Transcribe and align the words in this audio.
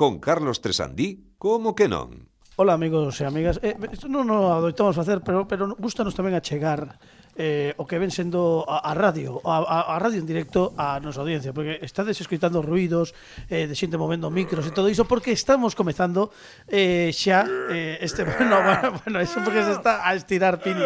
con 0.00 0.16
Carlos 0.16 0.64
Tresandí, 0.64 1.36
como 1.36 1.76
que 1.76 1.84
non? 1.84 2.24
Ola 2.56 2.72
amigos 2.72 3.20
e 3.20 3.28
amigas, 3.28 3.60
eh, 3.60 3.76
isto 3.92 4.08
non 4.08 4.32
o 4.32 4.48
adoitamos 4.48 4.96
facer, 4.96 5.20
pero, 5.20 5.44
pero 5.44 5.76
gustanos 5.76 6.16
tamén 6.16 6.32
achegar 6.32 6.96
eh, 7.40 7.72
o 7.80 7.88
que 7.88 7.96
ven 7.96 8.12
sendo 8.12 8.68
a, 8.68 8.84
a 8.84 8.92
radio, 8.92 9.40
a, 9.48 9.96
a 9.96 9.98
radio 9.98 10.20
en 10.20 10.28
directo 10.28 10.76
a 10.76 11.00
nosa 11.00 11.24
audiencia, 11.24 11.56
porque 11.56 11.80
estades 11.80 12.20
escritando 12.20 12.60
ruidos 12.60 13.16
eh, 13.48 13.64
de 13.64 13.72
xente 13.72 13.96
movendo 13.96 14.28
micros 14.28 14.68
e 14.68 14.76
todo 14.76 14.92
iso, 14.92 15.08
porque 15.08 15.32
estamos 15.32 15.72
comezando 15.72 16.28
eh, 16.68 17.08
xa 17.16 17.48
eh, 17.72 17.96
este... 18.04 18.28
Bueno, 18.40 18.62
bueno, 18.62 19.00
bueno, 19.04 19.20
eso 19.20 19.40
porque 19.44 19.62
se 19.62 19.72
está 19.72 20.06
a 20.06 20.14
estirar 20.14 20.60
Pini. 20.60 20.80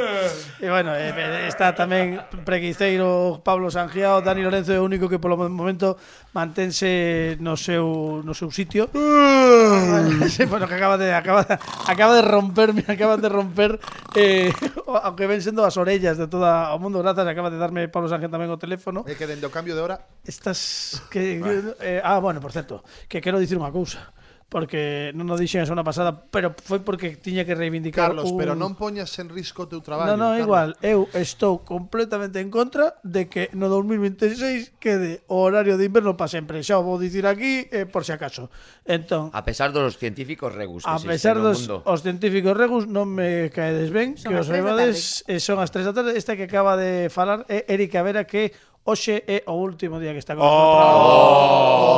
E 0.60 0.68
bueno, 0.70 0.94
eh, 0.94 1.10
eh, 1.10 1.46
está 1.48 1.74
tamén 1.74 2.22
Preguiceiro, 2.44 3.42
Pablo 3.42 3.70
Sangiao, 3.70 4.22
Dani 4.22 4.42
Lorenzo 4.42 4.74
é 4.74 4.78
o 4.78 4.86
único 4.86 5.10
que 5.10 5.18
polo 5.18 5.38
momento 5.38 5.96
mantense 6.34 7.38
no 7.40 7.54
seu, 7.56 8.20
no 8.22 8.34
seu 8.34 8.50
sitio. 8.50 8.90
sí, 10.30 10.44
bueno, 10.46 10.66
que 10.66 10.74
acaba 10.74 10.98
de, 10.98 11.14
acaba, 11.14 11.42
de, 11.46 11.54
acaba 11.86 12.12
de 12.14 12.22
romperme, 12.22 12.84
acaba 12.86 13.16
de 13.16 13.28
romper 13.30 13.78
eh, 14.14 14.50
o 14.86 15.14
que 15.14 15.26
ven 15.26 15.40
sendo 15.40 15.64
as 15.64 15.78
orellas 15.78 16.18
de 16.18 16.26
toda 16.26 16.43
toda 16.44 16.76
mundo 16.78 17.00
grazas, 17.00 17.26
acaba 17.26 17.48
de 17.48 17.56
darme 17.56 17.88
Pablo 17.88 18.08
Sánchez 18.08 18.28
tamén 18.28 18.52
o 18.52 18.60
teléfono. 18.60 19.08
É 19.08 19.16
que 19.16 19.24
dende 19.24 19.48
o 19.48 19.52
cambio 19.52 19.72
de 19.72 19.80
hora 19.80 19.96
Estas 20.28 21.00
que, 21.08 21.40
que 21.40 21.52
eh, 21.80 22.00
ah, 22.04 22.20
bueno, 22.20 22.40
por 22.44 22.52
certo, 22.52 22.84
que 23.08 23.24
quero 23.24 23.40
dicir 23.40 23.56
unha 23.56 23.72
cousa 23.72 24.12
porque 24.48 25.10
non 25.18 25.26
o 25.30 25.36
dixen 25.36 25.64
a 25.64 25.66
semana 25.66 25.82
pasada, 25.82 26.14
pero 26.30 26.54
foi 26.54 26.78
porque 26.84 27.18
tiña 27.18 27.42
que 27.42 27.58
reivindicar 27.58 28.14
Carlos, 28.14 28.30
un... 28.30 28.38
pero 28.38 28.52
non 28.54 28.78
poñas 28.78 29.10
en 29.18 29.26
risco 29.32 29.66
o 29.66 29.68
teu 29.70 29.82
traballo. 29.82 30.14
Non, 30.14 30.20
non, 30.20 30.32
igual, 30.38 30.78
eu 30.84 31.10
estou 31.16 31.66
completamente 31.66 32.38
en 32.38 32.54
contra 32.54 32.94
de 33.02 33.26
que 33.26 33.50
no 33.56 33.66
2026 33.66 34.78
quede 34.78 35.26
o 35.26 35.42
horario 35.42 35.74
de 35.74 35.88
inverno 35.88 36.14
para 36.14 36.30
sempre. 36.30 36.62
Xa 36.62 36.78
o 36.78 36.86
vou 36.86 37.02
dicir 37.02 37.26
aquí 37.26 37.66
eh, 37.74 37.88
por 37.88 38.06
se 38.06 38.12
si 38.12 38.20
acaso. 38.20 38.52
Entón, 38.86 39.34
a 39.34 39.42
pesar 39.42 39.74
dos 39.74 39.98
científicos 39.98 40.54
regus 40.54 40.86
A 40.86 41.02
pesar 41.02 41.40
dos 41.40 41.66
mundo. 41.66 41.82
os 41.84 42.00
científicos 42.04 42.54
regus 42.54 42.86
non 42.86 43.10
me 43.10 43.50
caedes 43.50 43.90
ben, 43.90 44.14
son 44.14 44.30
que 44.30 44.38
os 44.38 44.46
levades 44.46 45.26
eh, 45.26 45.42
son 45.42 45.58
as 45.58 45.74
3 45.74 45.90
da 45.90 45.94
tarde, 45.96 46.14
esta 46.14 46.38
que 46.38 46.46
acaba 46.46 46.78
de 46.78 47.10
falar 47.10 47.42
é 47.50 47.66
Erika 47.66 48.06
Vera 48.06 48.22
que 48.22 48.54
Oxe 48.84 49.24
é 49.24 49.40
o 49.48 49.56
último 49.56 49.96
día 49.96 50.12
que 50.12 50.20
está 50.20 50.36
con 50.36 50.44
oh, 50.44 50.52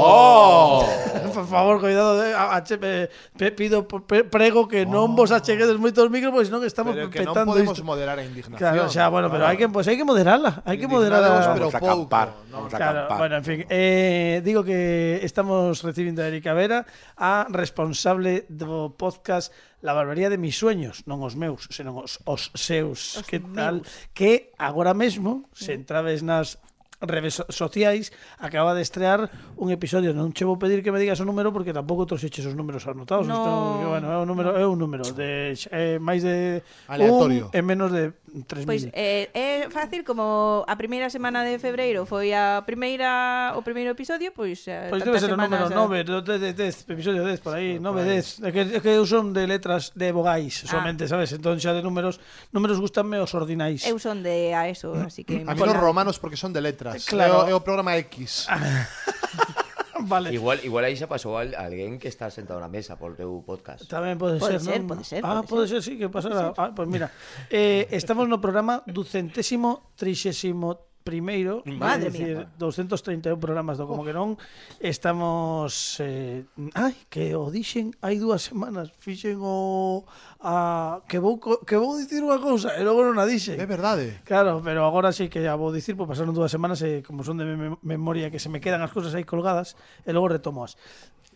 oh. 0.07 0.87
Por 1.35 1.47
favor, 1.51 1.81
cuidado 1.81 2.17
de, 2.17 2.33
a, 2.33 2.57
a, 2.57 2.63
pe, 2.63 3.51
pido 3.51 3.87
pe, 3.89 4.23
prego 4.23 4.69
que 4.71 4.87
oh. 4.87 4.95
non 4.95 5.19
vos 5.19 5.35
acheguedes 5.35 5.83
moitos 5.83 6.07
micros 6.15 6.31
pois 6.31 6.47
non 6.47 6.63
estamos 6.63 6.95
pero 6.95 7.11
que 7.11 7.27
petando 7.27 7.43
non 7.43 7.51
podemos 7.59 7.75
isto. 7.75 7.83
moderar 7.83 8.23
a 8.23 8.25
indignación. 8.25 8.63
Claro, 8.63 8.87
xa, 8.87 9.11
bueno, 9.11 9.27
claro. 9.27 9.35
pero 9.35 9.45
hai 9.51 9.59
que 9.59 9.67
pois 9.67 9.83
pues, 9.83 9.91
hai 9.91 9.99
que 9.99 10.07
moderarla, 10.07 10.63
hai 10.63 10.79
que 10.79 10.87
moderarla, 10.87 11.59
pero 11.59 11.67
vamos 11.67 11.75
a 11.75 11.83
acampar, 11.83 12.29
non? 12.55 12.71
vamos 12.71 12.71
a 12.71 12.79
claro, 12.79 12.99
acampar. 13.03 13.19
Bueno, 13.19 13.35
en 13.35 13.45
fin, 13.45 13.59
eh, 13.67 14.39
digo 14.47 14.63
que 14.63 15.19
estamos 15.27 15.83
recibindo 15.83 16.23
a 16.23 16.31
Erika 16.31 16.55
Vera, 16.55 16.87
a 17.19 17.51
responsable 17.51 18.47
do 18.47 18.95
podcast 18.95 19.51
La 19.83 19.93
barbería 19.93 20.31
de 20.31 20.39
mis 20.39 20.55
sueños, 20.55 21.03
non 21.05 21.21
os 21.27 21.35
meus, 21.35 21.67
senón 21.69 21.99
os, 21.99 22.23
os 22.25 22.55
seus. 22.55 23.21
Os 23.21 23.27
que 23.27 23.43
tal? 23.43 23.83
Meus. 23.83 23.91
Que 24.15 24.55
agora 24.57 24.95
mesmo, 24.95 25.51
se 25.51 25.75
entrades 25.75 26.23
nas 26.23 26.63
redes 27.01 27.43
sociais 27.49 28.13
acaba 28.39 28.75
de 28.75 28.83
estrear 28.83 29.29
un 29.57 29.71
episodio. 29.71 30.15
Non 30.17 30.33
che 30.33 30.45
vou 30.45 30.57
pedir 30.57 30.81
que 30.81 30.93
me 30.93 31.01
digas 31.01 31.21
o 31.21 31.27
número 31.29 31.53
porque 31.53 31.77
tampouco 31.77 32.09
trouxeches 32.09 32.47
os 32.47 32.57
números 32.57 32.85
anotados. 32.89 33.29
No. 33.29 33.37
Estou, 33.37 33.93
bueno, 33.93 34.07
é 34.13 34.19
un 34.21 34.29
número 34.29 34.51
é 34.57 34.65
un 34.65 34.79
número 34.79 35.05
de 35.13 35.53
eh, 35.71 35.99
máis 36.01 36.25
de 36.25 36.63
Aleatorio. 36.89 37.53
un 37.53 37.57
en 37.57 37.65
menos 37.65 37.91
de 37.93 38.13
3000 38.45 38.67
Pois 38.67 38.83
eh, 38.93 39.31
é 39.33 39.69
fácil 39.73 40.05
como 40.05 40.65
a 40.69 40.75
primeira 40.77 41.09
semana 41.09 41.41
de 41.47 41.57
febreiro 41.57 42.05
foi 42.05 42.37
a 42.37 42.61
primeira 42.67 43.53
o 43.57 43.63
primeiro 43.65 43.97
episodio 43.97 44.33
pois 44.37 44.69
eh, 44.69 44.93
Pois 44.93 45.01
debe 45.01 45.21
ser 45.21 45.33
o 45.33 45.41
número 45.41 45.73
9 45.73 46.05
10, 46.05 46.57
10, 46.57 46.91
episodio 46.93 47.25
10 47.25 47.41
por 47.41 47.57
aí 47.57 47.79
9, 47.81 48.05
10 48.05 48.45
é 48.45 48.51
que, 48.53 48.61
é 48.77 48.81
que 48.81 48.93
eu 48.93 49.07
son 49.09 49.33
de 49.33 49.47
letras 49.49 49.93
de 49.97 50.13
vogais 50.13 50.65
ah. 50.65 50.77
somente, 50.77 51.09
ah. 51.09 51.13
sabes? 51.17 51.33
Entón 51.33 51.57
xa 51.57 51.73
de 51.73 51.81
números 51.81 52.21
números 52.53 52.77
gustanme 52.77 53.17
os 53.23 53.33
ordinais. 53.33 53.87
Eu 53.89 53.97
son 53.97 54.21
de 54.21 54.53
a 54.53 54.69
eso, 54.69 54.93
así 54.97 55.25
que 55.25 55.45
mm. 55.45 55.49
A 55.49 55.55
mí 55.55 55.61
los 55.63 55.77
romanos 55.77 56.21
porque 56.21 56.37
son 56.37 56.53
de 56.53 56.61
letras 56.61 56.86
Eh, 56.95 57.03
claro. 57.03 57.51
É 57.51 57.51
o, 57.51 57.51
é 57.51 57.55
o 57.57 57.61
programa 57.65 57.99
X. 57.99 58.47
vale. 60.07 60.31
Igual, 60.31 60.63
igual 60.63 60.85
aí 60.85 60.95
xa 60.95 61.11
pasou 61.11 61.35
al, 61.35 61.57
alguén 61.59 61.99
que 61.99 62.07
está 62.07 62.31
sentado 62.31 62.63
na 62.63 62.71
mesa 62.71 62.95
por 62.95 63.19
teu 63.19 63.43
podcast. 63.43 63.89
Tamén 63.91 64.15
pode, 64.21 64.39
pode 64.39 64.63
ser, 64.63 64.63
ser, 64.63 64.79
non? 64.85 64.95
Pode 64.95 65.05
ser, 65.05 65.21
pode 65.25 65.33
ah, 65.33 65.43
ser. 65.43 65.51
Pode 65.51 65.65
ser, 65.67 65.81
sí, 65.83 65.93
que 65.99 66.07
pasara. 66.07 66.55
Ah, 66.55 66.71
pois 66.71 66.87
pues 66.87 66.89
mira, 66.89 67.11
eh, 67.51 67.91
estamos 67.91 68.31
no 68.31 68.39
programa 68.39 68.87
ducentésimo 68.87 69.97
trixésimo 69.99 70.96
primeiro, 71.07 71.63
Madre 71.63 72.11
decir, 72.11 72.51
231 72.59 73.39
programas 73.39 73.79
do 73.79 73.87
como 73.87 74.03
que 74.03 74.11
non, 74.11 74.35
estamos 74.83 76.03
eh, 76.03 76.43
ai, 76.75 76.99
que 77.07 77.39
o 77.39 77.47
dixen 77.55 77.95
hai 78.03 78.19
dúas 78.19 78.43
semanas, 78.43 78.91
fixen 78.99 79.39
o 79.39 80.03
a, 80.43 81.07
que 81.07 81.23
vou 81.23 81.39
que 81.39 81.79
vou 81.79 81.95
dicir 81.95 82.27
unha 82.27 82.43
cousa 82.43 82.75
e 82.75 82.83
logo 82.83 83.07
non 83.07 83.23
a 83.23 83.25
dixen. 83.31 83.55
É 83.55 83.71
verdade. 83.71 84.19
Claro, 84.27 84.59
pero 84.67 84.83
agora 84.83 85.15
sí 85.15 85.31
que 85.31 85.47
a 85.47 85.55
vou 85.55 85.71
dicir, 85.71 85.95
pois 85.95 86.11
pasaron 86.11 86.35
dúas 86.35 86.51
semanas 86.51 86.83
e 86.83 87.07
como 87.07 87.23
son 87.23 87.39
de 87.39 87.47
memoria 87.87 88.27
que 88.27 88.43
se 88.43 88.51
me 88.51 88.59
quedan 88.59 88.83
as 88.83 88.91
cousas 88.91 89.15
aí 89.15 89.23
colgadas 89.23 89.79
e 90.03 90.11
logo 90.11 90.27
retomoas 90.27 90.75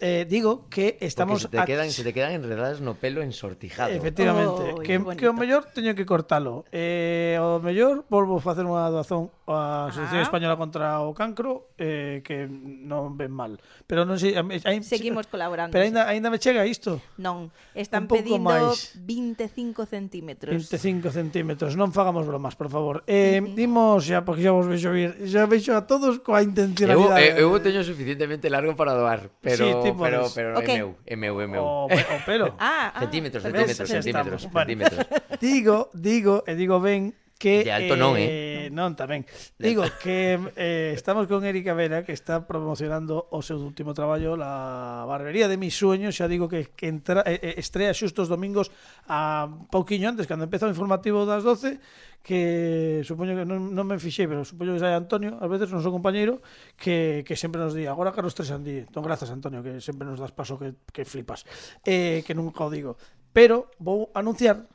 eh, 0.00 0.26
digo 0.28 0.66
que 0.68 0.98
estamos... 1.00 1.42
Porque 1.42 1.56
se 1.56 1.62
te, 1.62 1.66
quedan, 1.66 1.88
a... 1.88 1.90
se 1.90 2.04
te 2.04 2.12
quedan 2.12 2.32
enredadas 2.32 2.80
no 2.80 2.94
pelo 2.94 3.22
ensortijado. 3.22 3.92
Efectivamente, 3.92 4.74
oh, 4.74 4.80
que, 4.80 4.98
que 5.16 5.28
o 5.28 5.32
mellor 5.32 5.68
teño 5.70 5.94
que 5.94 6.04
cortalo. 6.04 6.64
Eh, 6.72 7.38
o 7.40 7.60
mellor 7.60 8.04
volvo 8.08 8.38
a 8.38 8.42
facer 8.42 8.64
unha 8.64 8.88
doazón 8.88 9.30
a 9.50 9.90
Asociación 9.90 10.22
ah. 10.22 10.26
Española 10.26 10.54
contra 10.54 11.02
o 11.02 11.10
Cancro 11.12 11.74
eh, 11.74 12.22
que 12.22 12.46
non 12.46 13.18
ven 13.18 13.34
mal. 13.34 13.58
Pero 13.86 14.06
non 14.06 14.16
sei... 14.16 14.38
Hai, 14.38 14.80
Seguimos 14.86 15.26
colaborando. 15.26 15.74
Pero 15.74 15.84
ainda, 15.84 16.06
ainda 16.06 16.30
me 16.30 16.38
chega 16.38 16.62
isto? 16.64 17.02
Non. 17.18 17.50
Están 17.74 18.06
pedindo 18.06 18.38
máis. 18.38 18.94
25 18.94 19.86
centímetros. 19.86 20.54
25 20.54 21.10
centímetros. 21.10 21.74
Non 21.74 21.90
fagamos 21.90 22.24
bromas, 22.24 22.54
por 22.54 22.70
favor. 22.70 23.02
Eh, 23.10 23.42
uh 23.42 23.50
-huh. 23.50 23.54
Dimos 23.58 24.06
xa, 24.06 24.22
porque 24.22 24.46
xa 24.46 24.54
vos 24.54 24.70
vexo 24.70 24.94
vir. 24.94 25.18
Xa 25.26 25.50
vexo 25.50 25.74
a 25.74 25.82
todos 25.84 26.22
coa 26.22 26.40
intencionalidade. 26.46 27.34
Eu, 27.34 27.50
eu, 27.50 27.58
eu 27.58 27.62
teño 27.62 27.82
suficientemente 27.82 28.46
largo 28.46 28.78
para 28.78 28.94
doar, 28.94 29.34
pero... 29.42 29.66
Sí, 29.66 29.89
tipo 29.92 30.02
pero, 30.02 30.30
pero 30.34 30.58
okay. 30.58 30.76
meu, 30.76 30.96
é 31.06 31.16
meu, 31.16 31.40
é 31.40 31.46
meu. 31.46 31.62
O, 31.62 31.86
o 31.86 32.24
pelo. 32.24 32.54
ah, 32.58 32.92
ah. 32.94 33.00
Centímetros, 33.00 33.42
centímetros, 33.42 33.88
centímetros, 33.88 34.42
centímetros. 34.42 35.06
Digo, 35.40 35.88
digo, 35.94 36.44
e 36.46 36.54
digo 36.54 36.80
ben 36.80 37.14
que 37.40 37.64
de 37.64 37.72
alto 37.72 37.96
eh, 37.96 37.96
non, 37.96 38.12
eh? 38.20 38.68
Non, 38.68 38.92
tamén. 38.92 39.24
Digo 39.56 39.80
que 40.04 40.36
eh, 40.60 40.92
estamos 40.92 41.24
con 41.24 41.40
Erika 41.48 41.72
Vera 41.72 42.04
que 42.04 42.12
está 42.12 42.44
promocionando 42.44 43.32
o 43.32 43.40
seu 43.40 43.56
último 43.56 43.96
traballo 43.96 44.36
la 44.36 45.08
barbería 45.08 45.48
de 45.48 45.56
mis 45.56 45.72
sueños, 45.72 46.12
xa 46.20 46.28
digo 46.28 46.52
que, 46.52 46.68
que 46.76 46.92
entra, 46.92 47.24
eh, 47.24 47.40
eh 47.40 47.54
estrea 47.56 47.96
xustos 47.96 48.28
domingos 48.28 48.68
a 49.08 49.48
pouquiño 49.72 50.12
antes 50.12 50.28
cando 50.28 50.44
empeza 50.44 50.68
o 50.68 50.74
informativo 50.74 51.24
das 51.24 51.40
12 51.40 51.80
que 52.20 53.00
supoño 53.08 53.32
que 53.32 53.48
non, 53.48 53.72
non 53.72 53.88
me 53.88 53.96
fixei, 53.96 54.28
pero 54.28 54.44
supoño 54.44 54.76
que 54.76 54.84
sai 54.84 54.92
Antonio, 54.92 55.40
ás 55.40 55.48
veces 55.48 55.72
non 55.72 55.80
son 55.80 55.96
compañeiro, 55.96 56.44
que, 56.76 57.24
que 57.24 57.40
sempre 57.40 57.64
nos 57.64 57.72
di, 57.72 57.88
agora 57.88 58.12
que 58.12 58.20
nos 58.20 58.36
tres 58.36 58.52
andí. 58.52 58.84
Entón, 58.84 59.00
grazas, 59.00 59.32
Antonio, 59.32 59.64
que 59.64 59.80
sempre 59.80 60.04
nos 60.04 60.20
das 60.20 60.36
paso 60.36 60.60
que, 60.60 60.76
que 60.92 61.08
flipas. 61.08 61.48
Eh, 61.88 62.20
que 62.20 62.36
nunca 62.36 62.60
o 62.60 62.68
digo. 62.68 63.00
Pero 63.32 63.72
vou 63.80 64.12
anunciar 64.12 64.68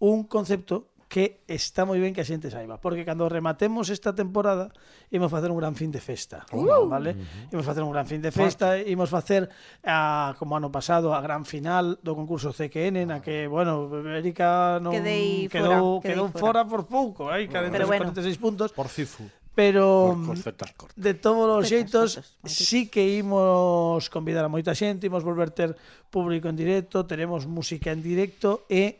un 0.00 0.24
concepto 0.24 0.95
que 1.08 1.40
está 1.46 1.86
moi 1.86 2.02
ben 2.02 2.10
que 2.10 2.22
a 2.22 2.26
xente 2.26 2.50
saiba, 2.50 2.82
porque 2.82 3.06
cando 3.06 3.30
rematemos 3.30 3.94
esta 3.94 4.10
temporada 4.10 4.74
imos 5.14 5.30
facer 5.30 5.54
un 5.54 5.58
gran 5.62 5.78
fin 5.78 5.94
de 5.94 6.02
festa, 6.02 6.42
uh! 6.50 6.90
vale? 6.90 7.14
Imos 7.54 7.62
facer 7.62 7.86
un 7.86 7.94
gran 7.94 8.10
fin 8.10 8.18
de 8.18 8.34
festa, 8.34 8.74
imos 8.82 9.06
facer 9.06 9.46
a, 9.86 10.34
como 10.34 10.58
ano 10.58 10.74
pasado 10.74 11.14
a 11.14 11.22
gran 11.22 11.46
final 11.46 12.02
do 12.02 12.18
concurso 12.18 12.50
CQN 12.50 13.06
na 13.06 13.22
que, 13.22 13.46
bueno, 13.46 13.86
Erika 14.18 14.82
non 14.82 14.90
quedei 14.90 15.46
quedou, 15.46 16.02
fora, 16.02 16.10
quedou 16.10 16.26
fora. 16.34 16.42
fora 16.42 16.60
por 16.66 16.82
pouco, 16.90 17.30
hai 17.30 17.46
eh? 17.46 17.54
46 17.54 17.86
bueno. 17.86 18.10
46 18.10 18.42
puntos. 18.42 18.68
Por 18.74 18.90
cifu. 18.90 19.30
Pero 19.56 20.12
por 20.12 20.36
mm, 20.36 20.42
cortas, 20.42 20.70
cortas. 20.76 20.98
de 21.00 21.14
todos 21.16 21.48
os 21.48 21.64
xeitos 21.64 22.20
sí 22.44 22.90
que 22.90 23.16
imos 23.16 24.10
convidar 24.10 24.42
a 24.42 24.50
moita 24.50 24.74
xente, 24.74 25.06
imos 25.06 25.22
volver 25.22 25.54
ter 25.54 25.78
público 26.10 26.50
en 26.50 26.58
directo, 26.58 27.06
teremos 27.06 27.46
música 27.46 27.94
en 27.94 28.02
directo 28.02 28.66
e 28.66 28.98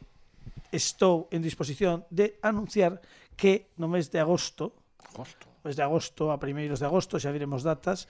estou 0.76 1.26
en 1.32 1.40
disposición 1.40 2.04
de 2.12 2.38
anunciar 2.44 3.00
que 3.34 3.72
no 3.80 3.88
mes 3.88 4.12
de 4.12 4.20
agosto, 4.20 4.76
agosto. 5.12 5.44
mes 5.64 5.74
de 5.76 5.82
agosto, 5.82 6.30
a 6.30 6.38
primeiros 6.38 6.78
de 6.78 6.86
agosto, 6.86 7.18
xa 7.18 7.32
viremos 7.32 7.64
datas, 7.64 8.06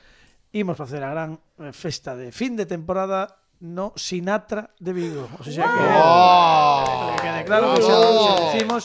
imos 0.52 0.76
facer 0.76 1.02
a 1.02 1.10
gran 1.10 1.38
eh, 1.62 1.72
festa 1.72 2.12
de 2.14 2.30
fin 2.34 2.58
de 2.58 2.66
temporada 2.66 3.40
no 3.60 3.96
Sinatra 3.96 4.70
de 4.78 4.92
Vigo. 4.92 5.24
O 5.38 5.44
sea, 5.44 5.64
que, 5.64 5.84
oh. 5.96 7.16
que 7.16 7.22
quede 7.22 7.42
claro, 7.48 7.72
oh. 7.72 7.74
que 7.74 7.82
xa, 7.82 7.94
xa 7.96 8.34
decimos 8.52 8.82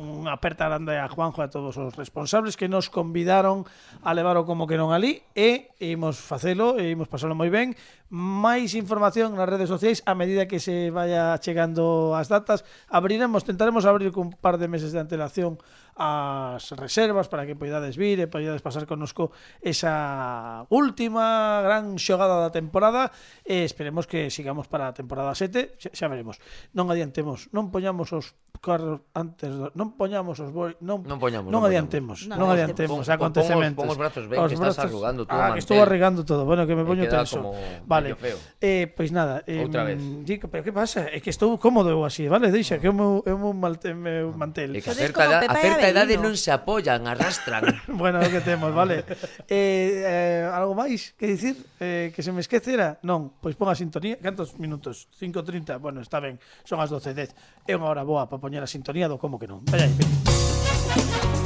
unha 0.00 0.32
aperta 0.32 0.66
grande 0.66 0.96
a 0.96 1.04
Juanjo 1.06 1.44
e 1.44 1.46
a 1.46 1.52
todos 1.52 1.76
os 1.76 1.92
responsables 1.92 2.56
que 2.56 2.72
nos 2.72 2.88
convidaron 2.88 3.68
a 4.00 4.16
levar 4.16 4.40
o 4.40 4.48
como 4.48 4.64
que 4.64 4.80
non 4.80 4.96
ali 4.96 5.20
e 5.36 5.68
imos 5.76 6.16
facelo 6.16 6.80
e 6.80 6.88
imos 6.88 7.12
pasalo 7.12 7.36
moi 7.36 7.52
ben. 7.52 7.76
Máis 8.10 8.72
información 8.74 9.36
nas 9.36 9.46
redes 9.46 9.68
sociais 9.68 10.02
a 10.08 10.16
medida 10.16 10.48
que 10.48 10.58
se 10.58 10.88
vaya 10.90 11.36
chegando 11.38 12.16
as 12.16 12.32
datas. 12.32 12.64
Abriremos, 12.88 13.44
tentaremos 13.44 13.84
abrir 13.84 14.10
cun 14.10 14.32
par 14.32 14.56
de 14.56 14.66
meses 14.66 14.90
de 14.90 14.98
antelación 15.04 15.60
as 16.00 16.72
reservas 16.80 17.28
para 17.28 17.44
que 17.44 17.52
poidades 17.52 18.00
vir 18.00 18.16
e 18.16 18.24
poidades 18.24 18.64
pasar 18.64 18.88
connosco 18.88 19.36
esa 19.60 20.64
última 20.72 21.60
gran 21.60 22.00
xogada 22.00 22.40
da 22.40 22.48
temporada 22.48 23.12
e 23.44 23.68
esperemos 23.68 24.08
que 24.08 24.32
sigamos 24.32 24.64
para 24.64 24.88
a 24.88 24.96
temporada 24.96 25.36
7, 25.36 25.76
xa, 25.76 25.92
xa 25.92 26.08
veremos. 26.08 26.40
Non 26.72 26.88
adiantemos, 26.88 27.52
non 27.52 27.68
poñamos 27.68 28.16
os 28.16 28.32
carros 28.64 29.04
antes 29.12 29.52
do, 29.52 29.68
non 29.76 29.96
poñamos 29.96 30.36
os 30.40 30.48
boi, 30.52 30.76
non 30.80 31.04
non, 31.04 31.20
poñamos, 31.20 31.48
non, 31.52 31.60
non 31.60 31.68
adiantemos, 31.68 32.28
non, 32.28 32.36
non 32.40 32.48
adiantemos 32.48 33.04
pon, 33.04 33.16
acontecementos. 33.16 33.76
Pon, 33.76 33.88
pon 33.88 33.96
os 33.96 34.00
brazos 34.00 34.24
ben, 34.24 34.40
os 34.40 34.52
que 34.52 34.56
estás 34.56 34.80
arrugando 34.88 35.28
todo. 35.28 35.36
Ah, 35.36 35.52
que 35.52 35.60
estou 35.60 35.80
arregando 35.84 36.24
todo, 36.24 36.48
bueno, 36.48 36.64
que 36.64 36.72
me 36.72 36.84
poño 36.84 37.04
tenso. 37.08 37.52
Vale. 37.84 38.16
Eh, 38.60 38.88
pois 38.88 39.12
nada, 39.12 39.44
eh, 39.44 39.60
Outra 39.60 39.84
vez. 39.84 40.00
Dico, 40.24 40.48
pero 40.48 40.64
que 40.64 40.72
pasa? 40.72 41.12
É 41.12 41.20
que 41.20 41.28
estou 41.28 41.52
cómodo 41.60 41.92
eu 41.92 42.04
así, 42.08 42.24
vale? 42.24 42.48
Deixa 42.48 42.80
que 42.80 42.88
eu 42.88 42.96
meu, 42.96 43.20
eu 43.28 43.36
meu, 43.36 43.52
mal, 43.52 43.76
meu 43.96 44.32
mantel. 44.32 44.72
e 44.76 44.80
que 44.80 44.88
acerta, 44.88 45.44
acerta 45.44 45.89
idade 45.90 46.16
non 46.16 46.38
se 46.38 46.54
apoian, 46.54 47.04
arrastran. 47.04 47.66
bueno, 48.00 48.22
é 48.22 48.26
o 48.26 48.32
que 48.32 48.40
temos, 48.40 48.70
vale. 48.72 49.04
Eh, 49.50 50.46
eh, 50.46 50.48
algo 50.48 50.72
máis 50.78 51.12
que 51.18 51.26
dicir? 51.26 51.58
Eh, 51.82 52.14
que 52.14 52.22
se 52.22 52.30
me 52.30 52.40
esquecera? 52.40 53.02
Non, 53.02 53.36
pois 53.42 53.58
pon 53.58 53.68
a 53.68 53.76
sintonía. 53.76 54.16
Cantos 54.22 54.56
minutos? 54.56 55.10
5.30? 55.18 55.82
Bueno, 55.82 56.00
está 56.00 56.22
ben, 56.22 56.38
son 56.62 56.78
as 56.78 56.88
12.10. 56.88 57.34
É 57.66 57.74
unha 57.74 57.90
hora 57.90 58.06
boa 58.06 58.30
para 58.30 58.40
poñer 58.40 58.62
a 58.62 58.70
sintonía 58.70 59.10
do 59.10 59.18
como 59.18 59.36
que 59.36 59.50
non. 59.50 59.66
Vaya 59.68 59.84
aí, 59.84 59.94
vaya. 59.98 61.39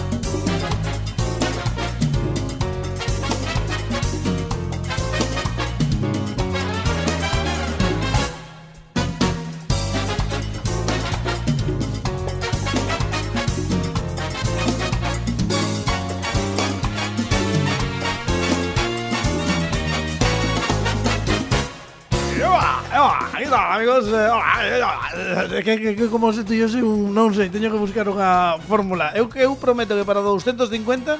Ah, 24.16 24.62
ah, 24.82 25.10
ah, 25.12 25.62
que, 25.62 25.78
que, 25.78 25.90
que 25.96 26.06
como 26.08 26.32
se 26.32 26.44
yo 26.44 26.68
sei 26.68 26.82
un 26.82 27.12
non 27.12 27.34
sei, 27.34 27.50
teño 27.50 27.70
que 27.70 27.80
buscar 27.80 28.06
unha 28.06 28.56
fórmula. 28.64 29.12
Eu 29.12 29.26
que 29.28 29.42
eu 29.42 29.54
prometo 29.58 29.98
que 29.98 30.06
para 30.06 30.22
250 30.22 31.18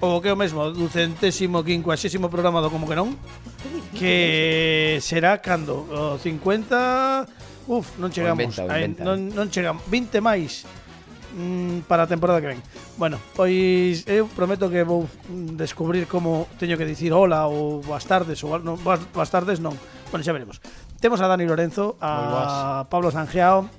ou 0.00 0.20
que 0.20 0.28
é 0.28 0.32
o 0.32 0.38
mesmo, 0.38 0.68
ducentésimo, 0.70 1.64
quincuaxésimo 1.64 2.28
programa 2.28 2.60
do 2.60 2.68
como 2.68 2.84
que 2.84 2.96
non, 2.98 3.16
que 3.96 5.00
será 5.00 5.40
cando 5.40 5.88
o 5.88 6.20
50 6.20 7.46
Uf, 7.66 7.98
non 7.98 8.14
chegamos. 8.14 8.38
Inventa, 8.38 8.62
o 8.62 8.70
inventa. 8.70 9.02
Ay, 9.02 9.06
non, 9.06 9.18
non 9.34 9.50
chegamos. 9.50 9.82
20 9.90 10.22
máis 10.22 10.62
mm, 11.34 11.90
para 11.90 12.06
a 12.06 12.10
temporada 12.10 12.38
que 12.38 12.54
ven. 12.54 12.62
Bueno, 12.94 13.18
pois 13.34 14.06
eu 14.06 14.30
prometo 14.30 14.70
que 14.70 14.86
vou 14.86 15.10
descubrir 15.58 16.06
como 16.06 16.46
teño 16.62 16.78
que 16.78 16.86
dicir 16.86 17.10
hola 17.10 17.50
ou 17.50 17.82
boas 17.82 18.06
tardes 18.06 18.38
ou 18.46 18.54
non, 18.62 18.78
boas, 18.78 19.02
boas 19.10 19.30
tardes 19.34 19.58
non. 19.58 19.74
Bueno, 20.14 20.22
xa 20.22 20.30
veremos. 20.30 20.62
Temos 21.06 21.20
a 21.20 21.28
Dani 21.28 21.46
Lorenzo, 21.46 21.94
a 22.00 22.84
Pablo 22.90 23.12
Sanjeao, 23.12 23.70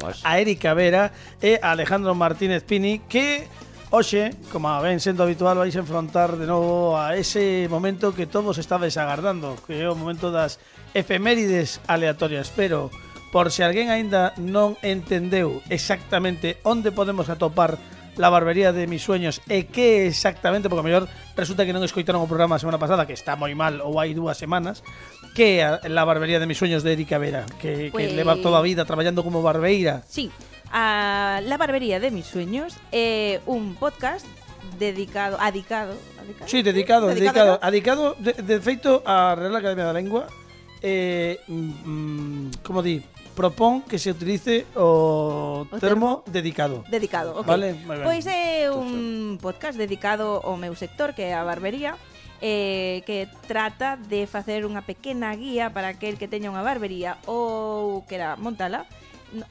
Boas. 0.00 0.24
a 0.24 0.40
Erika 0.40 0.72
Vera 0.72 1.12
e 1.36 1.60
a 1.60 1.76
Alejandro 1.76 2.16
Martínez 2.16 2.64
Pini 2.64 3.04
que 3.12 3.44
hoxe, 3.92 4.32
como 4.48 4.72
ven 4.80 4.96
sendo 4.96 5.20
habitual, 5.20 5.60
vais 5.60 5.76
a 5.76 5.84
enfrontar 5.84 6.40
de 6.40 6.48
novo 6.48 6.96
a 6.96 7.12
ese 7.12 7.68
momento 7.68 8.16
que 8.16 8.24
todos 8.24 8.56
estabais 8.56 8.96
agardando, 8.96 9.52
que 9.68 9.84
é 9.84 9.88
o 9.92 9.92
momento 9.92 10.32
das 10.32 10.64
efemérides 10.96 11.84
aleatorias, 11.92 12.48
pero 12.56 12.88
por 13.36 13.52
se 13.52 13.68
alguén 13.68 13.92
aínda 13.92 14.32
non 14.40 14.80
entendeu 14.80 15.60
exactamente 15.68 16.56
onde 16.64 16.88
podemos 16.88 17.28
atopar 17.28 17.76
la 18.16 18.28
barbería 18.28 18.72
de 18.72 18.86
mis 18.86 19.00
sueños 19.02 19.40
e 19.48 19.64
que 19.70 20.06
exactamente, 20.06 20.68
porque 20.68 20.80
a 20.80 20.88
mellor 20.88 21.04
resulta 21.36 21.64
que 21.64 21.72
non 21.72 21.80
escoitaron 21.86 22.20
o 22.20 22.28
programa 22.28 22.56
a 22.56 22.62
semana 22.62 22.76
pasada, 22.76 23.08
que 23.08 23.16
está 23.16 23.36
moi 23.40 23.52
mal 23.56 23.80
ou 23.80 23.96
hai 24.00 24.12
dúas 24.12 24.36
semanas, 24.36 24.84
que 25.32 25.64
a- 25.64 25.80
la 25.88 26.04
barbería 26.04 26.36
de 26.36 26.44
mis 26.44 26.60
sueños 26.60 26.84
de 26.84 26.92
Erika 26.92 27.16
Vera, 27.16 27.48
que, 27.56 27.88
que 27.88 27.90
Pues- 27.92 28.12
leva 28.12 28.36
toda 28.40 28.60
a 28.60 28.64
vida 28.66 28.84
traballando 28.84 29.24
como 29.24 29.40
barbeira. 29.40 30.04
Sí, 30.04 30.28
a 30.72 31.40
La 31.44 31.56
Barbería 31.60 32.00
de 32.00 32.08
mis 32.10 32.24
sueños 32.24 32.76
é 32.92 33.40
un 33.44 33.76
podcast 33.76 34.24
dedicado, 34.80 35.36
adicado, 35.40 35.92
adicado 36.16 36.48
Sí, 36.48 36.62
dedicado, 36.64 37.08
dedicado, 37.12 37.60
¿no? 37.60 37.66
adicado 37.66 38.04
de, 38.20 38.32
de 38.32 38.56
feito 38.60 39.02
a 39.04 39.36
Real 39.36 39.52
Academia 39.56 39.84
da 39.84 39.92
Lengua 39.92 40.28
eh, 40.80 41.40
mm, 41.48 42.64
como 42.64 42.80
di, 42.82 43.04
propón 43.32 43.82
que 43.82 43.98
se 43.98 44.12
utilice 44.12 44.66
o, 44.76 45.66
o 45.70 45.78
termo, 45.80 46.22
dedicado. 46.26 46.84
Dedicado, 46.88 47.40
ok. 47.40 47.46
Vale, 47.46 47.74
moi 47.84 47.96
ben. 47.98 48.06
Pois 48.06 48.24
é 48.28 48.68
un 48.70 49.40
podcast 49.40 49.76
dedicado 49.76 50.40
ao 50.44 50.60
meu 50.60 50.76
sector, 50.76 51.16
que 51.16 51.26
é 51.28 51.34
a 51.34 51.42
barbería, 51.42 51.96
eh, 52.44 53.02
que 53.06 53.28
trata 53.48 53.96
de 53.96 54.26
facer 54.26 54.66
unha 54.68 54.82
pequena 54.82 55.32
guía 55.32 55.70
para 55.70 55.94
aquel 55.94 56.18
que 56.20 56.28
teña 56.28 56.52
unha 56.52 56.62
barbería 56.62 57.16
ou 57.24 58.04
quera 58.04 58.36
montala, 58.36 58.84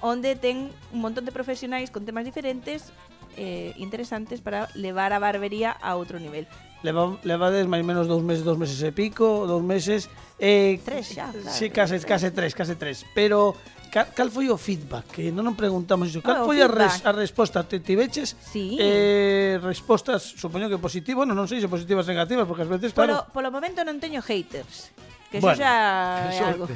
onde 0.03 0.37
ten 0.37 0.69
un 0.93 0.99
montón 1.01 1.25
de 1.25 1.33
profesionais 1.33 1.89
con 1.89 2.05
temas 2.05 2.27
diferentes 2.27 2.93
eh, 3.37 3.73
interesantes 3.79 4.43
para 4.43 4.69
levar 4.75 5.15
a 5.15 5.19
barbería 5.19 5.71
a 5.71 5.95
outro 5.95 6.19
nivel 6.19 6.45
leva, 6.83 7.17
levades 7.23 7.65
máis 7.69 7.85
menos 7.85 8.09
dous 8.09 8.21
meses, 8.25 8.43
dous 8.43 8.57
meses 8.57 8.81
e 8.81 8.91
pico, 8.91 9.45
dous 9.45 9.61
meses. 9.61 10.09
Eh, 10.41 10.81
tres 10.81 11.13
xa, 11.13 11.29
claro. 11.29 11.53
Sí, 11.53 11.69
case, 11.69 12.01
case 12.01 12.29
tres, 12.33 12.53
case 12.57 12.75
tres. 12.75 13.05
Pero 13.13 13.53
cal, 13.93 14.09
cal 14.13 14.29
foi 14.33 14.49
o 14.49 14.57
feedback? 14.57 15.05
Que 15.13 15.29
non 15.29 15.45
nos 15.45 15.53
preguntamos 15.53 16.09
iso. 16.09 16.25
Cal 16.25 16.41
ah, 16.41 16.47
foi 16.47 16.59
a, 16.61 16.67
res, 16.67 17.05
a 17.05 17.13
resposta? 17.13 17.61
Te 17.61 17.77
tiveches 17.81 18.33
sí. 18.39 18.77
eh, 18.81 19.61
respostas, 19.61 20.25
supoño 20.25 20.65
que 20.71 20.81
positivas, 20.81 21.23
bueno, 21.23 21.37
non 21.37 21.45
sei 21.45 21.61
se 21.61 21.69
positivas 21.69 22.09
ou 22.09 22.13
negativas, 22.17 22.49
porque 22.49 22.65
ás 22.65 22.71
veces, 22.71 22.89
claro... 22.95 23.29
Polo, 23.29 23.49
polo 23.49 23.49
momento 23.53 23.85
non 23.85 24.01
teño 24.01 24.23
haters. 24.25 24.89
Que 25.31 25.39
bueno, 25.39 25.55
xa 25.55 26.33
é 26.33 26.39
algo. 26.41 26.65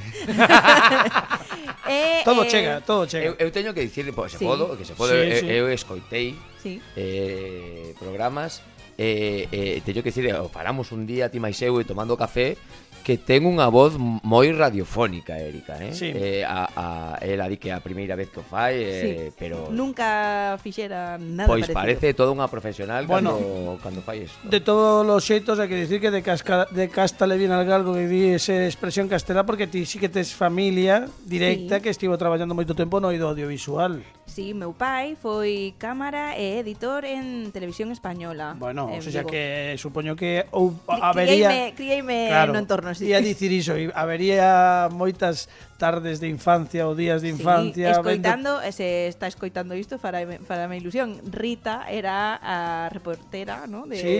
Eh, 1.86 2.22
eh, 2.22 2.22
todo 2.26 2.44
eh, 2.44 2.50
chega, 2.50 2.82
todo 2.82 3.06
chega. 3.06 3.30
Eu, 3.30 3.34
eu 3.38 3.54
teño 3.54 3.70
que 3.70 3.86
dicirle, 3.86 4.10
pois, 4.10 4.34
se 4.34 4.42
sí. 4.42 4.46
podo, 4.46 4.74
que 4.74 4.82
se 4.82 4.98
pode, 4.98 5.14
sí, 5.14 5.22
eu, 5.22 5.38
sí. 5.38 5.46
eu 5.46 5.66
escoitei 5.70 6.34
sí. 6.58 6.82
eh, 6.98 7.94
programas 8.02 8.66
eh, 8.98 9.48
eh, 9.52 9.82
teño 9.84 10.02
que 10.04 10.10
dicir, 10.10 10.28
eh, 10.28 10.36
falamos 10.52 10.92
un 10.92 11.06
día 11.06 11.30
ti 11.30 11.40
máis 11.40 11.60
eu 11.62 11.80
e 11.80 11.84
tomando 11.84 12.16
café 12.16 12.56
que 13.06 13.22
ten 13.22 13.46
unha 13.46 13.70
voz 13.70 14.02
moi 14.02 14.50
radiofónica, 14.50 15.38
Erika, 15.38 15.78
eh? 15.78 15.94
Sí. 15.94 16.10
Eh, 16.10 16.42
a, 16.42 16.66
a, 16.74 16.86
ela 17.22 17.46
di 17.46 17.62
que 17.62 17.70
a 17.70 17.78
primeira 17.78 18.18
vez 18.18 18.34
que 18.34 18.42
o 18.42 18.46
fai, 18.46 18.82
eh, 18.82 19.30
sí. 19.30 19.34
pero... 19.38 19.70
Nunca 19.70 20.58
fixera 20.58 21.22
nada 21.22 21.46
Pois 21.46 21.70
parecido. 21.70 21.78
parece 21.78 22.18
toda 22.18 22.34
unha 22.34 22.50
profesional 22.50 23.06
bueno, 23.06 23.38
cando, 23.38 23.78
cando 23.86 24.02
fai 24.02 24.26
isto. 24.26 24.42
De 24.50 24.58
todos 24.58 25.06
os 25.06 25.22
xeitos 25.22 25.62
hai 25.62 25.70
que 25.70 25.78
dicir 25.78 26.02
que 26.02 26.10
de, 26.10 26.26
casca, 26.26 26.66
de 26.74 26.90
casta 26.90 27.30
le 27.30 27.38
viene 27.38 27.54
al 27.54 27.70
galgo 27.70 27.94
que 27.94 28.10
di 28.10 28.34
esa 28.34 28.66
expresión 28.66 29.06
castelá 29.06 29.46
porque 29.46 29.70
ti 29.70 29.86
sí 29.86 30.02
que 30.02 30.10
tes 30.10 30.34
familia 30.34 31.06
directa 31.30 31.78
sí. 31.78 31.82
que 31.86 31.94
estivo 31.94 32.18
traballando 32.18 32.58
moito 32.58 32.74
tempo 32.74 32.98
no 32.98 33.14
oído 33.14 33.30
audiovisual. 33.30 34.02
Sí, 34.26 34.54
meu 34.58 34.74
pai 34.74 35.16
foi 35.16 35.78
cámara 35.78 36.34
e 36.34 36.60
editor 36.60 37.06
en 37.06 37.54
televisión 37.54 37.94
española. 37.94 38.58
Bueno, 38.58 38.90
o 38.90 39.02
sea 39.02 39.24
que 39.24 39.78
supoño 39.78 40.18
que 40.18 40.50
ou 40.50 40.74
habería 40.90 41.48
Crieime, 41.48 41.74
crieime 41.78 42.20
claro, 42.34 42.52
no 42.52 42.60
entorno, 42.60 42.92
sí. 42.98 43.06
Ia 43.06 43.22
dicir 43.22 43.54
iso, 43.54 43.78
e 43.78 43.94
habería 43.94 44.90
moitas 44.90 45.48
tardes 45.78 46.20
de 46.20 46.28
infancia 46.32 46.88
ou 46.88 46.96
días 46.96 47.22
de 47.22 47.30
infancia 47.30 47.94
sí, 47.94 48.00
escoitando, 48.00 48.64
vendo... 48.64 48.72
se 48.72 49.08
está 49.08 49.28
escoitando 49.28 49.76
isto 49.76 50.00
fará 50.00 50.24
fará 50.48 50.68
me 50.68 50.78
ilusión. 50.78 51.22
Rita 51.30 51.86
era 51.88 52.40
a 52.42 52.90
reportera, 52.90 53.68
¿no? 53.68 53.86
de 53.86 53.98
sí. 54.00 54.16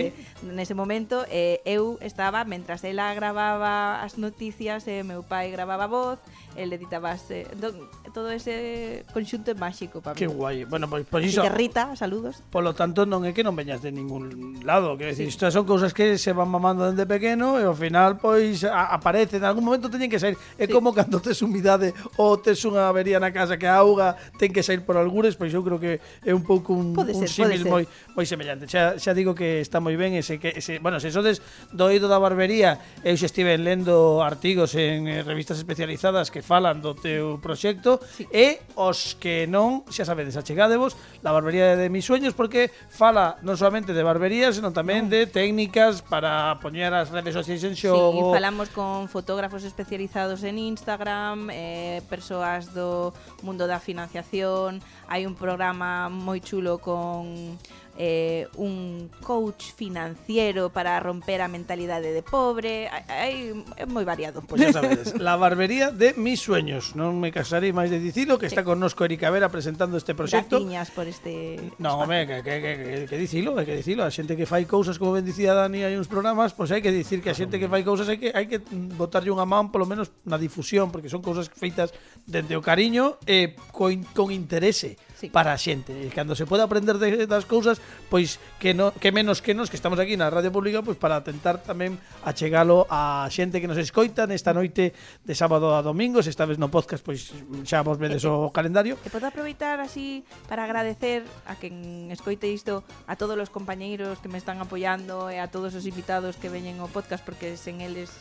nese 0.46 0.78
momento 0.78 1.24
eh, 1.28 1.60
eu 1.64 1.98
estaba 1.98 2.44
mentras 2.44 2.84
ela 2.84 3.12
gravaba 3.16 4.04
as 4.04 4.20
noticias, 4.20 4.86
eh, 4.86 5.02
meu 5.02 5.24
pai 5.24 5.50
gravaba 5.50 5.90
voz, 5.90 6.20
el 6.54 6.72
editaba 6.72 7.16
eh, 7.30 7.48
entón, 7.50 7.88
todo 8.12 8.30
ese 8.30 9.04
conxunto 9.12 9.50
máxico 9.56 9.95
discúlpame. 9.96 10.16
Que 10.16 10.26
guai. 10.26 10.64
Bueno, 10.64 10.88
pois 10.88 11.06
pues, 11.06 11.26
iso. 11.26 11.42
Que 11.42 11.48
Rita, 11.48 11.94
saludos. 11.96 12.42
Por 12.50 12.64
lo 12.64 12.74
tanto, 12.74 13.06
non 13.06 13.24
é 13.24 13.32
que 13.32 13.42
non 13.42 13.56
veñas 13.56 13.80
de 13.80 13.92
ningún 13.92 14.60
lado, 14.64 14.96
que 15.00 15.12
decir, 15.12 15.28
sí. 15.28 15.32
estas 15.32 15.54
son 15.56 15.64
cousas 15.64 15.96
que 15.96 16.18
se 16.18 16.32
van 16.32 16.48
mamando 16.48 16.84
dende 16.84 17.08
pequeno 17.08 17.56
e 17.56 17.64
ao 17.64 17.76
final 17.76 18.20
pois 18.20 18.64
a, 18.64 18.92
aparecen, 18.92 19.40
en 19.42 19.48
algún 19.48 19.64
momento 19.64 19.88
teñen 19.88 20.12
que 20.12 20.20
sair. 20.20 20.36
É 20.60 20.68
sí. 20.68 20.72
como 20.72 20.92
cando 20.92 21.20
tes 21.20 21.40
humidade 21.40 21.96
ou 22.20 22.36
tes 22.36 22.60
unha 22.68 22.88
avería 22.88 23.16
na 23.16 23.32
casa 23.32 23.56
que 23.56 23.68
a 23.68 23.80
auga 23.80 24.16
ten 24.36 24.52
que 24.52 24.62
sair 24.62 24.84
por 24.84 25.00
algures, 25.00 25.36
pois 25.36 25.52
eu 25.52 25.64
creo 25.64 25.80
que 25.80 25.98
é 26.24 26.32
un 26.32 26.44
pouco 26.44 26.76
un, 26.76 26.92
pode 26.92 27.16
un 27.16 27.24
ser, 27.24 27.48
símil 27.48 27.64
moi 27.64 27.84
moi 28.12 28.26
semellante. 28.28 28.68
Xa, 28.68 29.00
xa 29.00 29.12
digo 29.16 29.32
que 29.32 29.64
está 29.64 29.80
moi 29.80 29.96
ben 29.96 30.14
ese 30.16 30.36
que 30.36 30.52
ese, 30.56 30.78
bueno, 30.78 31.00
se 31.00 31.08
sodes 31.08 31.40
do 31.72 31.88
oído 31.88 32.08
da 32.10 32.20
barbería, 32.20 32.78
eu 33.00 33.16
xa 33.16 33.26
estive 33.28 33.56
lendo 33.56 34.20
artigos 34.20 34.76
en 34.76 35.08
eh, 35.08 35.22
revistas 35.24 35.56
especializadas 35.56 36.28
que 36.28 36.44
falan 36.44 36.84
do 36.84 36.92
teu 36.92 37.38
proxecto 37.40 38.02
sí. 38.04 38.28
e 38.32 38.60
os 38.76 39.16
que 39.16 39.46
non 39.46 39.85
xa 39.90 40.04
sabedes, 40.04 40.36
achegádevos 40.36 40.96
la 41.22 41.30
barbería 41.30 41.76
de 41.76 41.88
mis 41.90 42.04
sueños 42.04 42.34
porque 42.34 42.70
fala 42.90 43.38
non 43.46 43.54
solamente 43.54 43.94
de 43.94 44.02
barberías, 44.02 44.58
senón 44.58 44.74
tamén 44.74 45.06
no. 45.06 45.14
de 45.14 45.30
técnicas 45.30 46.02
para 46.02 46.58
poñer 46.58 46.90
as 46.90 47.14
redes 47.14 47.34
sociais 47.34 47.62
en 47.62 47.78
xogo. 47.78 48.34
Sí, 48.34 48.34
falamos 48.34 48.68
con 48.74 49.06
fotógrafos 49.06 49.62
especializados 49.62 50.42
en 50.42 50.58
Instagram, 50.58 51.50
eh, 51.54 52.02
persoas 52.10 52.74
do 52.74 53.14
mundo 53.46 53.70
da 53.70 53.78
financiación, 53.78 54.82
hai 55.06 55.22
un 55.22 55.38
programa 55.38 56.10
moi 56.10 56.42
chulo 56.42 56.82
con 56.82 57.54
eh, 57.98 58.48
un 58.56 59.10
coach 59.22 59.72
financiero 59.72 60.70
para 60.70 61.00
romper 61.00 61.40
a 61.40 61.48
mentalidade 61.48 62.12
de 62.12 62.22
pobre, 62.22 62.88
é 62.88 63.86
moi 63.88 64.04
variado. 64.04 64.44
La 65.18 65.36
barbería 65.36 65.90
de 65.90 66.14
mis 66.16 66.40
sueños. 66.40 66.94
Non 66.96 67.16
me 67.16 67.32
casarei 67.32 67.72
máis 67.72 67.88
de 67.88 67.98
dicilo 68.00 68.36
que 68.36 68.46
está 68.46 68.62
connosco 68.64 69.04
Erika 69.04 69.32
Vera 69.32 69.48
presentando 69.48 69.96
este. 69.96 70.12
Graciñas 70.16 70.90
por 70.90 71.06
este 71.06 71.72
No, 71.78 72.00
home, 72.00 72.26
que, 72.26 72.42
que, 72.42 72.60
que, 72.60 73.06
que, 73.08 73.18
dicilo, 73.18 73.56
hai 73.56 73.64
que 73.64 73.76
dicilo. 73.76 74.04
A 74.04 74.12
xente 74.12 74.36
que 74.36 74.48
fai 74.48 74.68
cousas 74.68 75.00
como 75.00 75.16
ben 75.16 75.24
dicía 75.24 75.56
Dani 75.56 75.84
hai 75.84 75.96
uns 75.96 76.08
programas, 76.08 76.52
pois 76.52 76.72
hai 76.72 76.80
que 76.84 76.92
dicir 76.92 77.20
que 77.24 77.32
a 77.32 77.36
xente 77.36 77.56
que 77.60 77.68
fai 77.68 77.84
cousas 77.84 78.08
hai 78.08 78.20
que 78.20 78.32
hai 78.32 78.48
que 78.48 78.60
botarlle 78.96 79.32
unha 79.32 79.48
man 79.48 79.72
polo 79.72 79.88
menos 79.88 80.12
na 80.28 80.36
difusión, 80.36 80.92
porque 80.92 81.08
son 81.08 81.24
cousas 81.24 81.48
feitas 81.48 81.92
dende 82.28 82.56
o 82.56 82.62
cariño 82.64 83.16
e 83.24 83.56
con, 83.72 84.04
con 84.12 84.28
interese 84.32 85.00
sí. 85.16 85.32
para 85.32 85.52
a 85.52 85.58
xente. 85.58 85.96
E 85.96 86.12
cando 86.12 86.36
se 86.36 86.44
pode 86.44 86.62
aprender 86.62 87.00
de, 87.00 87.24
das 87.24 87.48
cousas, 87.48 87.80
pois 88.12 88.36
que, 88.60 88.76
no, 88.76 88.92
que 88.92 89.10
menos 89.10 89.40
que 89.40 89.56
nos 89.56 89.72
que 89.72 89.80
estamos 89.80 89.98
aquí 89.98 90.14
na 90.14 90.28
Radio 90.28 90.52
Pública, 90.52 90.84
pois 90.84 91.00
para 91.00 91.24
tentar 91.24 91.64
tamén 91.64 91.96
achegalo 92.22 92.84
a 92.92 93.26
xente 93.32 93.58
que 93.58 93.66
nos 93.66 93.80
escoita 93.80 94.28
nesta 94.28 94.52
noite 94.52 94.92
de 95.24 95.34
sábado 95.34 95.72
a 95.72 95.80
domingo, 95.80 96.20
se 96.20 96.30
estades 96.30 96.60
no 96.60 96.68
podcast, 96.68 97.00
pois 97.00 97.32
xa 97.64 97.80
vos 97.80 97.96
vedes 97.96 98.22
o 98.28 98.52
calendario. 98.52 99.00
E 99.02 99.08
podo 99.08 99.26
aproveitar 99.26 99.80
así 99.80 100.22
para 100.46 100.68
agradecer 100.68 101.24
a 101.48 101.56
quen 101.56 102.12
escoite 102.12 102.52
isto, 102.52 102.84
a 103.08 103.16
todos 103.16 103.34
os 103.40 103.48
compañeiros 103.48 104.20
que 104.20 104.28
me 104.28 104.36
están 104.36 104.60
apoiando 104.60 105.32
e 105.32 105.40
a 105.40 105.48
todos 105.48 105.72
os 105.72 105.88
invitados 105.88 106.36
que 106.36 106.52
veñen 106.52 106.78
ao 106.84 106.92
podcast 106.92 107.24
porque 107.24 107.56
sen 107.56 107.80
eles 107.80 108.12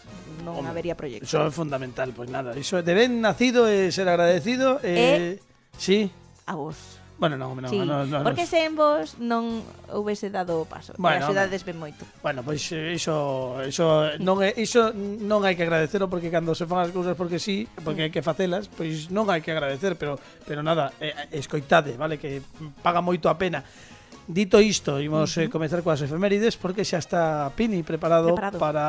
non 0.48 0.64
Home, 0.64 0.72
habería 0.72 0.96
proxecto. 0.96 1.28
Iso 1.28 1.44
é 1.44 1.52
fundamental, 1.52 2.16
pois 2.16 2.32
nada, 2.32 2.56
iso 2.56 2.80
é 2.80 2.84
de 2.86 2.96
ben 2.96 3.20
nacido 3.20 3.68
e 3.68 3.92
ser 3.92 4.08
agradecido 4.08 4.80
e, 4.80 4.96
e... 4.96 5.56
Sí 5.76 6.25
a 6.46 6.56
vos. 6.56 7.02
Bueno, 7.18 7.38
non, 7.38 7.56
non, 7.56 7.72
sí. 7.72 7.80
non, 7.80 8.12
non, 8.12 8.28
Porque 8.28 8.44
sen 8.44 8.76
vos 8.76 9.16
non 9.24 9.64
houvese 9.88 10.28
dado 10.28 10.60
o 10.60 10.68
paso. 10.68 10.92
Bueno, 11.00 11.16
e 11.16 11.24
as 11.24 11.32
cidades 11.32 11.64
ben 11.64 11.80
moito. 11.80 12.04
Bueno, 12.20 12.44
pois 12.44 12.60
eh, 12.76 12.92
iso, 12.92 13.56
iso 13.64 14.12
non 14.20 14.44
é 14.44 14.52
iso 14.60 14.92
non 15.24 15.48
hai 15.48 15.56
que 15.56 15.64
agradecelo 15.64 16.12
porque 16.12 16.28
cando 16.28 16.52
se 16.52 16.68
fan 16.68 16.84
as 16.84 16.92
cousas 16.92 17.16
porque 17.16 17.40
sí, 17.40 17.72
porque 17.88 18.04
hai 18.04 18.12
que 18.12 18.20
facelas, 18.20 18.68
pois 18.68 19.08
non 19.16 19.32
hai 19.32 19.40
que 19.40 19.56
agradecer, 19.56 19.96
pero 19.96 20.20
pero 20.44 20.60
nada, 20.60 20.92
eh, 21.00 21.16
escoitade, 21.32 21.96
vale, 21.96 22.20
que 22.20 22.44
paga 22.84 23.00
moito 23.00 23.32
a 23.32 23.40
pena. 23.40 23.64
Dito 24.26 24.58
isto, 24.58 24.98
imos 24.98 25.38
uh 25.38 25.42
-huh. 25.42 25.46
eh, 25.46 25.50
comezar 25.54 25.86
coas 25.86 26.02
efemérides 26.02 26.58
porque 26.58 26.82
xa 26.82 26.98
está 26.98 27.54
Pini 27.54 27.86
preparado, 27.86 28.34
preparado. 28.34 28.58
para 28.58 28.86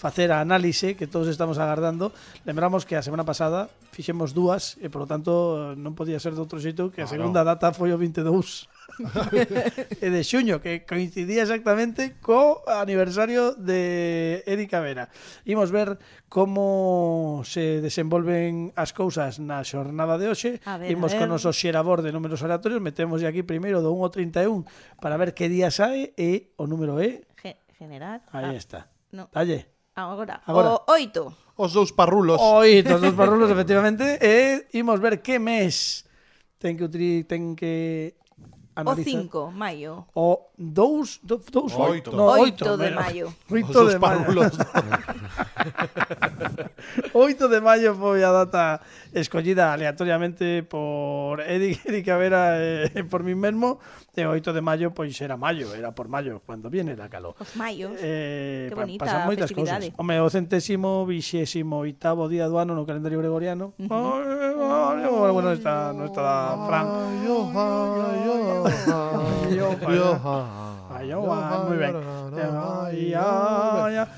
facer 0.00 0.32
a 0.32 0.40
análise 0.40 0.96
que 0.96 1.04
todos 1.04 1.28
estamos 1.28 1.60
agardando. 1.60 2.16
Lembramos 2.48 2.88
que 2.88 2.96
a 2.96 3.04
semana 3.04 3.28
pasada 3.28 3.68
fixemos 3.92 4.32
dúas 4.32 4.80
e, 4.80 4.88
por 4.88 5.04
lo 5.04 5.08
tanto, 5.08 5.76
non 5.76 5.92
podía 5.92 6.16
ser 6.16 6.32
de 6.32 6.40
outro 6.40 6.56
xeito 6.56 6.88
que 6.88 7.04
a 7.04 7.08
segunda 7.10 7.44
data 7.44 7.76
foi 7.76 7.92
o 7.92 8.00
22. 8.00 8.72
e 10.04 10.08
de 10.10 10.22
xuño, 10.24 10.60
que 10.60 10.84
coincidía 10.84 11.46
exactamente 11.46 12.18
co 12.20 12.62
aniversario 12.66 13.54
de 13.54 14.42
Érica 14.44 14.80
Vera. 14.80 15.08
Imos 15.46 15.70
ver 15.70 15.98
como 16.28 17.42
se 17.46 17.80
desenvolven 17.80 18.74
as 18.74 18.92
cousas 18.92 19.38
na 19.38 19.62
xornada 19.62 20.18
de 20.18 20.26
hoxe. 20.30 20.50
Ver, 20.62 20.90
Imos 20.90 21.14
con 21.14 21.30
noso 21.30 21.54
xerador 21.54 22.02
de 22.02 22.10
números 22.12 22.42
aleatorios, 22.42 22.82
metemos 22.82 23.22
aquí 23.22 23.42
primeiro 23.42 23.82
do 23.82 23.94
1 23.94 24.04
ao 24.04 24.10
31 24.12 24.64
para 24.98 25.18
ver 25.18 25.32
que 25.32 25.50
día 25.50 25.70
sae 25.70 26.12
e 26.18 26.52
o 26.58 26.66
número 26.66 26.98
é... 27.00 27.26
General. 27.80 28.20
Aí 28.30 28.44
ah, 28.44 28.54
está. 28.54 28.80
No. 29.10 29.30
Dalle. 29.32 29.66
Agora. 29.96 30.42
Agora. 30.44 30.84
O 30.84 30.92
oito. 30.92 31.32
Os 31.56 31.72
dous 31.72 31.92
parrulos. 31.92 32.36
Oito, 32.36 32.94
os 32.94 33.00
dous 33.00 33.16
parrulos, 33.16 33.48
efectivamente. 33.56 34.04
E 34.20 34.68
imos 34.76 35.00
ver 35.00 35.24
que 35.24 35.40
mes 35.40 36.04
ten 36.60 36.76
que, 36.76 36.84
utri, 36.84 37.24
ten 37.24 37.56
que 37.56 38.19
analiza... 38.74 39.10
O 39.10 39.22
5 39.22 39.52
maio. 39.52 40.06
O 40.14 40.38
2 40.58 41.20
dous, 41.22 41.44
dous, 41.50 41.72
oito. 41.74 42.12
No, 42.12 42.24
oito, 42.24 42.64
oito 42.64 42.76
de 42.76 42.90
maio. 42.90 43.34
Oito 43.50 43.88
de 43.88 43.98
maio. 43.98 44.26
oito 47.14 47.48
de 47.48 47.60
maio 47.60 47.94
foi 47.94 48.24
a 48.24 48.32
data 48.32 48.80
escollida 49.12 49.72
aleatoriamente 49.72 50.62
por 50.68 51.40
Eric, 51.40 51.80
Eric 51.86 52.10
Vera 52.12 52.56
e 52.58 52.90
eh, 52.94 53.02
por 53.04 53.22
mí 53.22 53.34
mesmo 53.34 53.78
de 54.14 54.26
8 54.26 54.52
de 54.52 54.60
mayo 54.60 54.92
pues 54.92 55.20
era 55.20 55.36
mayo 55.36 55.74
era 55.74 55.92
por 55.92 56.08
mayo 56.08 56.40
cuando 56.44 56.70
viene 56.70 56.96
a 57.00 57.08
calor. 57.08 57.34
Os 57.38 57.56
maios, 57.56 57.92
eh, 57.98 58.70
bonita 58.74 59.04
pasan 59.04 59.26
moitas 59.26 59.52
cousas. 59.52 59.90
Home, 59.96 60.20
o 60.20 60.30
centésimo, 60.30 61.06
oitavo 61.78 62.28
día 62.28 62.44
aduano 62.44 62.60
ano 62.60 62.74
no 62.74 62.86
calendario 62.86 63.18
gregoriano. 63.18 63.72
Bueno, 63.78 65.52
está, 65.52 65.94
Fran. 66.66 66.86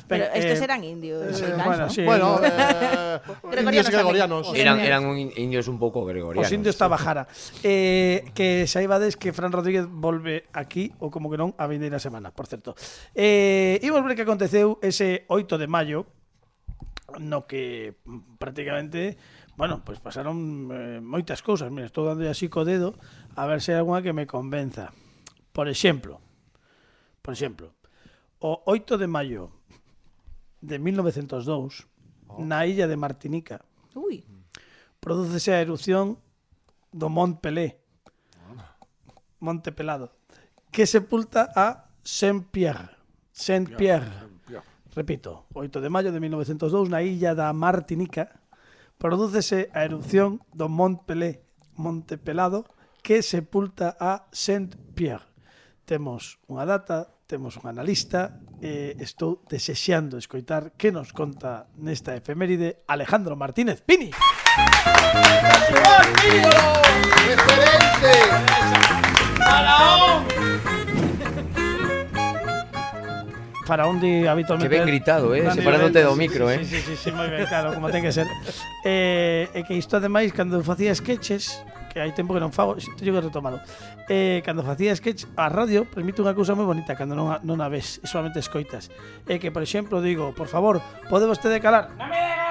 Pero 0.08 0.24
estos 0.34 0.60
eh, 0.60 0.64
eran 0.64 0.84
indios. 0.84 1.40
Eh, 1.40 1.54
bueno, 1.64 1.90
sí. 1.90 2.02
Bueno, 2.04 2.40
eh, 2.42 3.20
indios 3.58 3.90
gregorianos. 3.90 4.52
Eran, 4.54 4.80
eran 4.80 5.06
un 5.06 5.18
indios 5.18 5.68
un 5.68 5.78
pouco 5.78 6.04
gregorianos. 6.04 6.46
Os 6.46 6.52
indios 6.52 6.76
Tabajara. 6.76 7.26
Eh, 7.62 8.24
que 8.34 8.66
saibades 8.66 9.16
que 9.16 9.32
Fran 9.32 9.52
Rodríguez 9.52 9.86
volve 9.88 10.44
aquí, 10.52 10.92
ou 10.98 11.10
como 11.10 11.30
que 11.30 11.38
non, 11.38 11.54
a 11.58 11.66
vindeira 11.70 11.98
semana, 12.00 12.34
por 12.34 12.46
certo. 12.46 12.74
Eh, 13.14 13.78
imos 13.82 14.02
ver 14.02 14.16
que 14.16 14.24
aconteceu 14.26 14.78
ese 14.82 15.24
8 15.28 15.58
de 15.58 15.68
maio, 15.68 16.06
no 17.20 17.44
que 17.46 18.00
prácticamente 18.38 19.18
bueno, 19.56 19.82
pois 19.84 20.00
pues 20.00 20.16
pasaron 20.16 20.68
eh, 20.72 21.00
moitas 21.04 21.44
cousas, 21.44 21.68
mira, 21.68 21.84
estou 21.84 22.08
dando 22.08 22.24
así 22.24 22.48
co 22.48 22.64
dedo 22.64 22.96
a 23.36 23.44
ver 23.44 23.60
se 23.60 23.76
hai 23.76 23.84
algunha 23.84 24.00
que 24.00 24.16
me 24.16 24.24
convenza. 24.24 24.96
Por 25.52 25.68
exemplo, 25.68 26.24
Por 27.22 27.32
exemplo, 27.34 27.72
o 28.40 28.62
8 28.66 28.98
de 28.98 29.06
maio 29.06 29.52
de 30.60 30.78
1902, 30.78 31.86
oh. 32.28 32.44
na 32.44 32.66
illa 32.66 32.86
de 32.90 32.96
Martinica, 32.96 33.64
Ui. 33.94 34.26
prodúcese 34.98 35.54
a 35.54 35.62
erupción 35.62 36.18
do 36.90 37.08
Mont 37.08 37.38
Pelé, 37.38 37.78
Monte 39.38 39.70
Pelado, 39.70 40.10
que 40.70 40.86
sepulta 40.86 41.50
a 41.54 41.90
Saint-Pierre. 42.02 42.90
Saint-Pierre. 43.32 44.10
Repito, 44.94 45.46
8 45.54 45.80
de 45.80 45.88
maio 45.88 46.12
de 46.12 46.20
1902, 46.20 46.90
na 46.90 47.00
illa 47.00 47.34
da 47.34 47.48
Martinica, 47.54 48.28
prodúcese 48.98 49.72
a 49.72 49.88
erupción 49.88 50.44
do 50.52 50.68
Mont 50.68 51.00
Pelé, 51.08 51.46
Monte 51.80 52.18
Pelado, 52.18 52.68
que 53.00 53.22
sepulta 53.22 53.96
a 53.98 54.28
Saint-Pierre 54.30 55.31
temos 55.84 56.38
unha 56.46 56.64
data, 56.64 57.10
temos 57.26 57.58
un 57.58 57.66
analista, 57.66 58.38
e 58.62 58.94
estou 59.02 59.42
desexando 59.50 60.16
escoitar 60.20 60.76
que 60.78 60.94
nos 60.94 61.10
conta 61.10 61.66
nesta 61.80 62.14
efeméride 62.14 62.86
Alejandro 62.86 63.34
Martínez 63.34 63.82
Pini. 63.82 64.14
¡Faraón! 69.42 70.24
Faraón 73.66 74.00
de 74.00 74.28
habitualmente... 74.28 74.68
Que 74.68 74.78
ben 74.78 74.86
gritado, 74.86 75.34
eh? 75.34 75.48
separándote 75.50 76.02
do 76.02 76.14
micro, 76.14 76.50
sí, 76.50 76.54
eh? 76.54 76.64
Sí, 76.64 76.76
sí, 76.76 76.80
sí, 76.82 76.94
sí, 76.96 77.10
moi 77.10 77.30
ben, 77.30 77.46
claro, 77.46 77.72
como 77.74 77.88
ten 77.88 78.04
que 78.04 78.12
ser. 78.12 78.28
Eh, 78.84 79.48
e 79.54 79.60
que 79.64 79.74
isto, 79.74 79.96
ademais, 79.96 80.34
cando 80.34 80.60
facía 80.60 80.92
sketches, 80.92 81.62
que 81.92 82.00
hai 82.00 82.10
tempo 82.16 82.32
que 82.32 82.40
non 82.40 82.50
fago, 82.50 82.80
teño 82.96 83.12
que 83.12 83.22
retomalo. 83.28 83.60
Eh, 84.08 84.40
cando 84.40 84.64
facía 84.64 84.96
sketch, 84.96 85.28
a 85.36 85.52
radio 85.52 85.84
permite 85.84 86.24
unha 86.24 86.32
cousa 86.32 86.56
moi 86.56 86.64
bonita, 86.64 86.96
cando 86.96 87.12
non 87.12 87.28
a, 87.28 87.36
non 87.44 87.60
a 87.60 87.68
ves, 87.68 88.00
e 88.00 88.08
solamente 88.08 88.40
escoitas. 88.40 88.88
É 89.28 89.36
eh, 89.36 89.38
que, 89.38 89.52
por 89.52 89.60
exemplo, 89.60 90.00
digo, 90.00 90.32
por 90.32 90.48
favor, 90.48 90.80
pode 91.12 91.28
vostede 91.28 91.60
calar? 91.60 91.92
Non 92.00 92.08
me 92.08 92.41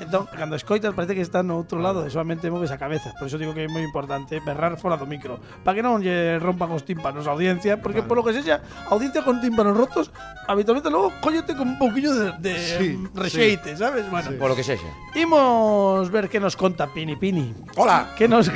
Entón, 0.00 0.26
cando 0.32 0.56
escoitas 0.56 0.94
parece 0.96 1.14
que 1.14 1.20
está 1.20 1.44
no 1.44 1.60
outro 1.60 1.76
lado 1.76 2.06
e 2.06 2.10
solamente 2.10 2.48
moves 2.48 2.72
a 2.72 2.80
cabeza. 2.80 3.12
Por 3.20 3.28
iso 3.28 3.36
digo 3.36 3.52
que 3.52 3.66
é 3.66 3.70
moi 3.70 3.84
importante 3.84 4.40
berrar 4.40 4.80
fora 4.80 4.96
do 4.96 5.04
micro, 5.04 5.36
para 5.60 5.76
que 5.76 5.84
non 5.84 6.00
lle 6.00 6.40
rompan 6.40 6.72
os 6.72 6.86
tímpanos 6.88 7.28
a 7.28 7.36
audiencia, 7.36 7.76
porque 7.78 8.00
polo 8.00 8.24
que 8.24 8.32
sexa, 8.32 8.64
a 8.64 8.90
audiencia 8.96 9.20
con 9.20 9.38
tímpanos 9.44 9.76
rotos, 9.76 10.08
habitualmente 10.48 10.88
logo 10.88 11.12
cóllete 11.20 11.52
con 11.52 11.74
un 11.74 11.78
pouquiño 11.78 12.16
de, 12.16 12.32
de 12.40 12.52
Sí, 12.56 12.88
rexeite, 13.12 13.76
sabes? 13.76 14.08
Bueno, 14.08 14.32
Por 14.40 14.50
lo 14.50 14.56
que 14.56 14.64
sexa. 14.64 14.88
Imos 15.14 16.08
ver 16.08 16.32
que 16.32 16.40
nos 16.40 16.56
conta 16.56 16.88
Pini 16.88 17.16
Pini. 17.20 17.52
Hola. 17.76 18.16
Que 18.16 18.26
nos, 18.26 18.48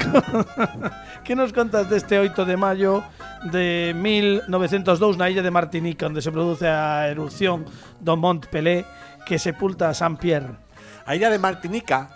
que 1.24 1.36
nos 1.36 1.52
contas 1.52 1.90
deste 1.90 2.18
8 2.18 2.44
de 2.44 2.56
maio 2.56 3.04
de 3.52 3.92
1902 3.92 5.20
na 5.20 5.28
illa 5.28 5.44
de 5.44 5.52
Martinica, 5.52 6.08
onde 6.08 6.24
se 6.24 6.32
produce 6.32 6.64
a 6.64 7.04
erupción 7.12 7.68
do 8.00 8.16
Mont 8.16 8.48
Pelé 8.48 8.88
que 9.28 9.36
sepulta 9.38 9.88
a 9.88 9.94
Saint-Pierre. 9.94 10.52
A 10.52 10.63
illa 11.12 11.28
de 11.28 11.36
Martinica 11.36 12.08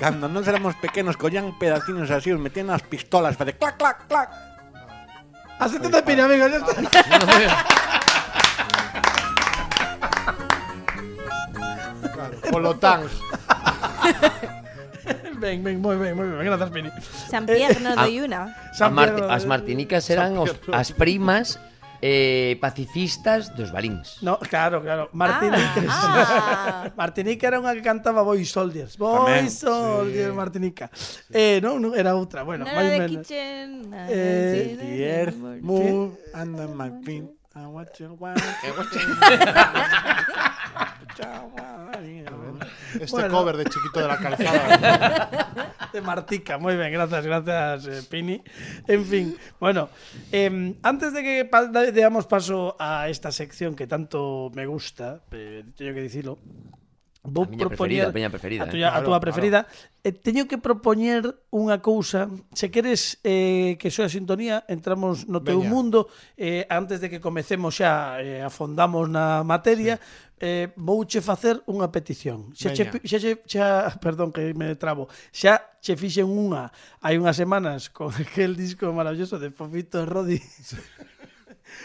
Cando 0.00 0.26
non 0.32 0.40
éramos 0.48 0.72
pequenos 0.80 1.20
collían 1.20 1.52
pedacinos 1.60 2.08
así, 2.08 2.32
os 2.32 2.40
metían 2.40 2.72
nas 2.72 2.80
pistolas, 2.82 3.36
para 3.36 3.52
clac, 3.52 3.76
clac, 3.76 3.98
clac. 4.08 4.28
A 5.60 5.66
70 5.68 6.02
pini, 6.06 6.22
amigo, 6.24 6.46
ya 6.48 6.58
está. 6.62 6.72
Claro, 12.14 12.34
polo 12.50 12.72
tanks. 12.78 13.12
Ven, 15.38 15.62
ven, 15.62 15.78
moi 15.80 15.94
ben, 15.96 16.12
moi 16.18 16.26
ben, 16.26 16.42
grazas, 16.46 16.70
Pini. 16.74 16.90
San 17.30 17.46
Pierre 17.46 17.78
no 17.80 17.94
Ah. 17.94 18.04
doy 18.04 18.20
una. 18.20 18.50
A 18.50 18.74
San 18.74 18.92
Marti 18.94 19.22
Pierre- 19.22 19.34
as 19.34 19.44
martinicas 19.46 20.04
eran 20.10 20.34
os, 20.36 20.50
as 20.74 20.90
primas 20.92 21.62
eh, 22.00 22.56
pacifistas 22.60 23.50
dos 23.56 23.72
balíns. 23.72 24.22
No, 24.22 24.38
claro, 24.38 24.80
claro. 24.82 25.08
Martinica. 25.12 25.82
Ah, 25.88 26.84
ah. 26.86 26.92
Martinica 26.96 27.48
era 27.50 27.58
unha 27.58 27.74
que 27.74 27.82
cantaba 27.82 28.22
Boy 28.22 28.44
Soldiers. 28.46 28.94
Boy 28.94 29.18
Tamén, 29.26 29.50
Soldiers, 29.50 30.30
Martinica. 30.34 30.86
Eh, 31.34 31.58
non, 31.58 31.82
non, 31.82 31.98
era 31.98 32.14
outra. 32.14 32.46
Bueno, 32.46 32.62
no 32.64 32.70
máis 32.70 32.94
menos. 32.98 33.26
kitchen. 33.26 33.90
Eh, 34.08 34.52
sí, 34.52 34.62
The 34.78 34.86
de- 34.86 35.02
earth 35.26 35.38
de- 35.38 35.58
move 35.62 36.14
under 36.34 36.68
my 36.70 36.90
feet. 37.02 37.26
I 37.58 37.66
watch 37.66 37.98
you 37.98 38.14
want. 38.14 38.38
Este 42.94 43.10
Bueno. 43.10 43.34
cover 43.34 43.56
de 43.56 43.64
Chiquito 43.64 44.00
de 44.00 44.06
la 44.08 44.18
Calzada. 44.18 45.74
De 45.92 46.00
Martica, 46.04 46.58
moi 46.60 46.76
ben, 46.76 46.92
grazas, 46.92 47.24
grazas, 47.24 47.86
eh, 47.88 48.04
Pini. 48.04 48.36
En 48.86 49.02
fin, 49.08 49.32
bueno, 49.58 49.88
eh, 50.30 50.76
antes 50.84 51.16
de 51.16 51.22
que 51.24 51.34
pa 51.48 51.64
da- 51.64 51.88
deamos 51.90 52.28
paso 52.28 52.76
a 52.78 53.08
esta 53.08 53.32
sección 53.32 53.72
que 53.74 53.86
tanto 53.88 54.52
me 54.52 54.66
gusta, 54.68 55.24
eh, 55.32 55.64
teño 55.76 55.94
que 55.96 56.04
dicilo, 56.04 56.36
Vou 57.28 57.44
a 57.44 57.48
propoñer 57.48 58.08
preferida, 58.08 58.08
a, 58.08 58.30
preferida, 58.32 58.64
a, 58.64 58.70
tuya, 58.70 58.88
eh? 58.88 58.90
claro, 58.90 59.04
a 59.04 59.06
túa 59.06 59.18
preferida. 59.20 59.60
Claro. 59.64 60.04
Eh, 60.04 60.12
teño 60.12 60.48
que 60.48 60.56
propoñer 60.58 61.22
unha 61.52 61.78
cousa. 61.84 62.32
Se 62.56 62.72
queres 62.72 63.20
eh, 63.22 63.76
que 63.76 63.92
soa 63.92 64.08
sintonía, 64.08 64.64
entramos 64.66 65.28
no 65.28 65.44
teu 65.44 65.60
Veña. 65.60 65.70
mundo. 65.70 66.08
Eh, 66.34 66.64
antes 66.72 66.98
de 67.04 67.12
que 67.12 67.20
comecemos 67.20 67.76
xa, 67.76 68.18
eh, 68.24 68.40
afondamos 68.40 69.06
na 69.06 69.44
materia. 69.44 70.00
Sí. 70.00 70.26
Eh, 70.38 70.66
vouche 70.78 71.18
facer 71.18 71.58
unha 71.66 71.90
petición. 71.90 72.54
Xa, 72.54 72.70
Veña. 72.72 72.94
xa, 73.02 73.18
xa, 73.18 73.30
xa, 73.44 73.66
perdón 74.04 74.32
que 74.32 74.54
me 74.54 74.78
trabo. 74.78 75.10
Xa 75.34 75.60
che 75.82 75.94
fixen 75.98 76.30
unha 76.30 76.70
hai 77.02 77.18
unhas 77.18 77.36
semanas 77.36 77.92
con 77.92 78.14
aquel 78.22 78.54
disco 78.56 78.90
maravilloso 78.94 79.36
de 79.36 79.52
Fofito 79.52 80.06
Rodi. 80.06 80.38
Sí. 80.38 80.78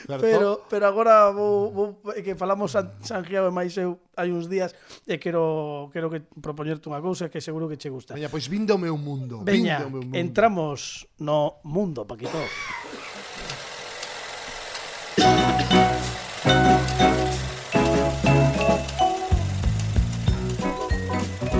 Certo? 0.07 0.21
Pero, 0.21 0.49
pero 0.69 0.83
agora 0.87 1.31
vou, 1.31 1.71
vou, 1.71 1.87
que 2.23 2.35
falamos 2.35 2.71
San, 2.71 2.91
San 3.01 3.23
Giao 3.23 3.47
e 3.47 3.53
máis 3.53 3.75
eu 3.79 3.99
hai 4.15 4.29
uns 4.29 4.49
días 4.49 4.75
e 5.07 5.17
quero, 5.17 5.89
quero 5.91 6.11
que 6.11 6.21
propoñerte 6.21 6.87
unha 6.91 7.01
cousa 7.01 7.31
que 7.31 7.41
seguro 7.41 7.65
que 7.67 7.79
che 7.79 7.89
gusta. 7.89 8.13
Veña, 8.13 8.29
pois 8.29 8.45
vindo 8.45 8.73
ao 8.75 8.79
meu 8.79 8.95
mundo. 8.95 9.41
Veña, 9.41 9.85
meu 9.87 10.03
mundo. 10.03 10.13
entramos 10.13 11.07
no 11.19 11.63
mundo, 11.63 12.05
Paquito. 12.05 12.37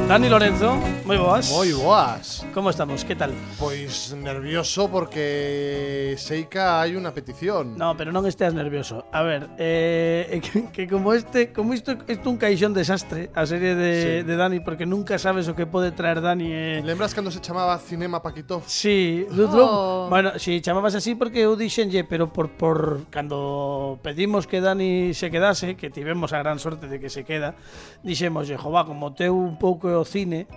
Dani 0.08 0.30
Lorenzo 0.30 0.78
Moi 1.06 1.20
boas. 1.20 1.52
Moi 1.52 1.74
boas. 1.76 2.48
Como 2.56 2.72
estamos? 2.72 3.04
Que 3.04 3.12
tal? 3.12 3.36
Pois 3.60 4.16
nervioso 4.16 4.88
porque 4.88 6.16
Seika 6.16 6.80
hai 6.80 6.96
unha 6.96 7.12
petición. 7.12 7.76
No, 7.76 7.92
pero 8.00 8.16
non 8.16 8.24
esteas 8.24 8.56
nervioso. 8.56 9.04
A 9.12 9.20
ver, 9.20 9.52
eh, 9.60 10.40
que, 10.40 10.72
que 10.72 10.84
como 10.88 11.12
este, 11.12 11.52
como 11.52 11.76
isto 11.76 11.92
é 12.08 12.16
un 12.24 12.40
caixón 12.40 12.72
desastre 12.72 13.28
a 13.36 13.44
serie 13.44 13.76
de, 13.76 13.92
sí. 14.00 14.12
de 14.24 14.36
Dani 14.40 14.64
porque 14.64 14.88
nunca 14.88 15.20
sabes 15.20 15.52
o 15.52 15.60
que 15.60 15.68
pode 15.68 15.92
traer 15.92 16.24
Dani. 16.24 16.48
Eh. 16.48 16.80
Lembras 16.88 17.12
cando 17.12 17.36
se 17.36 17.44
chamaba 17.44 17.76
Cinema 17.84 18.24
Paquitov? 18.24 18.64
Sí, 18.64 19.28
oh. 19.28 20.08
Bueno, 20.08 20.40
si 20.40 20.56
sí, 20.56 20.62
chamabas 20.64 20.96
así 20.96 21.20
porque 21.20 21.44
eu 21.44 21.60
dixenlle, 21.60 22.08
pero 22.08 22.32
por 22.32 22.56
por 22.56 23.12
cando 23.12 24.00
pedimos 24.00 24.48
que 24.48 24.64
Dani 24.64 25.12
se 25.12 25.28
quedase, 25.28 25.76
que 25.76 25.92
tivemos 25.92 26.32
a 26.32 26.40
gran 26.40 26.64
sorte 26.64 26.88
de 26.88 27.04
que 27.04 27.12
se 27.12 27.28
queda, 27.28 27.60
dixémoslle, 28.08 28.56
jova, 28.56 28.88
como 28.88 29.12
teu 29.12 29.36
un 29.36 29.60
pouco 29.60 29.92
o 29.92 30.08
cine, 30.08 30.48